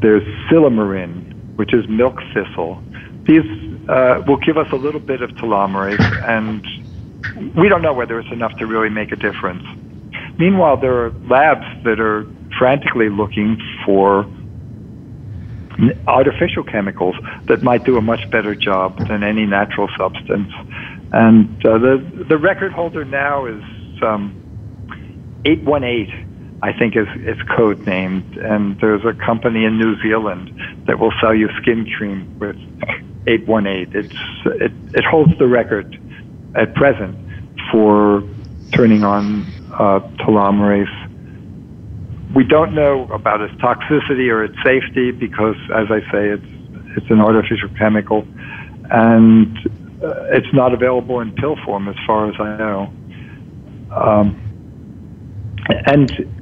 There's 0.00 0.22
silymarin, 0.50 1.27
which 1.58 1.74
is 1.74 1.88
milk 1.88 2.20
thistle. 2.32 2.80
These 3.24 3.42
uh, 3.88 4.22
will 4.28 4.36
give 4.36 4.56
us 4.56 4.70
a 4.70 4.76
little 4.76 5.00
bit 5.00 5.22
of 5.22 5.30
telomerase, 5.30 5.98
and 6.22 6.64
we 7.56 7.68
don't 7.68 7.82
know 7.82 7.92
whether 7.92 8.20
it's 8.20 8.30
enough 8.30 8.56
to 8.58 8.66
really 8.66 8.90
make 8.90 9.10
a 9.10 9.16
difference. 9.16 9.64
Meanwhile, 10.38 10.76
there 10.76 11.06
are 11.06 11.10
labs 11.28 11.66
that 11.82 11.98
are 11.98 12.28
frantically 12.56 13.08
looking 13.08 13.60
for 13.84 14.24
artificial 16.06 16.62
chemicals 16.62 17.16
that 17.46 17.64
might 17.64 17.84
do 17.84 17.96
a 17.96 18.00
much 18.00 18.30
better 18.30 18.54
job 18.54 18.96
than 19.08 19.24
any 19.24 19.44
natural 19.44 19.88
substance. 19.98 20.52
And 21.12 21.66
uh, 21.66 21.78
the 21.78 22.24
the 22.28 22.38
record 22.38 22.72
holder 22.72 23.04
now 23.04 23.46
is 23.46 23.62
um, 24.00 25.42
818 25.44 26.27
I 26.62 26.72
think 26.72 26.96
is, 26.96 27.06
code 27.56 27.86
named. 27.86 28.36
And 28.36 28.78
there's 28.80 29.04
a 29.04 29.14
company 29.24 29.64
in 29.64 29.78
New 29.78 30.00
Zealand 30.02 30.52
that 30.86 30.98
will 30.98 31.12
sell 31.20 31.34
you 31.34 31.48
skin 31.60 31.86
cream 31.96 32.38
with 32.38 32.56
818. 33.26 33.96
It's, 33.96 34.14
it, 34.60 34.72
it 34.94 35.04
holds 35.04 35.36
the 35.38 35.46
record 35.46 35.98
at 36.56 36.74
present 36.74 37.16
for 37.70 38.22
turning 38.72 39.04
on 39.04 39.42
uh, 39.72 40.00
telomerase. 40.18 41.06
We 42.34 42.44
don't 42.44 42.74
know 42.74 43.04
about 43.12 43.40
its 43.40 43.54
toxicity 43.54 44.30
or 44.30 44.44
its 44.44 44.56
safety 44.64 45.12
because, 45.12 45.56
as 45.74 45.86
I 45.90 46.00
say, 46.12 46.28
it's, 46.28 46.44
it's 46.96 47.10
an 47.10 47.20
artificial 47.20 47.68
chemical 47.78 48.26
and 48.90 49.56
uh, 50.02 50.24
it's 50.30 50.52
not 50.52 50.72
available 50.72 51.20
in 51.20 51.32
pill 51.32 51.56
form 51.64 51.88
as 51.88 51.96
far 52.06 52.28
as 52.28 52.34
I 52.40 52.56
know. 52.56 52.92
Um, 53.90 54.44
and 55.86 56.37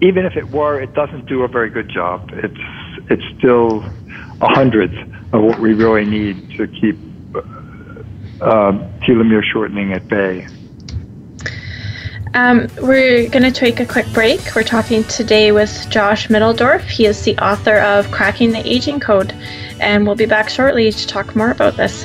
even 0.00 0.26
if 0.26 0.36
it 0.36 0.50
were, 0.50 0.80
it 0.80 0.92
doesn't 0.94 1.26
do 1.26 1.42
a 1.42 1.48
very 1.48 1.70
good 1.70 1.88
job. 1.88 2.30
It's 2.32 3.10
it's 3.10 3.38
still 3.38 3.84
a 4.40 4.48
hundredth 4.48 4.96
of 5.32 5.42
what 5.42 5.58
we 5.58 5.72
really 5.72 6.04
need 6.04 6.50
to 6.56 6.66
keep 6.66 6.96
uh, 8.40 8.72
telomere 9.02 9.42
shortening 9.42 9.92
at 9.92 10.06
bay. 10.08 10.46
Um, 12.34 12.68
we're 12.82 13.28
going 13.30 13.44
to 13.44 13.52
take 13.52 13.80
a 13.80 13.86
quick 13.86 14.06
break. 14.12 14.54
We're 14.54 14.62
talking 14.62 15.04
today 15.04 15.52
with 15.52 15.86
Josh 15.88 16.28
Mitteldorf. 16.28 16.82
He 16.82 17.06
is 17.06 17.22
the 17.22 17.38
author 17.38 17.78
of 17.78 18.10
Cracking 18.10 18.52
the 18.52 18.66
Aging 18.68 19.00
Code, 19.00 19.32
and 19.80 20.06
we'll 20.06 20.16
be 20.16 20.26
back 20.26 20.50
shortly 20.50 20.92
to 20.92 21.06
talk 21.06 21.34
more 21.34 21.50
about 21.50 21.78
this. 21.78 22.04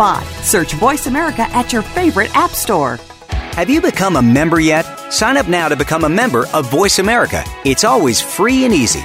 spot. 0.00 0.24
Search 0.42 0.72
Voice 0.72 1.06
America 1.06 1.42
at 1.52 1.74
your 1.74 1.82
favorite 1.82 2.34
app 2.34 2.52
store. 2.52 2.98
Have 3.28 3.68
you 3.68 3.82
become 3.82 4.16
a 4.16 4.22
member 4.22 4.58
yet? 4.58 4.86
Sign 5.12 5.36
up 5.36 5.46
now 5.46 5.68
to 5.68 5.76
become 5.76 6.04
a 6.04 6.08
member 6.08 6.46
of 6.54 6.70
Voice 6.70 6.98
America. 6.98 7.44
It's 7.66 7.84
always 7.84 8.18
free 8.18 8.64
and 8.64 8.72
easy. 8.72 9.04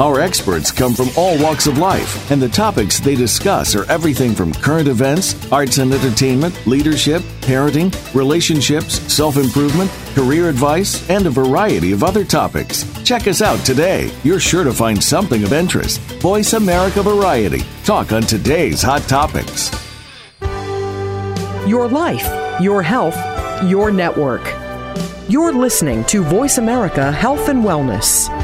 Our 0.00 0.18
experts 0.18 0.72
come 0.72 0.92
from 0.92 1.08
all 1.16 1.40
walks 1.40 1.68
of 1.68 1.78
life, 1.78 2.28
and 2.32 2.42
the 2.42 2.48
topics 2.48 2.98
they 2.98 3.14
discuss 3.14 3.76
are 3.76 3.88
everything 3.88 4.34
from 4.34 4.52
current 4.52 4.88
events, 4.88 5.50
arts 5.52 5.78
and 5.78 5.94
entertainment, 5.94 6.66
leadership, 6.66 7.22
parenting, 7.42 7.94
relationships, 8.12 8.94
self 9.12 9.36
improvement, 9.36 9.88
career 10.16 10.48
advice, 10.48 11.08
and 11.08 11.26
a 11.26 11.30
variety 11.30 11.92
of 11.92 12.02
other 12.02 12.24
topics. 12.24 12.84
Check 13.04 13.28
us 13.28 13.40
out 13.40 13.64
today. 13.64 14.12
You're 14.24 14.40
sure 14.40 14.64
to 14.64 14.72
find 14.72 15.00
something 15.02 15.44
of 15.44 15.52
interest. 15.52 16.00
Voice 16.20 16.54
America 16.54 17.00
Variety. 17.00 17.62
Talk 17.84 18.10
on 18.10 18.22
today's 18.22 18.82
hot 18.82 19.02
topics. 19.02 19.70
Your 21.68 21.86
life, 21.86 22.28
your 22.60 22.82
health, 22.82 23.16
your 23.64 23.92
network. 23.92 24.42
You're 25.28 25.52
listening 25.52 26.02
to 26.06 26.24
Voice 26.24 26.58
America 26.58 27.12
Health 27.12 27.48
and 27.48 27.62
Wellness. 27.62 28.43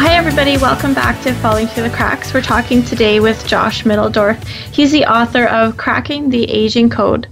Hi, 0.00 0.14
everybody. 0.14 0.56
Welcome 0.56 0.94
back 0.94 1.20
to 1.24 1.34
Falling 1.34 1.66
Through 1.66 1.82
the 1.82 1.90
Cracks. 1.90 2.32
We're 2.32 2.40
talking 2.40 2.84
today 2.84 3.18
with 3.18 3.44
Josh 3.44 3.82
Mitteldorf. 3.82 4.40
He's 4.72 4.92
the 4.92 5.04
author 5.04 5.46
of 5.46 5.76
Cracking 5.76 6.30
the 6.30 6.44
Aging 6.44 6.88
Code. 6.88 7.26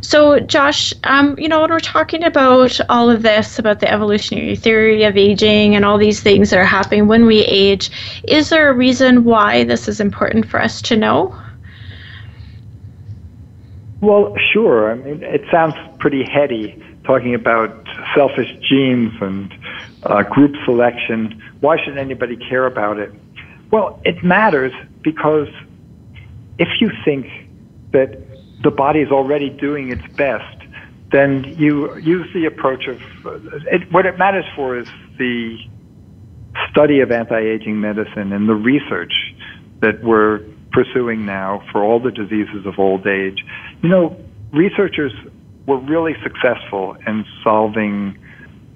So, 0.00 0.38
Josh, 0.38 0.94
um, 1.02 1.36
you 1.40 1.48
know, 1.48 1.60
when 1.60 1.70
we're 1.70 1.80
talking 1.80 2.22
about 2.22 2.80
all 2.88 3.10
of 3.10 3.22
this, 3.22 3.58
about 3.58 3.80
the 3.80 3.90
evolutionary 3.90 4.54
theory 4.54 5.02
of 5.02 5.16
aging 5.16 5.74
and 5.74 5.84
all 5.84 5.98
these 5.98 6.20
things 6.20 6.50
that 6.50 6.60
are 6.60 6.64
happening 6.64 7.08
when 7.08 7.26
we 7.26 7.40
age, 7.40 7.90
is 8.28 8.48
there 8.48 8.68
a 8.68 8.72
reason 8.72 9.24
why 9.24 9.64
this 9.64 9.88
is 9.88 9.98
important 9.98 10.46
for 10.46 10.62
us 10.62 10.80
to 10.82 10.96
know? 10.96 11.36
Well, 14.00 14.36
sure. 14.52 14.92
I 14.92 14.94
mean, 14.94 15.24
it 15.24 15.42
sounds 15.50 15.74
pretty 15.98 16.22
heady 16.22 16.80
talking 17.02 17.34
about 17.34 17.74
selfish 18.14 18.56
genes 18.60 19.14
and 19.20 19.52
uh, 20.04 20.22
group 20.22 20.54
selection. 20.64 21.42
Why 21.60 21.76
should 21.84 21.98
anybody 21.98 22.36
care 22.36 22.66
about 22.66 22.98
it? 22.98 23.12
Well, 23.70 24.00
it 24.04 24.22
matters 24.24 24.72
because 25.02 25.48
if 26.58 26.68
you 26.80 26.90
think 27.04 27.26
that 27.92 28.18
the 28.62 28.70
body 28.70 29.00
is 29.00 29.10
already 29.10 29.50
doing 29.50 29.90
its 29.90 30.06
best, 30.16 30.56
then 31.10 31.44
you 31.58 31.96
use 31.98 32.28
the 32.34 32.44
approach 32.44 32.86
of 32.86 33.00
it, 33.66 33.90
what 33.92 34.06
it 34.06 34.18
matters 34.18 34.44
for 34.54 34.78
is 34.78 34.88
the 35.18 35.58
study 36.70 37.00
of 37.00 37.10
anti-aging 37.10 37.80
medicine 37.80 38.32
and 38.32 38.48
the 38.48 38.54
research 38.54 39.12
that 39.80 40.02
we're 40.02 40.40
pursuing 40.72 41.24
now 41.24 41.62
for 41.72 41.82
all 41.82 41.98
the 41.98 42.10
diseases 42.10 42.66
of 42.66 42.78
old 42.78 43.06
age. 43.06 43.44
You 43.82 43.88
know, 43.88 44.16
researchers 44.52 45.12
were 45.66 45.78
really 45.78 46.14
successful 46.22 46.96
in 47.06 47.24
solving 47.42 48.18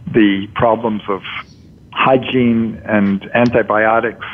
the 0.07 0.47
problems 0.55 1.03
of 1.09 1.23
hygiene 1.93 2.81
and 2.85 3.31
antibiotics, 3.35 4.27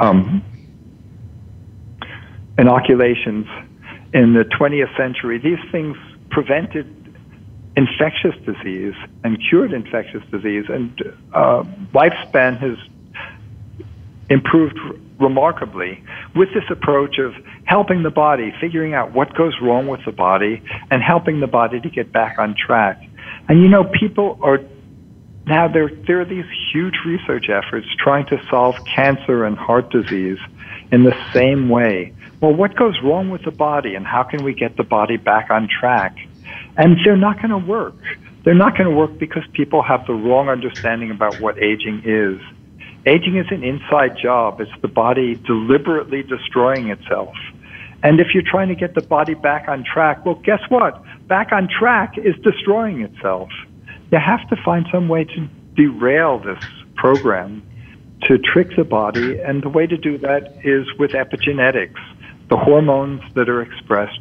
um, 0.00 0.42
inoculations 2.58 3.46
in 4.12 4.32
the 4.32 4.44
20th 4.44 4.96
century. 4.96 5.38
These 5.38 5.58
things 5.70 5.96
prevented 6.30 6.86
infectious 7.76 8.34
disease 8.46 8.94
and 9.22 9.38
cured 9.48 9.72
infectious 9.72 10.22
disease, 10.30 10.64
and 10.68 11.14
uh, 11.32 11.64
lifespan 11.92 12.58
has 12.58 12.78
improved 14.30 14.78
remarkably 15.20 16.02
with 16.34 16.48
this 16.54 16.64
approach 16.70 17.18
of 17.18 17.34
helping 17.64 18.02
the 18.02 18.10
body, 18.10 18.52
figuring 18.60 18.94
out 18.94 19.12
what 19.12 19.34
goes 19.34 19.54
wrong 19.60 19.86
with 19.86 20.04
the 20.04 20.12
body, 20.12 20.62
and 20.90 21.02
helping 21.02 21.40
the 21.40 21.46
body 21.46 21.80
to 21.80 21.90
get 21.90 22.12
back 22.12 22.38
on 22.38 22.54
track. 22.54 23.02
And 23.48 23.60
you 23.60 23.68
know, 23.68 23.84
people 23.84 24.38
are 24.42 24.58
now 25.46 25.68
there 25.68 25.90
there 26.06 26.20
are 26.20 26.24
these 26.24 26.46
huge 26.72 26.94
research 27.04 27.48
efforts 27.48 27.86
trying 27.98 28.26
to 28.26 28.40
solve 28.48 28.76
cancer 28.84 29.44
and 29.44 29.56
heart 29.56 29.90
disease 29.90 30.38
in 30.90 31.04
the 31.04 31.16
same 31.32 31.68
way. 31.68 32.14
Well, 32.40 32.52
what 32.52 32.76
goes 32.76 32.94
wrong 33.02 33.30
with 33.30 33.42
the 33.44 33.50
body 33.50 33.94
and 33.94 34.06
how 34.06 34.22
can 34.22 34.44
we 34.44 34.54
get 34.54 34.76
the 34.76 34.84
body 34.84 35.16
back 35.16 35.50
on 35.50 35.68
track? 35.68 36.16
And 36.76 36.96
they're 37.04 37.16
not 37.16 37.36
going 37.36 37.50
to 37.50 37.58
work. 37.58 37.96
They're 38.44 38.54
not 38.54 38.76
going 38.76 38.90
to 38.90 38.94
work 38.94 39.18
because 39.18 39.42
people 39.52 39.82
have 39.82 40.06
the 40.06 40.12
wrong 40.12 40.48
understanding 40.48 41.10
about 41.10 41.40
what 41.40 41.58
aging 41.62 42.02
is. 42.04 42.40
Aging 43.06 43.36
is 43.36 43.46
an 43.50 43.62
inside 43.62 44.18
job. 44.18 44.60
It's 44.60 44.70
the 44.82 44.88
body 44.88 45.34
deliberately 45.34 46.22
destroying 46.22 46.88
itself. 46.88 47.34
And 48.02 48.20
if 48.20 48.34
you're 48.34 48.42
trying 48.42 48.68
to 48.68 48.74
get 48.74 48.94
the 48.94 49.00
body 49.00 49.32
back 49.32 49.68
on 49.68 49.82
track, 49.82 50.26
well, 50.26 50.34
guess 50.34 50.60
what? 50.68 51.02
Back 51.26 51.52
on 51.52 51.68
track 51.68 52.18
is 52.18 52.34
destroying 52.42 53.00
itself. 53.00 53.48
You 54.14 54.20
have 54.20 54.48
to 54.50 54.56
find 54.64 54.86
some 54.92 55.08
way 55.08 55.24
to 55.24 55.48
derail 55.74 56.38
this 56.38 56.62
program 56.94 57.66
to 58.22 58.38
trick 58.38 58.68
the 58.76 58.84
body, 58.84 59.40
and 59.40 59.60
the 59.60 59.68
way 59.68 59.88
to 59.88 59.96
do 59.96 60.18
that 60.18 60.54
is 60.62 60.86
with 61.00 61.10
epigenetics. 61.10 61.98
The 62.48 62.56
hormones 62.56 63.22
that 63.34 63.48
are 63.48 63.60
expressed 63.60 64.20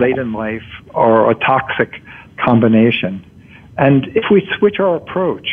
late 0.00 0.18
in 0.18 0.32
life 0.32 0.66
are 0.92 1.30
a 1.30 1.36
toxic 1.36 2.02
combination. 2.44 3.24
And 3.78 4.08
if 4.16 4.24
we 4.28 4.42
switch 4.58 4.80
our 4.80 4.96
approach, 4.96 5.46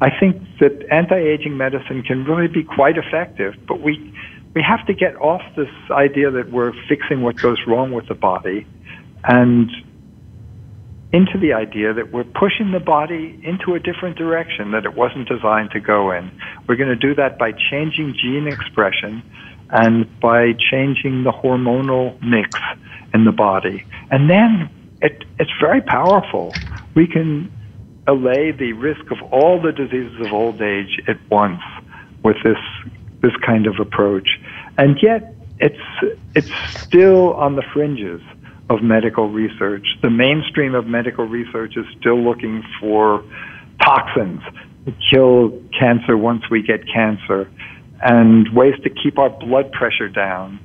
I 0.00 0.08
think 0.18 0.40
that 0.60 0.86
anti-aging 0.90 1.54
medicine 1.54 2.02
can 2.02 2.24
really 2.24 2.48
be 2.48 2.64
quite 2.64 2.96
effective, 2.96 3.54
but 3.68 3.82
we 3.82 4.14
we 4.54 4.62
have 4.62 4.86
to 4.86 4.94
get 4.94 5.14
off 5.16 5.42
this 5.56 5.68
idea 5.90 6.30
that 6.30 6.50
we're 6.50 6.72
fixing 6.88 7.20
what 7.20 7.36
goes 7.36 7.58
wrong 7.66 7.92
with 7.92 8.08
the 8.08 8.14
body 8.14 8.66
and 9.24 9.70
into 11.12 11.38
the 11.38 11.52
idea 11.52 11.92
that 11.92 12.10
we're 12.10 12.24
pushing 12.24 12.72
the 12.72 12.80
body 12.80 13.38
into 13.44 13.74
a 13.74 13.78
different 13.78 14.16
direction 14.16 14.70
that 14.70 14.84
it 14.84 14.94
wasn't 14.94 15.28
designed 15.28 15.70
to 15.72 15.80
go 15.80 16.10
in. 16.10 16.30
We're 16.66 16.76
going 16.76 16.88
to 16.88 16.96
do 16.96 17.14
that 17.16 17.38
by 17.38 17.52
changing 17.52 18.14
gene 18.20 18.48
expression 18.48 19.22
and 19.68 20.20
by 20.20 20.52
changing 20.70 21.24
the 21.24 21.32
hormonal 21.32 22.20
mix 22.22 22.58
in 23.12 23.24
the 23.24 23.32
body. 23.32 23.84
And 24.10 24.30
then 24.30 24.70
it, 25.02 25.24
it's 25.38 25.50
very 25.60 25.82
powerful. 25.82 26.54
We 26.94 27.06
can 27.06 27.52
allay 28.06 28.52
the 28.52 28.72
risk 28.72 29.10
of 29.10 29.18
all 29.30 29.60
the 29.60 29.72
diseases 29.72 30.26
of 30.26 30.32
old 30.32 30.60
age 30.62 31.00
at 31.08 31.18
once 31.30 31.60
with 32.24 32.36
this 32.42 32.58
this 33.20 33.32
kind 33.46 33.66
of 33.68 33.78
approach. 33.78 34.40
And 34.78 34.98
yet 35.00 35.34
it's 35.60 36.16
it's 36.34 36.50
still 36.80 37.34
on 37.34 37.54
the 37.54 37.62
fringes 37.72 38.20
of 38.72 38.82
medical 38.82 39.28
research. 39.28 39.86
The 40.02 40.10
mainstream 40.10 40.74
of 40.74 40.86
medical 40.86 41.26
research 41.26 41.76
is 41.76 41.84
still 41.98 42.22
looking 42.22 42.62
for 42.80 43.24
toxins 43.82 44.40
to 44.86 44.94
kill 45.10 45.60
cancer 45.78 46.16
once 46.16 46.42
we 46.50 46.62
get 46.62 46.86
cancer 46.92 47.50
and 48.00 48.48
ways 48.54 48.74
to 48.82 48.90
keep 48.90 49.18
our 49.18 49.30
blood 49.30 49.70
pressure 49.72 50.08
down. 50.08 50.58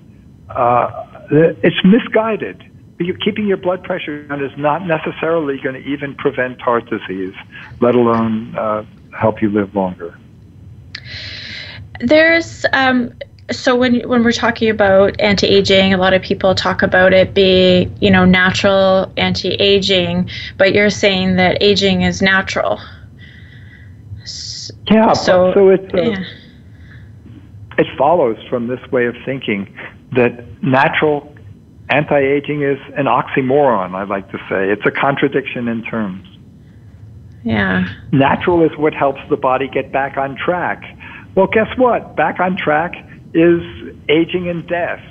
Uh, 0.49 1.05
it's 1.30 1.84
misguided 1.84 2.64
keeping 3.24 3.47
your 3.47 3.58
blood 3.58 3.84
pressure 3.84 4.24
down 4.28 4.43
is 4.43 4.51
not 4.58 4.86
necessarily 4.86 5.58
going 5.62 5.76
to 5.76 5.88
even 5.88 6.16
prevent 6.16 6.60
heart 6.62 6.89
disease, 6.89 7.34
let 7.80 7.95
alone 7.95 8.55
uh, 8.58 8.84
help 9.18 9.41
you 9.41 9.49
live 9.49 9.76
longer. 9.76 10.18
There's 11.99 12.66
um, 12.74 13.14
so 13.52 13.76
when 13.76 14.08
when 14.08 14.24
we're 14.24 14.32
talking 14.32 14.70
about 14.70 15.20
anti-aging, 15.22 15.93
a 15.93 15.98
lot 15.98 16.14
of 16.14 16.22
people 16.22 16.54
talk 16.54 16.82
about 16.82 17.14
it 17.14 17.34
being 17.34 17.95
you 18.02 18.12
know 18.12 18.26
natural 18.26 19.12
anti-aging, 19.18 20.30
but 20.58 20.74
you're 20.74 20.89
saying 20.89 21.38
that 21.38 21.58
aging 21.62 22.02
is 22.02 22.22
natural. 22.22 22.80
Yeah, 24.91 25.14
so, 25.14 25.54
so 25.54 25.70
it 25.70 25.93
uh, 25.93 26.02
yeah. 26.02 26.24
it 27.78 27.88
follows 27.98 28.38
from 28.50 28.68
this 28.68 28.80
way 28.91 29.06
of 29.06 29.16
thinking 29.26 29.74
that 30.14 30.62
natural 30.62 31.34
anti-aging 31.89 32.64
is 32.64 32.80
an 32.98 33.06
oxymoron. 33.06 33.95
I 33.95 34.04
like 34.04 34.30
to 34.32 34.38
say 34.50 34.70
it's 34.70 34.86
a 34.86 34.91
contradiction 34.91 35.70
in 35.70 35.84
terms. 35.84 36.28
Yeah. 37.43 37.88
Natural 38.12 38.62
is 38.64 38.78
what 38.78 38.93
helps 38.93 39.22
the 39.30 39.38
body 39.38 39.70
get 39.70 39.93
back 39.93 40.18
on 40.18 40.36
track. 40.36 40.84
Well, 41.36 41.48
guess 41.48 41.70
what? 41.78 42.16
Back 42.18 42.41
on 42.41 42.58
track 42.58 43.07
is 43.38 43.62
aging 44.10 44.50
and 44.50 44.68
death. 44.68 45.04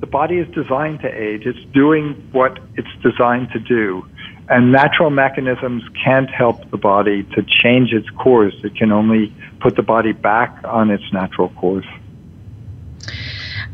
The 0.00 0.06
body 0.06 0.36
is 0.36 0.46
designed 0.54 1.00
to 1.00 1.08
age. 1.08 1.42
It's 1.44 1.58
doing 1.74 2.28
what 2.30 2.58
it's 2.76 2.88
designed 3.02 3.50
to 3.50 3.58
do. 3.58 4.06
And 4.48 4.70
natural 4.70 5.10
mechanisms 5.10 5.82
can't 6.04 6.30
help 6.30 6.70
the 6.70 6.76
body 6.76 7.24
to 7.34 7.42
change 7.42 7.92
its 7.92 8.08
course. 8.10 8.54
It 8.62 8.76
can 8.76 8.92
only 8.92 9.34
put 9.60 9.74
the 9.74 9.82
body 9.82 10.12
back 10.12 10.60
on 10.64 10.90
its 10.90 11.02
natural 11.12 11.48
course. 11.50 11.86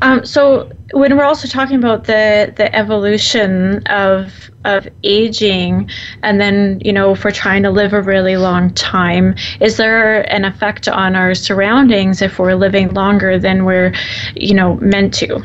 Um, 0.01 0.25
so 0.25 0.69
when 0.91 1.17
we're 1.17 1.23
also 1.23 1.47
talking 1.47 1.77
about 1.77 2.05
the 2.05 2.53
the 2.55 2.73
evolution 2.75 3.85
of 3.87 4.49
of 4.65 4.87
aging, 5.03 5.89
and 6.23 6.39
then 6.39 6.81
you 6.83 6.91
know 6.91 7.11
if 7.11 7.23
we're 7.23 7.31
trying 7.31 7.63
to 7.63 7.69
live 7.69 7.93
a 7.93 8.01
really 8.01 8.37
long 8.37 8.73
time, 8.73 9.35
is 9.61 9.77
there 9.77 10.21
an 10.33 10.45
effect 10.45 10.87
on 10.87 11.15
our 11.15 11.33
surroundings 11.33 12.21
if 12.21 12.39
we're 12.39 12.55
living 12.55 12.93
longer 12.93 13.39
than 13.39 13.65
we're 13.65 13.93
you 14.35 14.53
know 14.53 14.75
meant 14.75 15.13
to? 15.15 15.43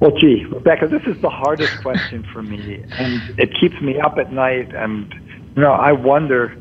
Well, 0.00 0.12
gee, 0.20 0.44
Rebecca, 0.44 0.88
this 0.88 1.02
is 1.06 1.20
the 1.22 1.30
hardest 1.30 1.80
question 1.80 2.26
for 2.32 2.42
me, 2.42 2.84
and 2.92 3.22
it 3.38 3.50
keeps 3.58 3.80
me 3.80 3.98
up 4.00 4.18
at 4.18 4.32
night. 4.32 4.74
And 4.74 5.14
you 5.56 5.62
know, 5.62 5.72
I 5.72 5.92
wonder. 5.92 6.56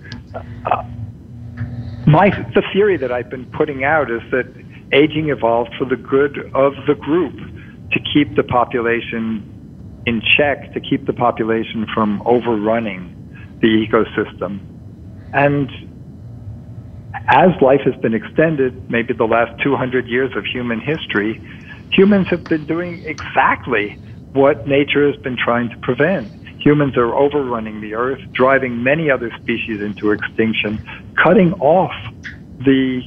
Uh, 0.66 0.84
my 2.06 2.30
the 2.54 2.64
theory 2.74 2.98
that 2.98 3.12
I've 3.12 3.30
been 3.30 3.46
putting 3.46 3.84
out 3.84 4.12
is 4.12 4.22
that 4.32 4.46
aging 4.94 5.30
evolved 5.30 5.72
for 5.78 5.86
the 5.86 5.96
good 5.96 6.38
of 6.54 6.74
the 6.88 6.96
group 6.96 7.36
to 7.92 8.00
keep 8.14 8.36
the 8.36 8.44
population 8.44 9.50
in 10.06 10.22
check, 10.38 10.74
to 10.74 10.80
keep 10.80 11.06
the 11.06 11.14
population 11.14 11.88
from 11.94 12.22
overrunning 12.26 13.10
the 13.62 13.68
ecosystem. 13.68 14.60
And 15.34 15.70
as 17.30 17.50
life 17.62 17.82
has 17.86 17.96
been 18.02 18.14
extended, 18.14 18.90
maybe 18.90 19.14
the 19.14 19.26
last 19.26 19.62
200 19.64 20.08
years 20.08 20.32
of 20.36 20.46
human 20.46 20.80
history, 20.82 21.42
humans 21.92 22.28
have 22.30 22.48
been 22.48 22.66
doing 22.66 23.04
exactly 23.06 23.98
what 24.34 24.68
nature 24.68 25.10
has 25.10 25.20
been 25.22 25.38
trying 25.38 25.70
to 25.70 25.78
prevent. 25.78 26.32
Humans 26.60 26.98
are 26.98 27.14
overrunning 27.14 27.82
the 27.82 27.94
earth, 27.94 28.20
driving 28.34 28.84
many 28.84 29.10
other 29.10 29.32
species 29.42 29.82
into 29.82 30.12
extinction, 30.12 30.84
cutting 31.22 31.54
off 31.54 31.94
the 32.60 33.02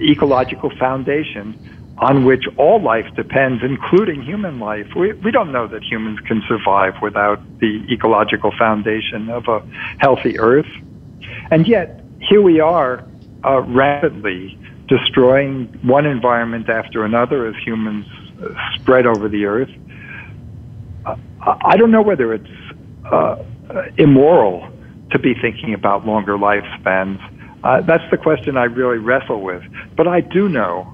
ecological 0.00 0.70
foundation 0.78 1.58
on 1.98 2.24
which 2.24 2.44
all 2.56 2.82
life 2.82 3.06
depends, 3.14 3.62
including 3.62 4.22
human 4.22 4.58
life. 4.58 4.86
We, 4.96 5.12
we 5.12 5.30
don't 5.30 5.52
know 5.52 5.68
that 5.68 5.82
humans 5.82 6.18
can 6.26 6.42
survive 6.48 6.94
without 7.00 7.40
the 7.60 7.86
ecological 7.90 8.52
foundation 8.58 9.30
of 9.30 9.46
a 9.46 9.62
healthy 9.98 10.38
earth. 10.38 10.66
And 11.50 11.68
yet, 11.68 12.00
here 12.20 12.42
we 12.42 12.58
are 12.58 13.04
uh, 13.44 13.60
rapidly 13.60 14.58
destroying 14.88 15.66
one 15.82 16.06
environment 16.06 16.68
after 16.68 17.04
another 17.04 17.46
as 17.46 17.54
humans 17.64 18.06
uh, 18.42 18.48
spread 18.74 19.06
over 19.06 19.28
the 19.28 19.44
earth. 19.44 19.70
Uh, 21.06 21.16
I 21.40 21.76
don't 21.76 21.90
know 21.90 22.02
whether 22.02 22.34
it's 22.34 22.48
uh, 23.10 23.36
immoral 23.96 24.68
to 25.12 25.18
be 25.18 25.34
thinking 25.40 25.74
about 25.74 26.06
longer 26.06 26.36
lifespans. 26.36 27.20
Uh, 27.64 27.80
that's 27.80 28.04
the 28.10 28.18
question 28.18 28.58
I 28.58 28.64
really 28.64 28.98
wrestle 28.98 29.40
with. 29.40 29.62
But 29.96 30.06
I 30.06 30.20
do 30.20 30.48
know 30.48 30.92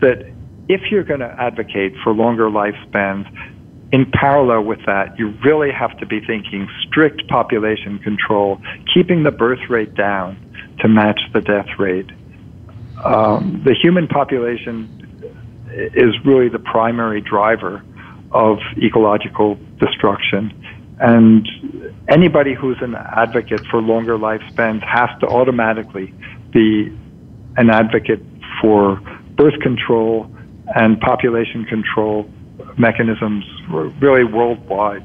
that 0.00 0.30
if 0.68 0.82
you're 0.90 1.02
going 1.02 1.20
to 1.20 1.34
advocate 1.40 1.94
for 2.04 2.12
longer 2.12 2.50
lifespans, 2.50 3.26
in 3.90 4.08
parallel 4.12 4.64
with 4.64 4.84
that, 4.86 5.18
you 5.18 5.30
really 5.44 5.72
have 5.72 5.98
to 5.98 6.06
be 6.06 6.20
thinking 6.20 6.68
strict 6.86 7.26
population 7.28 7.98
control, 7.98 8.60
keeping 8.94 9.24
the 9.24 9.32
birth 9.32 9.68
rate 9.68 9.94
down 9.94 10.38
to 10.80 10.88
match 10.88 11.20
the 11.32 11.40
death 11.40 11.66
rate. 11.78 12.08
Um, 13.02 13.62
the 13.64 13.74
human 13.74 14.06
population 14.06 14.96
is 15.72 16.14
really 16.24 16.48
the 16.48 16.58
primary 16.58 17.20
driver 17.20 17.82
of 18.30 18.58
ecological 18.80 19.58
destruction. 19.78 20.59
And 21.00 21.48
anybody 22.08 22.54
who's 22.54 22.76
an 22.82 22.94
advocate 22.94 23.62
for 23.70 23.80
longer 23.80 24.18
lifespans 24.18 24.82
has 24.86 25.08
to 25.20 25.26
automatically 25.26 26.12
be 26.52 26.94
an 27.56 27.70
advocate 27.70 28.22
for 28.60 29.00
birth 29.34 29.58
control 29.62 30.30
and 30.74 31.00
population 31.00 31.64
control 31.64 32.30
mechanisms 32.76 33.44
really 34.00 34.24
worldwide. 34.24 35.04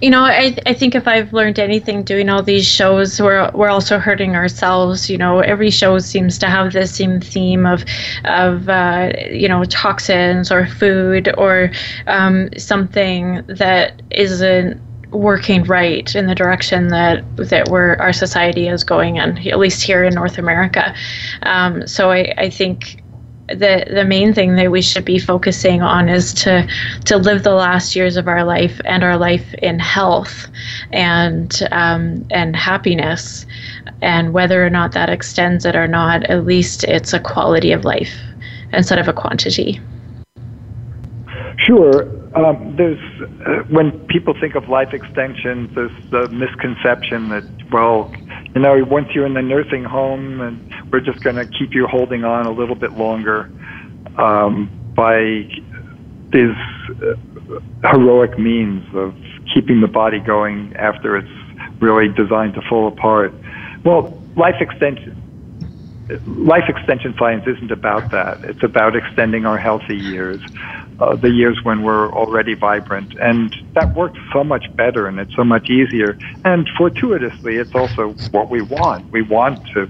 You 0.00 0.08
know, 0.10 0.22
I, 0.22 0.56
I 0.64 0.72
think 0.72 0.94
if 0.94 1.06
I've 1.06 1.32
learned 1.32 1.58
anything 1.58 2.04
doing 2.04 2.30
all 2.30 2.42
these 2.42 2.66
shows, 2.66 3.20
we're, 3.20 3.50
we're 3.52 3.68
also 3.68 3.98
hurting 3.98 4.34
ourselves. 4.34 5.10
You 5.10 5.18
know, 5.18 5.40
every 5.40 5.70
show 5.70 5.98
seems 5.98 6.38
to 6.38 6.46
have 6.46 6.72
the 6.72 6.86
same 6.86 7.20
theme 7.20 7.66
of, 7.66 7.84
of 8.24 8.68
uh, 8.68 9.12
you 9.30 9.48
know, 9.48 9.64
toxins 9.64 10.50
or 10.50 10.66
food 10.66 11.32
or 11.36 11.70
um, 12.06 12.48
something 12.56 13.42
that 13.46 14.00
isn't 14.10 14.80
working 15.10 15.64
right 15.64 16.14
in 16.14 16.26
the 16.26 16.34
direction 16.36 16.86
that 16.88 17.24
that 17.36 17.68
we're 17.68 17.96
our 17.96 18.12
society 18.12 18.68
is 18.68 18.84
going 18.84 19.16
in, 19.16 19.36
at 19.48 19.58
least 19.58 19.82
here 19.82 20.04
in 20.04 20.14
North 20.14 20.38
America. 20.38 20.94
Um, 21.42 21.86
so 21.86 22.10
I, 22.10 22.32
I 22.38 22.50
think 22.50 22.99
the 23.50 23.84
the 23.90 24.04
main 24.04 24.32
thing 24.32 24.56
that 24.56 24.70
we 24.70 24.82
should 24.82 25.04
be 25.04 25.18
focusing 25.18 25.82
on 25.82 26.08
is 26.08 26.32
to 26.34 26.66
to 27.04 27.16
live 27.16 27.42
the 27.42 27.54
last 27.54 27.96
years 27.96 28.16
of 28.16 28.28
our 28.28 28.44
life 28.44 28.80
and 28.84 29.02
our 29.02 29.16
life 29.16 29.54
in 29.54 29.78
health 29.78 30.46
and 30.92 31.66
um, 31.72 32.26
and 32.30 32.56
happiness, 32.56 33.46
and 34.02 34.32
whether 34.32 34.64
or 34.64 34.70
not 34.70 34.92
that 34.92 35.10
extends 35.10 35.64
it 35.64 35.76
or 35.76 35.88
not, 35.88 36.24
at 36.24 36.44
least 36.44 36.84
it's 36.84 37.12
a 37.12 37.20
quality 37.20 37.72
of 37.72 37.84
life 37.84 38.14
instead 38.72 38.98
of 38.98 39.08
a 39.08 39.12
quantity. 39.12 39.80
Sure. 41.58 42.08
Um, 42.36 42.76
there's 42.76 43.00
uh, 43.46 43.64
when 43.68 43.98
people 44.06 44.34
think 44.40 44.54
of 44.54 44.68
life 44.68 44.94
extension, 44.94 45.68
there's 45.74 46.10
the 46.10 46.28
misconception 46.28 47.28
that 47.30 47.44
well, 47.72 48.12
you 48.54 48.60
know, 48.60 48.84
once 48.84 49.08
you're 49.14 49.26
in 49.26 49.34
the 49.34 49.42
nursing 49.42 49.84
home, 49.84 50.40
and 50.40 50.69
we're 50.90 51.00
just 51.00 51.22
going 51.22 51.36
to 51.36 51.46
keep 51.46 51.74
you 51.74 51.86
holding 51.86 52.24
on 52.24 52.46
a 52.46 52.50
little 52.50 52.74
bit 52.74 52.92
longer 52.92 53.50
um, 54.16 54.70
by 54.94 55.48
these 56.32 56.56
uh, 57.02 57.14
heroic 57.82 58.38
means 58.38 58.84
of 58.94 59.14
keeping 59.54 59.80
the 59.80 59.88
body 59.88 60.20
going 60.20 60.74
after 60.76 61.16
it's 61.16 61.80
really 61.80 62.08
designed 62.08 62.54
to 62.54 62.62
fall 62.68 62.88
apart. 62.88 63.32
Well, 63.84 64.22
life 64.36 64.60
extension. 64.60 65.16
Life 66.26 66.64
extension 66.68 67.14
science 67.18 67.44
isn't 67.46 67.70
about 67.70 68.10
that. 68.10 68.44
It's 68.44 68.64
about 68.64 68.96
extending 68.96 69.46
our 69.46 69.56
healthy 69.56 69.96
years 69.96 70.40
uh, 71.00 71.16
the 71.16 71.30
years 71.30 71.58
when 71.62 71.82
we're 71.82 72.12
already 72.12 72.54
vibrant. 72.54 73.14
And 73.20 73.54
that 73.74 73.94
works 73.94 74.18
so 74.32 74.44
much 74.44 74.64
better 74.76 75.06
and 75.06 75.18
it's 75.18 75.34
so 75.34 75.44
much 75.44 75.70
easier. 75.70 76.18
And 76.44 76.68
fortuitously, 76.76 77.56
it's 77.56 77.74
also 77.74 78.10
what 78.32 78.50
we 78.50 78.60
want. 78.60 79.10
We 79.12 79.22
want 79.22 79.64
to 79.74 79.88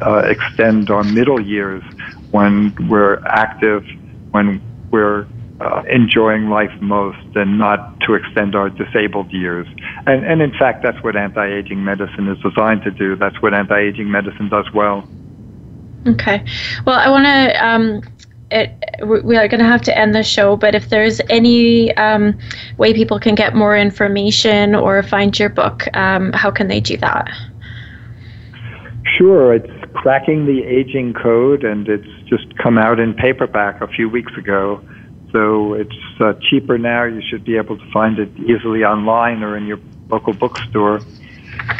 uh, 0.00 0.18
extend 0.18 0.90
our 0.90 1.04
middle 1.04 1.40
years 1.40 1.82
when 2.30 2.74
we're 2.88 3.24
active, 3.26 3.84
when 4.30 4.60
we're 4.90 5.26
uh, 5.60 5.82
enjoying 5.90 6.48
life 6.48 6.70
most, 6.80 7.18
and 7.34 7.58
not 7.58 7.98
to 8.00 8.14
extend 8.14 8.54
our 8.54 8.70
disabled 8.70 9.30
years. 9.32 9.66
And, 10.06 10.24
and 10.24 10.40
in 10.40 10.52
fact, 10.52 10.82
that's 10.82 11.02
what 11.02 11.16
anti 11.16 11.46
aging 11.46 11.84
medicine 11.84 12.28
is 12.28 12.38
designed 12.42 12.82
to 12.84 12.90
do. 12.90 13.16
That's 13.16 13.40
what 13.42 13.54
anti 13.54 13.78
aging 13.78 14.10
medicine 14.10 14.48
does 14.48 14.66
well. 14.72 15.08
Okay. 16.06 16.44
Well, 16.86 16.98
I 16.98 17.10
want 17.10 17.26
to 17.26 17.66
um, 17.66 18.02
it, 18.50 18.72
we 19.04 19.36
are 19.36 19.48
going 19.48 19.60
to 19.60 19.66
have 19.66 19.82
to 19.82 19.96
end 19.96 20.14
the 20.14 20.22
show, 20.22 20.56
but 20.56 20.74
if 20.74 20.88
there's 20.88 21.20
any 21.28 21.94
um, 21.96 22.38
way 22.78 22.94
people 22.94 23.18
can 23.18 23.34
get 23.34 23.54
more 23.54 23.76
information 23.76 24.74
or 24.74 25.02
find 25.02 25.38
your 25.38 25.48
book, 25.48 25.84
um, 25.96 26.32
how 26.32 26.50
can 26.50 26.68
they 26.68 26.80
do 26.80 26.96
that? 26.98 27.28
Sure, 29.16 29.54
it's 29.54 29.77
Cracking 29.98 30.46
the 30.46 30.62
Aging 30.62 31.12
Code, 31.12 31.64
and 31.64 31.86
it's 31.88 32.06
just 32.28 32.56
come 32.56 32.78
out 32.78 33.00
in 33.00 33.14
paperback 33.14 33.80
a 33.80 33.88
few 33.88 34.08
weeks 34.08 34.30
ago. 34.38 34.80
So 35.32 35.74
it's 35.74 35.90
uh, 36.20 36.34
cheaper 36.48 36.78
now. 36.78 37.02
You 37.02 37.20
should 37.28 37.44
be 37.44 37.56
able 37.56 37.76
to 37.76 37.90
find 37.90 38.20
it 38.20 38.30
easily 38.38 38.84
online 38.84 39.42
or 39.42 39.56
in 39.56 39.66
your 39.66 39.80
local 40.08 40.34
bookstore. 40.34 41.00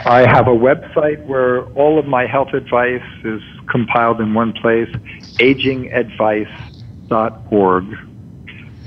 I 0.04 0.26
have 0.26 0.48
a 0.48 0.52
website 0.52 1.24
where 1.26 1.62
all 1.74 2.00
of 2.00 2.06
my 2.06 2.26
health 2.26 2.54
advice 2.54 3.04
is 3.22 3.40
compiled 3.70 4.20
in 4.20 4.34
one 4.34 4.52
place, 4.52 4.90
agingadvice.org. 5.38 7.84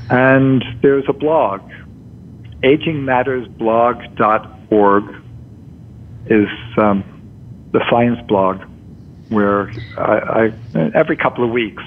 And 0.09 0.65
there's 0.81 1.05
a 1.07 1.13
blog, 1.13 1.61
agingmattersblog.org 2.63 5.15
is 6.25 6.49
um, 6.77 7.05
the 7.71 7.79
science 7.89 8.19
blog 8.27 8.61
where 9.31 9.71
I, 9.97 10.51
I, 10.75 10.91
every 10.93 11.17
couple 11.17 11.43
of 11.43 11.49
weeks 11.49 11.83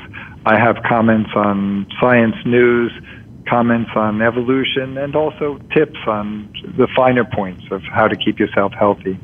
I 0.46 0.58
have 0.58 0.76
comments 0.86 1.30
on 1.34 1.86
science 2.00 2.36
news, 2.44 2.92
comments 3.48 3.90
on 3.94 4.20
evolution, 4.20 4.98
and 4.98 5.14
also 5.14 5.58
tips 5.72 5.98
on 6.06 6.52
the 6.76 6.88
finer 6.96 7.24
points 7.24 7.64
of 7.70 7.82
how 7.82 8.08
to 8.08 8.16
keep 8.16 8.38
yourself 8.38 8.72
healthy. 8.72 9.18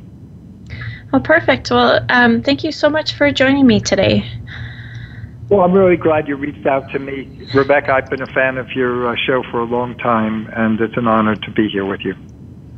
Well, 1.12 1.22
perfect. 1.22 1.70
Well, 1.70 2.04
um, 2.08 2.42
thank 2.42 2.62
you 2.62 2.72
so 2.72 2.88
much 2.88 3.14
for 3.14 3.30
joining 3.32 3.66
me 3.66 3.80
today. 3.80 4.30
Well, 5.48 5.62
I'm 5.62 5.72
really 5.72 5.96
glad 5.96 6.28
you 6.28 6.36
reached 6.36 6.66
out 6.66 6.88
to 6.92 6.98
me. 7.00 7.48
Rebecca, 7.52 7.92
I've 7.92 8.08
been 8.08 8.22
a 8.22 8.32
fan 8.32 8.56
of 8.56 8.70
your 8.70 9.08
uh, 9.08 9.16
show 9.26 9.42
for 9.50 9.60
a 9.60 9.64
long 9.64 9.98
time, 9.98 10.48
and 10.54 10.80
it's 10.80 10.96
an 10.96 11.08
honor 11.08 11.34
to 11.34 11.50
be 11.50 11.68
here 11.68 11.84
with 11.84 12.00
you. 12.02 12.14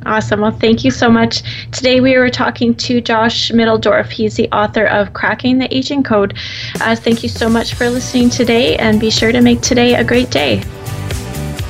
Awesome. 0.05 0.41
Well, 0.41 0.51
thank 0.51 0.83
you 0.83 0.91
so 0.91 1.09
much. 1.09 1.43
Today 1.71 1.99
we 1.99 2.17
were 2.17 2.29
talking 2.29 2.75
to 2.75 3.01
Josh 3.01 3.51
Mitteldorf. 3.51 4.09
He's 4.09 4.35
the 4.35 4.49
author 4.51 4.85
of 4.85 5.13
Cracking 5.13 5.57
the 5.57 5.73
Aging 5.75 6.03
Code. 6.03 6.37
Uh, 6.81 6.95
thank 6.95 7.23
you 7.23 7.29
so 7.29 7.49
much 7.49 7.73
for 7.73 7.89
listening 7.89 8.29
today, 8.29 8.75
and 8.77 8.99
be 8.99 9.09
sure 9.09 9.31
to 9.31 9.41
make 9.41 9.61
today 9.61 9.95
a 9.95 10.03
great 10.03 10.29
day. 10.29 10.61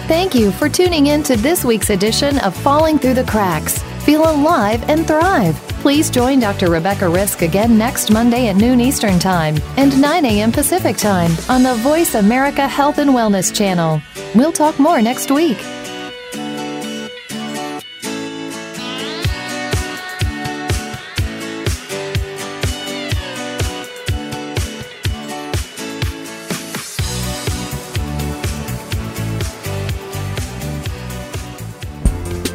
Thank 0.08 0.36
you 0.36 0.52
for 0.52 0.68
tuning 0.68 1.08
in 1.08 1.24
to 1.24 1.36
this 1.38 1.64
week's 1.64 1.90
edition 1.90 2.38
of 2.40 2.56
Falling 2.56 3.00
Through 3.00 3.16
the 3.16 3.24
Cracks. 3.24 3.82
Feel 4.04 4.30
alive 4.30 4.84
and 4.90 5.08
thrive. 5.08 5.56
Please 5.80 6.10
join 6.10 6.40
Dr. 6.40 6.70
Rebecca 6.70 7.08
Risk 7.08 7.42
again 7.42 7.78
next 7.78 8.12
Monday 8.12 8.48
at 8.48 8.58
noon 8.58 8.82
Eastern 8.82 9.18
Time 9.18 9.56
and 9.78 10.00
9 10.00 10.26
a.m. 10.26 10.52
Pacific 10.52 10.98
Time 10.98 11.32
on 11.48 11.64
the 11.64 11.76
Voice 11.76 12.16
America 12.16 12.68
Health 12.68 12.98
and 12.98 13.12
Wellness 13.12 13.56
channel. 13.56 14.02
We'll 14.36 14.52
talk 14.52 14.78
more 14.78 15.02
next 15.02 15.32
week. 15.32 15.58